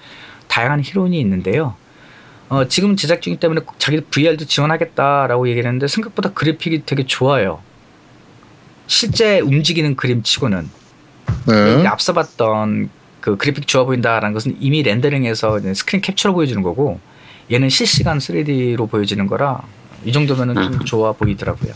다양한 0.46 0.82
히로인이 0.82 1.18
있는데요. 1.20 1.74
어, 2.48 2.66
지금 2.66 2.96
제작 2.96 3.20
중이기 3.20 3.40
때문에 3.40 3.60
꼭 3.60 3.78
자기 3.78 4.00
VR도 4.00 4.46
지원하겠다라고 4.46 5.48
얘기했는데 5.48 5.86
생각보다 5.86 6.32
그래픽이 6.32 6.84
되게 6.86 7.04
좋아요. 7.04 7.60
실제 8.86 9.40
움직이는 9.40 9.96
그림 9.96 10.22
치고는 10.22 10.68
네. 11.48 11.72
여기 11.74 11.86
앞서 11.86 12.12
봤던 12.12 12.90
그 13.20 13.36
그래픽 13.36 13.66
좋아 13.66 13.84
보인다라는 13.84 14.32
것은 14.32 14.56
이미 14.60 14.82
렌더링해서 14.82 15.58
이제 15.58 15.74
스크린 15.74 16.00
캡처로 16.00 16.34
보여주는 16.34 16.62
거고 16.62 17.00
얘는 17.50 17.68
실시간 17.68 18.18
3D로 18.18 18.88
보여지는 18.90 19.26
거라 19.26 19.62
이 20.04 20.12
정도면은 20.12 20.54
좀 20.54 20.74
음. 20.74 20.78
좋아 20.84 21.12
보이더라고요. 21.12 21.72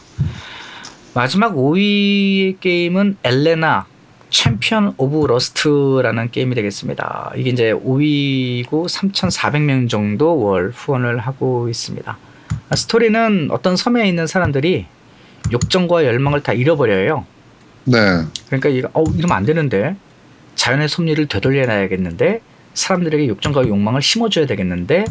마지막 1.15 1.55
5위 1.55 2.61
게임은 2.61 3.17
Elena 3.25 3.87
Champion 4.31 4.95
of 4.97 5.27
Lust라는 5.27 6.31
게임이 6.31 6.55
되겠습니다. 6.55 7.33
이게 7.37 7.51
이제 7.51 7.73
5위고 7.73 8.89
3,400명 8.89 9.91
정도 9.91 10.39
월 10.39 10.71
후원을 10.75 11.19
하고 11.19 11.69
있습니다. 11.69 12.17
아, 12.71 12.77
스토리는 12.77 13.49
어떤 13.51 13.77
섬에 13.77 14.09
있는 14.09 14.27
사람들이 14.27 14.87
욕정과 15.53 16.07
열망을 16.07 16.43
다 16.43 16.55
잃어버려요. 16.55 17.27
네. 17.85 17.99
그러니까 18.47 18.69
이거 18.69 18.89
어 18.93 19.05
이러면 19.17 19.37
안 19.37 19.45
되는데 19.45 19.97
자연의 20.55 20.89
섭리를 20.89 21.27
되돌려놔야겠는데 21.27 22.41
사람들에게 22.75 23.29
욕정과 23.29 23.67
욕망을 23.67 24.03
심어줘야 24.03 24.47
되겠는데 24.47 25.05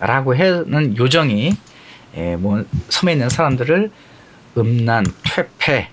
라고 0.00 0.34
하는 0.36 0.96
요정이 0.96 1.56
예, 2.16 2.36
뭐 2.36 2.64
섬에 2.88 3.12
있는 3.12 3.28
사람들을 3.28 3.90
음란, 4.56 5.04
퇴폐, 5.24 5.88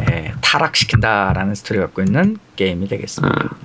예, 0.00 0.32
타락시킨다라는 0.40 1.54
스토리 1.54 1.78
갖고 1.78 2.02
있는 2.02 2.38
게임이 2.56 2.88
되겠습니다. 2.88 3.56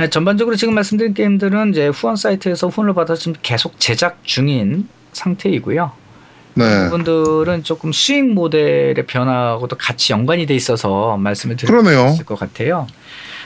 예, 0.00 0.08
전반적으로 0.08 0.56
지금 0.56 0.74
말씀드린 0.74 1.14
게임들은 1.14 1.70
이제 1.70 1.88
후원 1.88 2.16
사이트에서 2.16 2.68
후원을 2.68 2.94
받아서 2.94 3.20
지금 3.20 3.34
계속 3.42 3.80
제작 3.80 4.18
중인 4.22 4.88
상태이고요. 5.12 5.92
네. 6.58 6.84
부분들은 6.84 7.62
조금 7.64 7.92
수익 7.92 8.24
모델의 8.32 9.06
변화하고도 9.06 9.76
같이 9.76 10.12
연관이 10.12 10.46
돼 10.46 10.54
있어서 10.54 11.16
말씀을 11.16 11.56
드릴 11.56 11.68
수. 11.68 12.14
있을 12.14 12.24
것 12.24 12.38
같아요. 12.38 12.86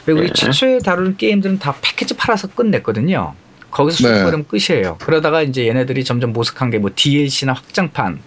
왜 0.07 0.15
우리 0.15 0.27
네. 0.29 0.33
최초에 0.33 0.79
다룬 0.79 1.17
게임들은 1.17 1.59
다 1.59 1.75
패키지 1.81 2.17
팔아서 2.17 2.49
끝냈거든요. 2.49 3.35
거기서 3.71 3.97
수익 3.99 4.13
네. 4.13 4.45
끝이에요. 4.49 4.99
그러다가 5.01 5.43
이제 5.43 5.67
얘네들이 5.69 6.05
점점 6.05 6.33
모색한 6.33 6.71
게 6.71 6.79
뭐 6.79 6.91
DLC나 6.95 7.53
확장판. 7.53 8.21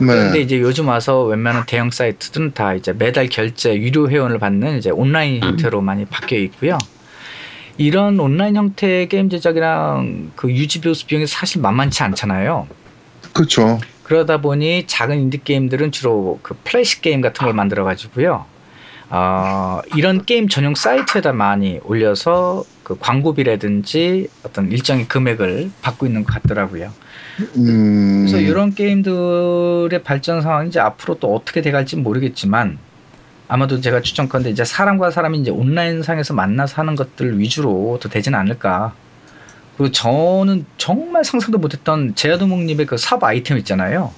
네. 0.00 0.06
그런데 0.06 0.40
이제 0.40 0.60
요즘 0.60 0.86
와서 0.88 1.24
웬만한 1.24 1.64
대형 1.66 1.90
사이트들은 1.90 2.52
다 2.54 2.74
이제 2.74 2.92
매달 2.92 3.28
결제 3.28 3.74
유료 3.76 4.08
회원을 4.08 4.38
받는 4.38 4.78
이제 4.78 4.90
온라인 4.90 5.42
음. 5.42 5.48
형태로 5.50 5.80
많이 5.80 6.04
바뀌어 6.04 6.38
있고요. 6.38 6.78
이런 7.76 8.18
온라인 8.18 8.56
형태의 8.56 9.08
게임 9.08 9.30
제작이랑 9.30 10.32
그 10.34 10.50
유지 10.50 10.80
보수 10.80 11.06
비용이 11.06 11.26
사실 11.26 11.60
만만치 11.60 12.02
않잖아요. 12.02 12.66
그렇죠. 13.32 13.78
그러다 14.08 14.40
보니 14.40 14.86
작은 14.86 15.20
인디 15.20 15.44
게임들은 15.44 15.92
주로 15.92 16.38
그 16.42 16.56
플래시 16.64 17.02
게임 17.02 17.20
같은 17.20 17.44
걸 17.44 17.52
만들어 17.52 17.84
가지고요. 17.84 18.46
어, 19.10 19.80
이런 19.96 20.24
게임 20.24 20.48
전용 20.48 20.74
사이트에다 20.74 21.34
많이 21.34 21.78
올려서 21.84 22.64
그 22.82 22.96
광고비라든지 22.98 24.28
어떤 24.44 24.72
일정의 24.72 25.08
금액을 25.08 25.70
받고 25.82 26.06
있는 26.06 26.24
것 26.24 26.32
같더라고요. 26.32 26.90
음. 27.58 28.24
그래서 28.26 28.38
이런 28.38 28.74
게임들의 28.74 30.02
발전 30.02 30.40
상황이 30.40 30.68
이제 30.68 30.80
앞으로 30.80 31.18
또 31.18 31.34
어떻게 31.34 31.60
돼갈지 31.60 31.96
모르겠지만 31.96 32.78
아마도 33.46 33.78
제가 33.78 34.00
추천컨대 34.00 34.48
이제 34.48 34.64
사람과 34.64 35.10
사람이 35.10 35.38
이제 35.38 35.50
온라인 35.50 36.02
상에서 36.02 36.32
만나서 36.32 36.76
하는 36.80 36.96
것들 36.96 37.38
위주로 37.38 37.98
더 38.00 38.08
되진 38.08 38.34
않을까. 38.34 38.94
그리고 39.78 39.92
저는 39.92 40.66
정말 40.76 41.24
상상도 41.24 41.58
못했던 41.58 42.14
제아도목님의 42.16 42.86
그 42.86 42.98
사업 42.98 43.22
아이템 43.22 43.56
있잖아요. 43.58 44.12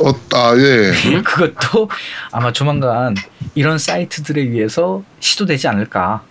어, 0.00 0.10
아, 0.32 0.54
예. 0.56 0.92
그것도 1.22 1.88
아마 2.32 2.52
조만간 2.52 3.14
이런 3.54 3.78
사이트들에 3.78 4.42
의해서 4.42 5.04
시도되지 5.20 5.68
않을까. 5.68 6.24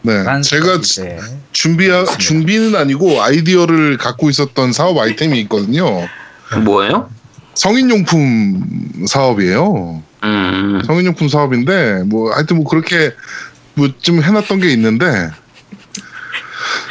네. 0.00 0.24
제가 0.42 0.76
이제 0.76 1.18
준비. 1.52 1.90
준비는 2.18 2.74
아니고 2.76 3.22
아이디어를 3.22 3.98
갖고 3.98 4.30
있었던 4.30 4.72
사업 4.72 4.98
아이템이 4.98 5.38
있거든요. 5.42 5.86
뭐예요? 6.64 7.10
성인용품 7.54 9.06
사업이에요. 9.06 10.02
음. 10.24 10.82
성인용품 10.86 11.28
사업인데 11.28 12.04
뭐 12.06 12.32
하여튼 12.32 12.56
뭐 12.56 12.66
그렇게 12.66 13.12
뭐 13.74 13.88
좀 14.00 14.22
해놨던 14.22 14.60
게 14.60 14.70
있는데 14.72 15.30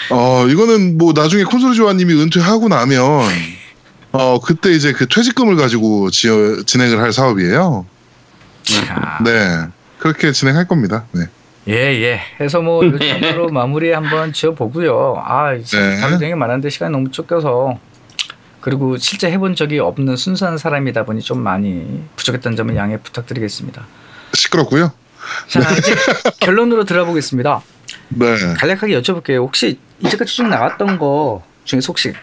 어 0.09 0.47
이거는 0.47 0.97
뭐 0.97 1.13
나중에 1.13 1.43
콘솔 1.43 1.75
조아님이 1.75 2.13
은퇴하고 2.21 2.67
나면 2.67 3.01
어 4.11 4.39
그때 4.39 4.71
이제 4.71 4.93
그 4.93 5.07
퇴직금을 5.07 5.55
가지고 5.55 6.09
지어, 6.09 6.63
진행을 6.63 6.99
할 6.99 7.13
사업이에요. 7.13 7.85
자, 8.63 9.19
네 9.23 9.67
그렇게 9.99 10.31
진행할 10.31 10.67
겁니다. 10.67 11.05
네. 11.11 11.27
예, 11.67 11.73
예. 11.73 12.21
해서 12.41 12.61
뭐, 12.61 12.85
요 12.85 12.99
정도로 12.99 13.47
마무리 13.49 13.91
한번 13.91 14.33
지어보고요. 14.33 15.23
아, 15.25 15.53
네. 15.53 15.97
다룰 15.97 16.19
내용이 16.19 16.35
많은데 16.35 16.69
시간이 16.69 16.91
너무 16.91 17.09
쫓겨서. 17.09 17.79
그리고 18.59 18.97
실제 18.97 19.29
해본 19.31 19.55
적이 19.55 19.79
없는 19.79 20.15
순수한 20.15 20.57
사람이다 20.57 21.03
보니 21.03 21.21
좀 21.21 21.39
많이 21.39 22.01
부족했던 22.15 22.55
점을 22.55 22.73
양해 22.75 22.97
부탁드리겠습니다. 22.97 23.85
시끄럽고요. 24.33 24.91
자, 25.47 25.59
이제 25.77 25.95
결론으로 26.39 26.85
들어보겠습니다. 26.85 27.61
네. 28.09 28.25
간략하게 28.57 28.99
여쭤볼게요. 29.01 29.37
혹시 29.37 29.79
이제까지 30.05 30.35
쭉 30.35 30.47
나왔던 30.47 30.99
거 30.99 31.43
중에서 31.63 31.87
혹시 31.87 32.13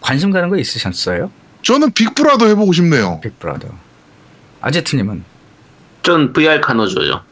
관심 0.00 0.30
가는 0.30 0.48
거 0.48 0.56
있으셨어요? 0.58 1.30
저는 1.62 1.92
빅브라더 1.92 2.46
해보고 2.48 2.72
싶네요. 2.72 3.20
빅브라더. 3.22 3.68
아제트님은? 4.60 5.24
전 6.02 6.32
VR 6.32 6.60
카노조죠. 6.60 7.22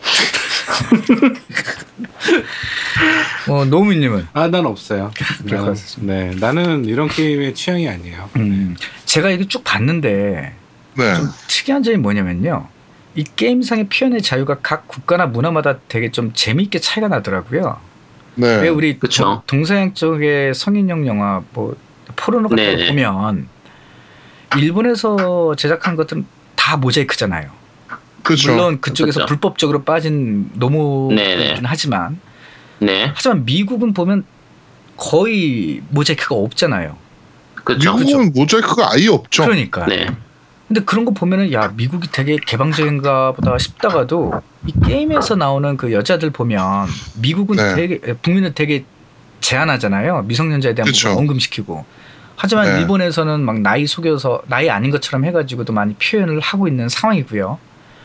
어, 3.48 3.64
노우미님은? 3.64 4.28
아, 4.32 4.48
난 4.48 4.66
없어요. 4.66 5.10
나는. 5.44 5.74
네, 5.98 6.34
나는 6.38 6.84
이런 6.84 7.08
게임의 7.08 7.54
취향이 7.54 7.88
아니에요. 7.88 8.30
음, 8.36 8.76
제가 9.04 9.30
이거 9.30 9.44
쭉 9.44 9.64
봤는데 9.64 10.54
네. 10.94 11.14
좀 11.14 11.28
특이한 11.48 11.82
점이 11.82 11.96
뭐냐면요. 11.96 12.68
이 13.16 13.24
게임상의 13.24 13.88
표현의 13.88 14.22
자유가 14.22 14.58
각 14.62 14.86
국가나 14.86 15.26
문화마다 15.26 15.78
되게 15.88 16.12
좀 16.12 16.32
재미있게 16.32 16.78
차이가 16.78 17.08
나더라고요. 17.08 17.80
왜 18.36 18.62
네. 18.62 18.68
우리 18.68 18.98
그쵸. 18.98 19.24
동- 19.24 19.42
동서양 19.46 19.94
쪽의 19.94 20.54
성인용 20.54 21.06
영화 21.06 21.42
뭐 21.52 21.76
포르노 22.16 22.48
같은 22.48 22.56
거 22.64 22.70
네네. 22.76 22.88
보면 22.88 23.48
일본에서 24.56 25.54
제작한 25.56 25.96
것들은 25.96 26.26
다 26.56 26.76
모자이크잖아요. 26.76 27.50
그렇죠. 28.22 28.50
물론 28.52 28.80
그쪽에서 28.80 29.20
그쵸. 29.20 29.26
불법적으로 29.26 29.82
빠진 29.82 30.50
노모이긴 30.54 31.16
네네. 31.16 31.60
하지만 31.64 32.20
네, 32.78 33.10
하지만 33.14 33.44
미국은 33.44 33.92
보면 33.94 34.24
거의 34.96 35.80
모자이크가 35.88 36.34
없잖아요. 36.34 36.96
그렇죠. 37.54 37.94
미국은 37.96 38.32
모자이크가 38.34 38.92
아예 38.92 39.08
없죠. 39.08 39.44
그러니까. 39.44 39.86
네, 39.86 40.06
근데 40.70 40.82
그런 40.84 41.04
거 41.04 41.10
보면은 41.10 41.52
야 41.52 41.72
미국이 41.74 42.06
되게 42.12 42.36
개방적인가 42.36 43.32
보다 43.32 43.58
싶다가도 43.58 44.40
이 44.68 44.72
게임에서 44.86 45.34
나오는 45.34 45.76
그 45.76 45.92
여자들 45.92 46.30
보면 46.30 46.86
미국은 47.20 47.56
네. 47.56 47.74
되게 47.74 47.98
북미는 47.98 48.54
되게 48.54 48.84
제한하잖아요 49.40 50.22
미성년자에 50.28 50.76
대한 50.76 50.86
그쵸. 50.86 51.08
부분 51.08 51.22
언금시키고 51.22 51.84
하지만 52.36 52.66
네. 52.66 52.78
일본에서는 52.78 53.40
막 53.40 53.58
나이 53.62 53.84
속여서 53.84 54.42
나이 54.46 54.70
아닌 54.70 54.92
것처럼 54.92 55.24
해가지고도 55.24 55.72
많이 55.72 55.94
표현을 55.94 56.38
하고 56.38 56.68
있는 56.68 56.88
상황이고요 56.88 57.58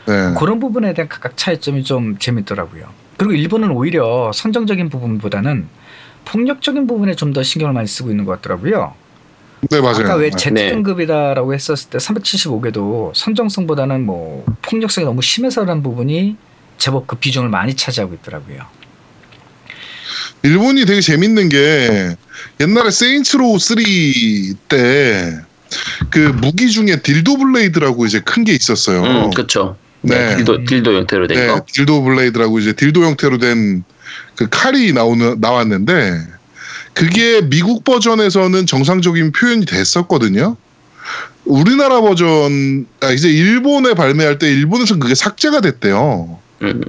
네. 0.06 0.34
그런 0.36 0.58
부분에 0.58 0.92
대한 0.92 1.08
각각 1.08 1.36
차이점이 1.36 1.84
좀 1.84 2.18
재밌더라고요 2.18 2.88
그리고 3.16 3.32
일본은 3.34 3.70
오히려 3.70 4.32
선정적인 4.34 4.88
부분보다는 4.88 5.68
폭력적인 6.24 6.88
부분에 6.88 7.14
좀 7.14 7.32
더 7.32 7.44
신경을 7.44 7.72
많이 7.72 7.86
쓰고 7.86 8.10
있는 8.10 8.24
것 8.24 8.32
같더라고요 8.42 8.94
네, 9.70 9.80
맞아요. 9.80 10.04
아까 10.04 10.14
왜 10.16 10.30
네. 10.30 10.36
Z등급이다라고 10.36 11.54
했었을 11.54 11.90
때 11.90 11.98
375개도 11.98 13.12
선정성보다는 13.14 14.04
뭐 14.04 14.44
폭력성이 14.62 15.04
너무 15.04 15.22
심해서라는 15.22 15.82
부분이 15.82 16.36
제법 16.78 17.06
그 17.06 17.16
비중을 17.16 17.48
많이 17.48 17.74
차지하고 17.74 18.14
있더라고요. 18.14 18.58
일본이 20.42 20.84
되게 20.84 21.00
재밌는 21.00 21.48
게 21.48 22.16
옛날에 22.60 22.90
Saints 22.90 23.34
Row 23.34 23.56
3때 23.56 25.44
그 26.10 26.18
무기 26.18 26.70
중에 26.70 27.00
dildo 27.02 27.38
blade라고 27.38 28.06
이제 28.06 28.20
큰 28.20 28.44
게 28.44 28.52
있었어요. 28.52 29.02
음, 29.02 29.30
그렇죠. 29.30 29.76
네, 30.02 30.14
네. 30.28 30.36
딜도 30.36 30.64
딜도 30.64 30.94
형태로 30.94 31.26
된 31.26 31.36
네, 31.38 31.46
거. 31.48 31.64
dildo 31.72 32.02
blade라고 32.02 32.58
이제 32.60 32.72
딜도 32.72 33.02
형태로 33.04 33.38
된 33.38 33.84
그 34.36 34.48
칼이 34.50 34.92
나오는 34.92 35.40
나왔는데 35.40 36.20
그게 36.96 37.42
미국 37.42 37.84
버전에서는 37.84 38.64
정상적인 38.64 39.32
표현이 39.32 39.66
됐었거든요. 39.66 40.56
우리나라 41.44 42.00
버전 42.00 42.86
아, 43.00 43.10
이제 43.10 43.28
일본에 43.28 43.92
발매할 43.92 44.38
때 44.38 44.48
일본에서는 44.48 44.98
그게 44.98 45.14
삭제가 45.14 45.60
됐대요. 45.60 46.38
음, 46.62 46.82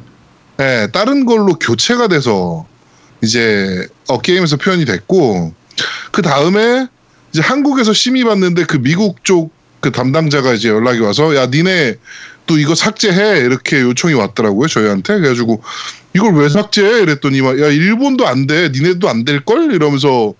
네, 0.55 0.87
다른 0.91 1.25
걸로 1.25 1.59
교체가 1.59 2.07
돼서 2.07 2.65
이제 3.21 3.85
어, 4.07 4.21
게임에서 4.21 4.55
표현이 4.55 4.85
됐고 4.85 5.53
그 6.11 6.21
다음에 6.21 6.87
이제 7.33 7.41
한국에서 7.41 7.91
심의 7.91 8.23
받는데 8.23 8.63
그 8.63 8.77
미국 8.77 9.25
쪽 9.25 9.57
그 9.79 9.91
담당자가 9.91 10.53
이제 10.53 10.69
연락이 10.69 10.99
와서 10.99 11.35
야 11.35 11.47
니네 11.47 11.95
또 12.45 12.57
이거 12.57 12.75
삭제해 12.75 13.39
이렇게 13.39 13.81
요청이 13.81 14.13
왔더라고요 14.13 14.67
저희한테 14.67 15.19
그래가지고 15.19 15.61
이걸 16.17 16.33
왜 16.35 16.49
삭제해 16.49 17.01
이랬더니 17.03 17.41
막 17.41 17.59
야 17.59 17.67
일본도 17.67 18.27
안 18.27 18.47
돼. 18.47 18.69
니네도 18.69 19.07
안 19.09 19.23
될 19.23 19.39
걸? 19.41 19.71
이러면서 19.73 20.33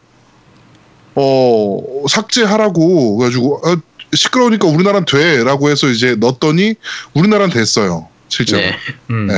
어 1.16 2.04
삭제하라고 2.10 3.18
그래가지고 3.18 3.62
아, 3.66 3.78
시끄러우니까 4.14 4.68
우리나라는 4.68 5.06
돼 5.06 5.44
라고 5.44 5.70
해서 5.70 5.88
이제 5.90 6.16
넣었더니 6.16 6.76
우리나라는 7.14 7.54
됐어요. 7.54 8.08
실제로. 8.30 8.62
네. 8.62 8.76
음. 9.10 9.28
네. 9.28 9.36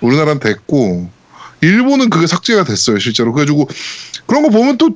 우리나라는 0.00 0.40
됐고 0.40 1.10
일본은 1.62 2.08
그게 2.10 2.26
삭제가 2.26 2.64
됐어요 2.64 2.98
실제로. 2.98 3.32
그래가지고 3.32 3.68
그런 4.26 4.42
거 4.42 4.48
보면 4.50 4.78
또 4.78 4.90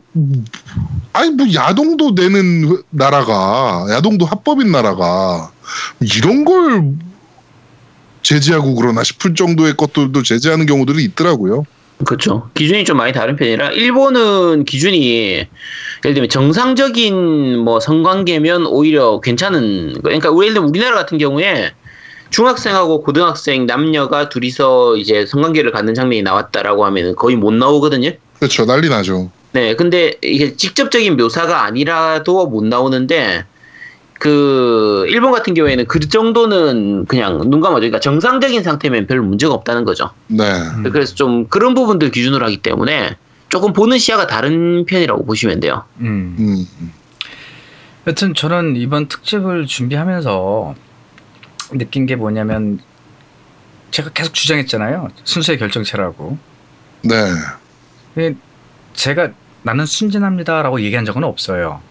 아니 1.13 1.31
뭐 1.31 1.47
야동도 1.53 2.13
내는 2.13 2.83
나라가 2.91 3.87
야동도 3.91 4.25
합법인 4.27 4.71
나라가 4.73 5.51
이런 6.01 6.45
걸 6.45 6.93
제재하고 8.25 8.75
그러나 8.75 9.05
싶을 9.05 9.35
정도의 9.35 9.75
것들도 9.77 10.23
제재하는 10.23 10.67
경우들이 10.67 11.05
있더라고요. 11.05 11.65
그렇죠. 12.05 12.51
기준이 12.55 12.85
좀 12.85 12.97
많이 12.97 13.13
다른 13.13 13.37
편이라 13.37 13.71
일본은 13.71 14.65
기준이 14.65 15.47
예를 16.05 16.15
들면 16.15 16.29
정상적인 16.29 17.59
뭐 17.59 17.79
성관계면 17.79 18.67
오히려 18.67 19.21
괜찮은 19.21 19.93
거. 19.95 20.01
그러니까 20.03 20.31
우리 20.31 20.47
예를 20.47 20.55
들면 20.55 20.71
우리나라 20.71 20.97
같은 20.97 21.19
경우에 21.19 21.73
중학생하고 22.31 23.03
고등학생 23.03 23.67
남녀가 23.67 24.29
둘이서 24.29 24.97
이제 24.97 25.25
성관계를 25.25 25.71
갖는 25.71 25.95
장면이 25.95 26.23
나왔다라고 26.23 26.85
하면 26.87 27.15
거의 27.15 27.37
못 27.37 27.53
나오거든요. 27.53 28.11
그렇죠 28.39 28.67
난리 28.67 28.89
나죠. 28.89 29.31
네, 29.53 29.77
근데 29.77 30.15
이게 30.21 30.57
직접적인 30.57 31.17
묘사가 31.17 31.63
아니라도 31.63 32.45
못 32.47 32.65
나오는데 32.65 33.45
그 34.25 35.05
일본 35.11 35.33
같은 35.33 35.53
경우에는 35.53 35.85
그 35.85 36.01
정도는 36.01 37.05
그냥 37.05 37.51
눈 37.51 37.61
감아줘. 37.61 37.81
그러니까 37.81 38.01
정상적인 38.01 38.63
상태면 38.63 39.07
별 39.07 39.21
문제가 39.21 39.53
없다는 39.53 39.85
거죠. 39.85 40.13
네. 40.29 40.45
음. 40.45 40.83
그래서 40.91 41.15
좀 41.15 41.47
그런 41.49 41.75
부분들 41.75 42.11
기준으로 42.11 42.43
하기 42.47 42.63
때문에 42.63 43.19
조금 43.51 43.75
보는 43.75 43.99
시야가 43.99 44.27
다른 44.27 44.87
편이라고 44.87 45.27
보시면 45.27 45.61
돼요. 45.61 45.85
음. 46.01 46.37
음. 46.39 46.93
여튼 48.07 48.33
저는 48.33 48.77
이번 48.77 49.09
특집을 49.09 49.67
준비하면서 49.67 50.75
느낀 51.73 52.07
게 52.07 52.17
뭐냐면 52.17 52.81
제가 53.91 54.09
계속 54.15 54.33
주장했잖아요. 54.33 55.09
순수의 55.25 55.59
결정체라고. 55.59 56.39
네. 57.03 58.35
제가 58.95 59.33
나는 59.65 59.85
순진합니다라고 59.85 60.81
얘기한 60.81 61.05
적은 61.05 61.25
없어요. 61.25 61.83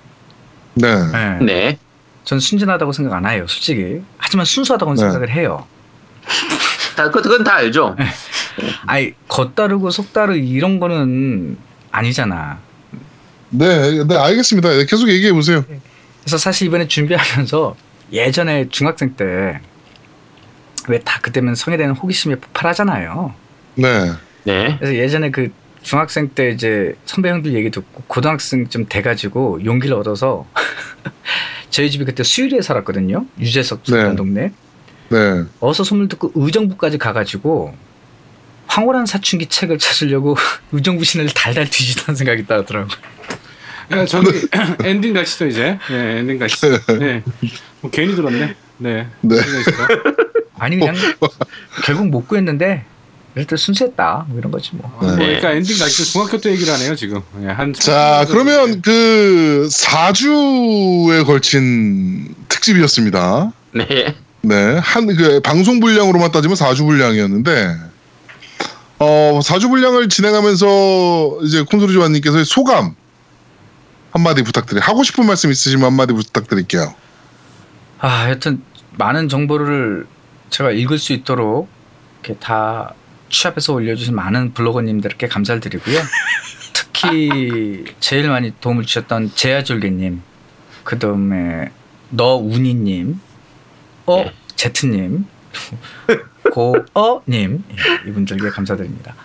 네. 0.73 0.95
네. 1.11 1.39
네. 1.39 1.79
전 2.23 2.39
순진하다고 2.39 2.91
생각 2.93 3.13
안 3.15 3.25
해요, 3.27 3.45
솔직히. 3.47 4.01
하지만 4.17 4.45
순수하다고는 4.45 4.95
네. 4.95 5.01
생각을 5.01 5.29
해요. 5.31 5.65
다, 6.95 7.09
그- 7.11 7.21
그건 7.21 7.43
다 7.43 7.55
알죠. 7.55 7.95
아니 8.85 9.13
겉다르고 9.27 9.89
속다르 9.89 10.35
이런 10.37 10.79
거는 10.79 11.57
아니잖아. 11.91 12.59
네. 13.49 14.03
네. 14.03 14.15
알겠습니다. 14.15 14.69
네, 14.69 14.85
계속 14.85 15.09
얘기해 15.09 15.33
보세요. 15.33 15.63
그래서 16.21 16.37
사실 16.37 16.67
이번에 16.67 16.87
준비하면서 16.87 17.75
예전에 18.11 18.69
중학생 18.69 19.15
때 19.15 19.59
왜 20.89 20.99
다 20.99 21.19
그때면 21.21 21.55
성에 21.55 21.77
대한 21.77 21.93
호기심이 21.95 22.35
폭발하잖아요. 22.35 23.33
네. 23.75 24.11
네. 24.43 24.75
그래서 24.79 24.95
예전에 24.95 25.31
그 25.31 25.49
중학생 25.83 26.29
때 26.29 26.49
이제 26.49 26.95
선배 27.05 27.29
형들 27.29 27.53
얘기 27.53 27.69
듣고 27.69 28.03
고등학생 28.07 28.67
좀 28.69 28.85
돼가지고 28.87 29.63
용기를 29.63 29.95
얻어서 29.95 30.47
저희 31.69 31.91
집이 31.91 32.05
그때 32.05 32.23
수유리에 32.23 32.61
살았거든요. 32.61 33.25
유재석 33.39 33.81
살던 33.85 34.09
네. 34.11 34.15
동네. 34.15 34.51
네. 35.09 35.43
어서 35.59 35.83
소문을 35.83 36.07
듣고 36.07 36.31
의정부까지 36.33 36.97
가가지고 36.97 37.75
황홀한 38.67 39.05
사춘기 39.05 39.47
책을 39.47 39.77
찾으려고 39.77 40.35
의정부 40.71 41.03
시내를 41.03 41.31
달달 41.33 41.69
뒤지던 41.69 42.15
생각이 42.15 42.45
나더라고. 42.47 42.89
야, 43.91 44.05
저기 44.05 44.29
엔딩 44.85 45.13
가시죠 45.13 45.47
이제. 45.47 45.77
네, 45.89 46.19
엔딩 46.19 46.39
가시죠. 46.39 46.69
네. 46.97 47.21
뭐 47.81 47.91
괜히 47.91 48.15
들었네. 48.15 48.55
네. 48.77 49.07
네. 49.21 49.35
아니 50.57 50.79
그냥 50.79 50.95
결국 51.83 52.07
못 52.07 52.27
구했는데 52.27 52.85
일단 53.35 53.57
순수했다 53.57 54.25
뭐 54.29 54.37
이런 54.37 54.51
거지 54.51 54.71
뭐. 54.73 54.91
아, 54.99 55.05
뭐 55.05 55.15
네. 55.15 55.25
그러니까 55.25 55.51
엔딩 55.51 55.77
가시죠. 55.77 56.03
중학교 56.03 56.37
때 56.37 56.51
얘기를 56.51 56.71
하네요 56.73 56.95
지금. 56.95 57.21
네, 57.37 57.47
한 57.47 57.73
자, 57.73 58.25
그러면 58.29 58.81
그 58.81 59.67
4주에 59.71 61.25
걸친 61.25 62.35
특집이었습니다. 62.49 63.51
네. 63.73 64.15
네. 64.41 64.77
한, 64.77 65.07
그, 65.15 65.39
방송 65.39 65.79
분량으로만 65.79 66.31
따지면 66.31 66.57
4주 66.57 66.85
분량이었는데, 66.85 67.77
어, 68.99 69.39
4주 69.41 69.69
분량을 69.69 70.09
진행하면서 70.09 71.39
이제 71.43 71.61
콘솔이 71.61 71.93
조아님께서 71.93 72.43
소감 72.43 72.93
한마디 74.11 74.43
부탁드려요. 74.43 74.83
하고 74.83 75.03
싶은 75.03 75.25
말씀 75.25 75.49
있으시면 75.49 75.85
한마디 75.85 76.13
부탁드릴게요. 76.13 76.93
아 77.99 78.29
여튼 78.29 78.61
많은 78.97 79.27
정보를 79.27 80.05
제가 80.49 80.71
읽을 80.71 80.99
수 80.99 81.13
있도록 81.13 81.67
이렇게 82.21 82.39
다 82.39 82.93
취합해서 83.33 83.73
올려주신 83.73 84.15
많은 84.15 84.53
블로거님들께 84.53 85.27
감사를 85.27 85.59
드리고요. 85.59 85.99
특히 86.73 87.83
제일 87.99 88.29
많이 88.29 88.53
도움을 88.61 88.85
주셨던 88.85 89.31
제야졸개님, 89.35 90.21
그 90.83 90.99
다음에 90.99 91.71
너운이님, 92.11 93.19
어 94.05 94.25
제트님, 94.55 95.25
고어님 96.53 97.63
예, 97.71 98.09
이분들께 98.09 98.49
감사드립니다. 98.49 99.15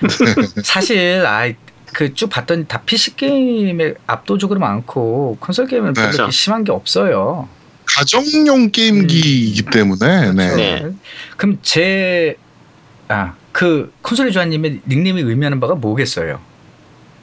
사실 0.62 1.24
아이 1.26 1.56
그쭉 1.92 2.28
봤더니 2.28 2.66
다 2.66 2.82
PC 2.82 3.16
게임에 3.16 3.94
압도적으로 4.06 4.60
많고 4.60 5.38
콘솔 5.40 5.66
게임은 5.66 5.94
별로 5.94 6.10
네. 6.10 6.12
그렇게 6.12 6.30
심한 6.30 6.64
게 6.64 6.72
없어요. 6.72 7.48
가정용 7.86 8.70
게임기이기 8.72 9.62
때문에, 9.62 10.32
네. 10.32 10.56
네. 10.56 10.90
그럼 11.36 11.58
제, 11.62 12.36
아, 13.08 13.34
그 13.56 13.90
콘솔이 14.02 14.32
좋아님의 14.32 14.82
닉네임이 14.86 15.22
의미하는 15.22 15.60
바가 15.60 15.76
뭐겠어요? 15.76 16.38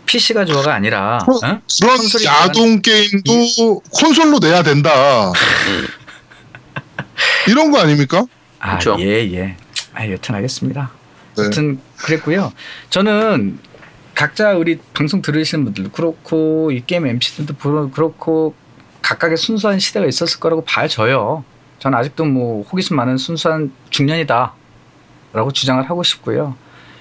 PC가 0.08 0.46
좋아가 0.46 0.74
아니라, 0.74 1.20
어? 1.28 1.32
어? 1.32 1.62
그런 1.80 1.98
야동 2.26 2.82
게임도 2.82 3.82
콘솔로 3.92 4.40
내야 4.40 4.64
된다. 4.64 5.30
음. 5.30 5.86
이런 7.48 7.70
거 7.70 7.78
아닙니까? 7.80 8.26
아, 8.58 8.80
그쵸. 8.80 8.96
예, 9.00 9.32
예. 9.32 9.56
아, 9.94 10.10
여튼 10.10 10.34
알겠습니다. 10.34 10.90
네. 11.38 11.44
여튼 11.44 11.80
그랬고요. 11.98 12.52
저는 12.90 13.60
각자 14.16 14.54
우리 14.54 14.80
방송 14.96 15.22
들으시는 15.22 15.66
분들도 15.66 15.92
그렇고 15.92 16.72
이 16.72 16.82
게임 16.84 17.06
MC들도 17.06 17.58
그렇- 17.58 17.92
그렇고 17.92 18.56
각각의 19.04 19.38
순수한 19.38 19.78
시대가 19.78 20.08
있었을 20.08 20.40
거라고 20.40 20.66
봐져요. 20.66 21.46
저는 21.78 21.96
아직도 21.96 22.26
뭐 22.26 22.64
호기심 22.64 22.96
많은 22.96 23.18
순수한 23.18 23.72
중년이다 23.92 24.54
라고 25.34 25.52
주장을 25.52 25.84
하고 25.90 26.04
싶고요. 26.04 26.56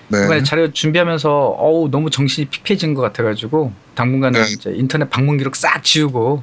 네. 0.09 0.25
이번에 0.25 0.43
자료 0.43 0.71
준비하면서 0.73 1.31
어우 1.31 1.91
너무 1.91 2.11
정신이 2.11 2.49
피폐해진 2.49 2.95
것 2.95 3.01
같아가지고 3.03 3.73
당분간은 3.95 4.43
네. 4.43 4.53
이제 4.53 4.73
인터넷 4.75 5.09
방문 5.09 5.39
기록 5.39 5.57
싹 5.57 5.83
지우고 5.83 6.43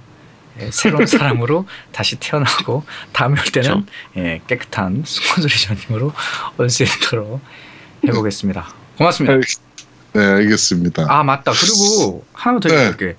예, 0.59 0.71
새로운 0.71 1.05
사람으로 1.07 1.65
다시 1.91 2.15
태어나고 2.19 2.83
다음에 3.13 3.39
올 3.39 3.45
때는 3.51 3.85
예, 4.17 4.41
깨끗한 4.47 5.03
스콘소리 5.05 5.53
전님으로 5.53 6.13
얼스에이터로 6.57 7.39
해보겠습니다. 8.07 8.67
고맙습니다. 8.97 9.35
네, 10.13 10.25
알겠습니다. 10.25 11.05
아 11.07 11.23
맞다. 11.23 11.51
그리고 11.51 12.25
하나만 12.33 12.61
더 12.61 12.69
네. 12.69 12.75
얘기할게. 12.75 13.15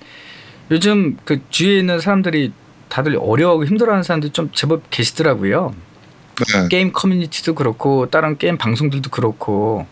요즘 0.69 1.17
그 1.25 1.41
주위에 1.49 1.79
있는 1.79 1.99
사람들이 1.99 2.53
다들 2.89 3.17
어려워하고 3.19 3.65
힘들어하는 3.65 4.03
사람들이 4.03 4.31
좀 4.33 4.51
제법 4.53 4.83
계시더라고요. 4.89 5.73
네. 6.45 6.67
게임 6.69 6.91
커뮤니티도 6.91 7.55
그렇고 7.55 8.09
다른 8.09 8.37
게임 8.37 8.57
방송들도 8.57 9.09
그렇고 9.09 9.85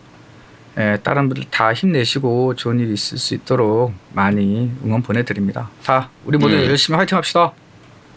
예, 0.78 0.98
다른 1.02 1.28
분들 1.28 1.50
다 1.50 1.74
힘내시고 1.74 2.54
좋은 2.54 2.78
일 2.78 2.92
있을 2.92 3.18
수 3.18 3.34
있도록 3.34 3.92
많이 4.12 4.70
응원 4.84 5.02
보내드립니다. 5.02 5.68
자, 5.82 6.08
우리 6.24 6.38
모두 6.38 6.54
음. 6.54 6.64
열심히 6.64 6.96
화이팅합시다. 6.96 7.52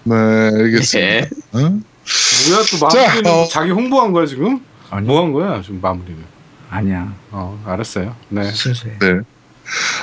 네, 0.04 0.16
알겠습니다. 0.16 1.00
네. 1.00 1.30
어? 1.54 1.60
뭐야 1.60 2.64
또 2.72 2.86
마무리는 2.86 3.24
자, 3.24 3.34
어. 3.34 3.48
자기 3.48 3.72
홍보한 3.72 4.12
거야 4.12 4.26
지금? 4.26 4.60
아니. 4.90 5.08
뭐한 5.08 5.34
거야 5.34 5.62
지금 5.62 5.80
마무리는? 5.82 6.24
아니야, 6.70 7.14
어 7.32 7.62
알았어요. 7.66 8.16
네. 8.30 8.52
순수해. 8.52 8.98
네. 9.00 9.20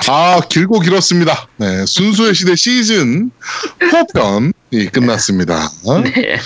아, 0.09 0.41
길고 0.49 0.79
길었습니다. 0.79 1.47
네, 1.57 1.85
순수의 1.85 2.33
시대 2.33 2.55
시즌 2.55 3.31
4편 3.79 4.53
이 4.71 4.87
끝났습니다. 4.87 5.69
네. 6.03 6.37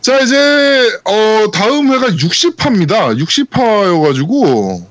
자, 0.00 0.18
이제, 0.20 0.98
어, 1.04 1.50
다음 1.52 1.92
회가 1.92 2.08
60화입니다. 2.08 3.16
60화여가지고, 3.18 4.84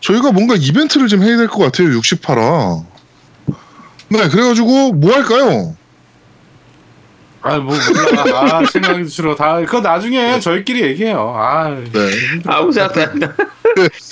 저희가 0.00 0.32
뭔가 0.32 0.54
이벤트를 0.56 1.08
좀 1.08 1.22
해야 1.22 1.36
될 1.36 1.48
것 1.48 1.58
같아요, 1.58 1.88
60화라. 1.88 2.84
네, 4.08 4.28
그래가지고, 4.28 4.92
뭐 4.94 5.12
할까요? 5.14 5.76
아 7.42 7.58
뭐 7.58 7.76
몰라. 7.76 8.58
아 8.60 8.64
생각이 8.64 9.04
들어. 9.06 9.34
다 9.34 9.56
그거 9.60 9.80
나중에 9.80 10.38
저희끼리 10.40 10.82
얘기해요. 10.82 11.34
아 11.36 11.68
네. 11.70 12.10
아무 12.46 12.72
생각도 12.72 13.00
안 13.02 13.18
나. 13.18 13.34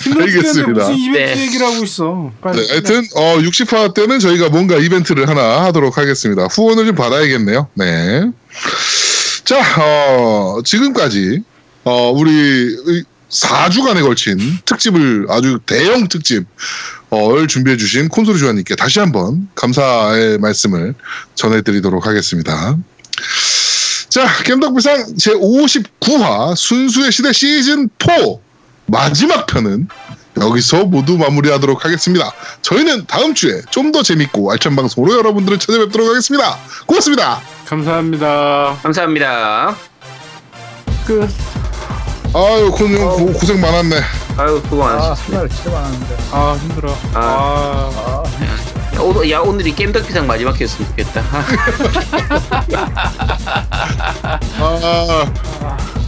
힘들겠는데 0.03 0.37
알겠습니다. 0.39 0.71
무슨 0.81 0.95
이벤트 0.95 1.35
네. 1.39 1.41
얘기를 1.45 1.65
하고 1.67 1.83
있어. 1.83 2.31
빨리. 2.41 2.61
네, 2.61 2.67
하여튼, 2.69 3.03
어, 3.15 3.37
60화 3.39 3.93
때는 3.93 4.19
저희가 4.19 4.49
뭔가 4.49 4.75
이벤트를 4.77 5.29
하나 5.29 5.63
하도록 5.65 5.97
하겠습니다. 5.97 6.45
후원을 6.45 6.85
좀 6.87 6.95
받아야겠네요. 6.95 7.67
네. 7.75 8.31
자, 9.45 9.59
어, 9.79 10.59
지금까지, 10.65 11.41
어, 11.83 12.09
우리 12.11 12.75
4주간에 13.29 14.01
걸친 14.01 14.39
특집을 14.65 15.27
아주 15.29 15.59
대형 15.65 16.07
특집, 16.07 16.45
을 17.13 17.47
준비해주신 17.47 18.07
콘솔이 18.07 18.39
주아님께 18.39 18.75
다시 18.77 18.99
한번 19.01 19.49
감사의 19.55 20.37
말씀을 20.37 20.95
전해드리도록 21.35 22.07
하겠습니다. 22.07 22.77
자, 24.09 24.27
겜덕비상 24.43 25.15
제59화 25.15 26.55
순수의 26.55 27.11
시대 27.11 27.31
시즌 27.31 27.89
4 27.99 28.13
마지막 28.87 29.45
편은 29.47 29.87
여기서 30.39 30.85
모두 30.85 31.17
마무리하도록 31.17 31.83
하겠습니다. 31.85 32.31
저희는 32.61 33.05
다음 33.07 33.33
주에 33.33 33.61
좀 33.69 33.91
더 33.91 34.01
재밌고 34.03 34.51
알찬 34.51 34.75
방송으로 34.75 35.17
여러분들을 35.17 35.59
찾아뵙도록 35.59 36.07
하겠습니다. 36.09 36.57
고맙습니다. 36.85 37.41
감사합니다. 37.65 38.77
감사합니다. 38.81 39.75
끝. 41.05 41.29
아유, 42.33 42.71
고, 42.71 42.87
고, 42.87 43.33
고생 43.33 43.59
많았네. 43.59 43.97
아유 44.37 44.61
수고 44.63 44.83
아, 44.85 44.87
많으셨습니다. 44.95 45.17
수고를 45.17 45.49
진짜 45.49 45.69
많았는데. 45.71 46.17
아 46.31 46.57
힘들어. 46.61 46.97
아. 47.13 47.91
아. 47.93 48.23
오늘, 49.01 49.29
야 49.31 49.39
오늘이 49.39 49.75
겜덕비상 49.75 50.27
마지막 50.27 50.59
회였으면 50.59 50.89
좋겠다. 50.89 51.21
아, 54.59 56.00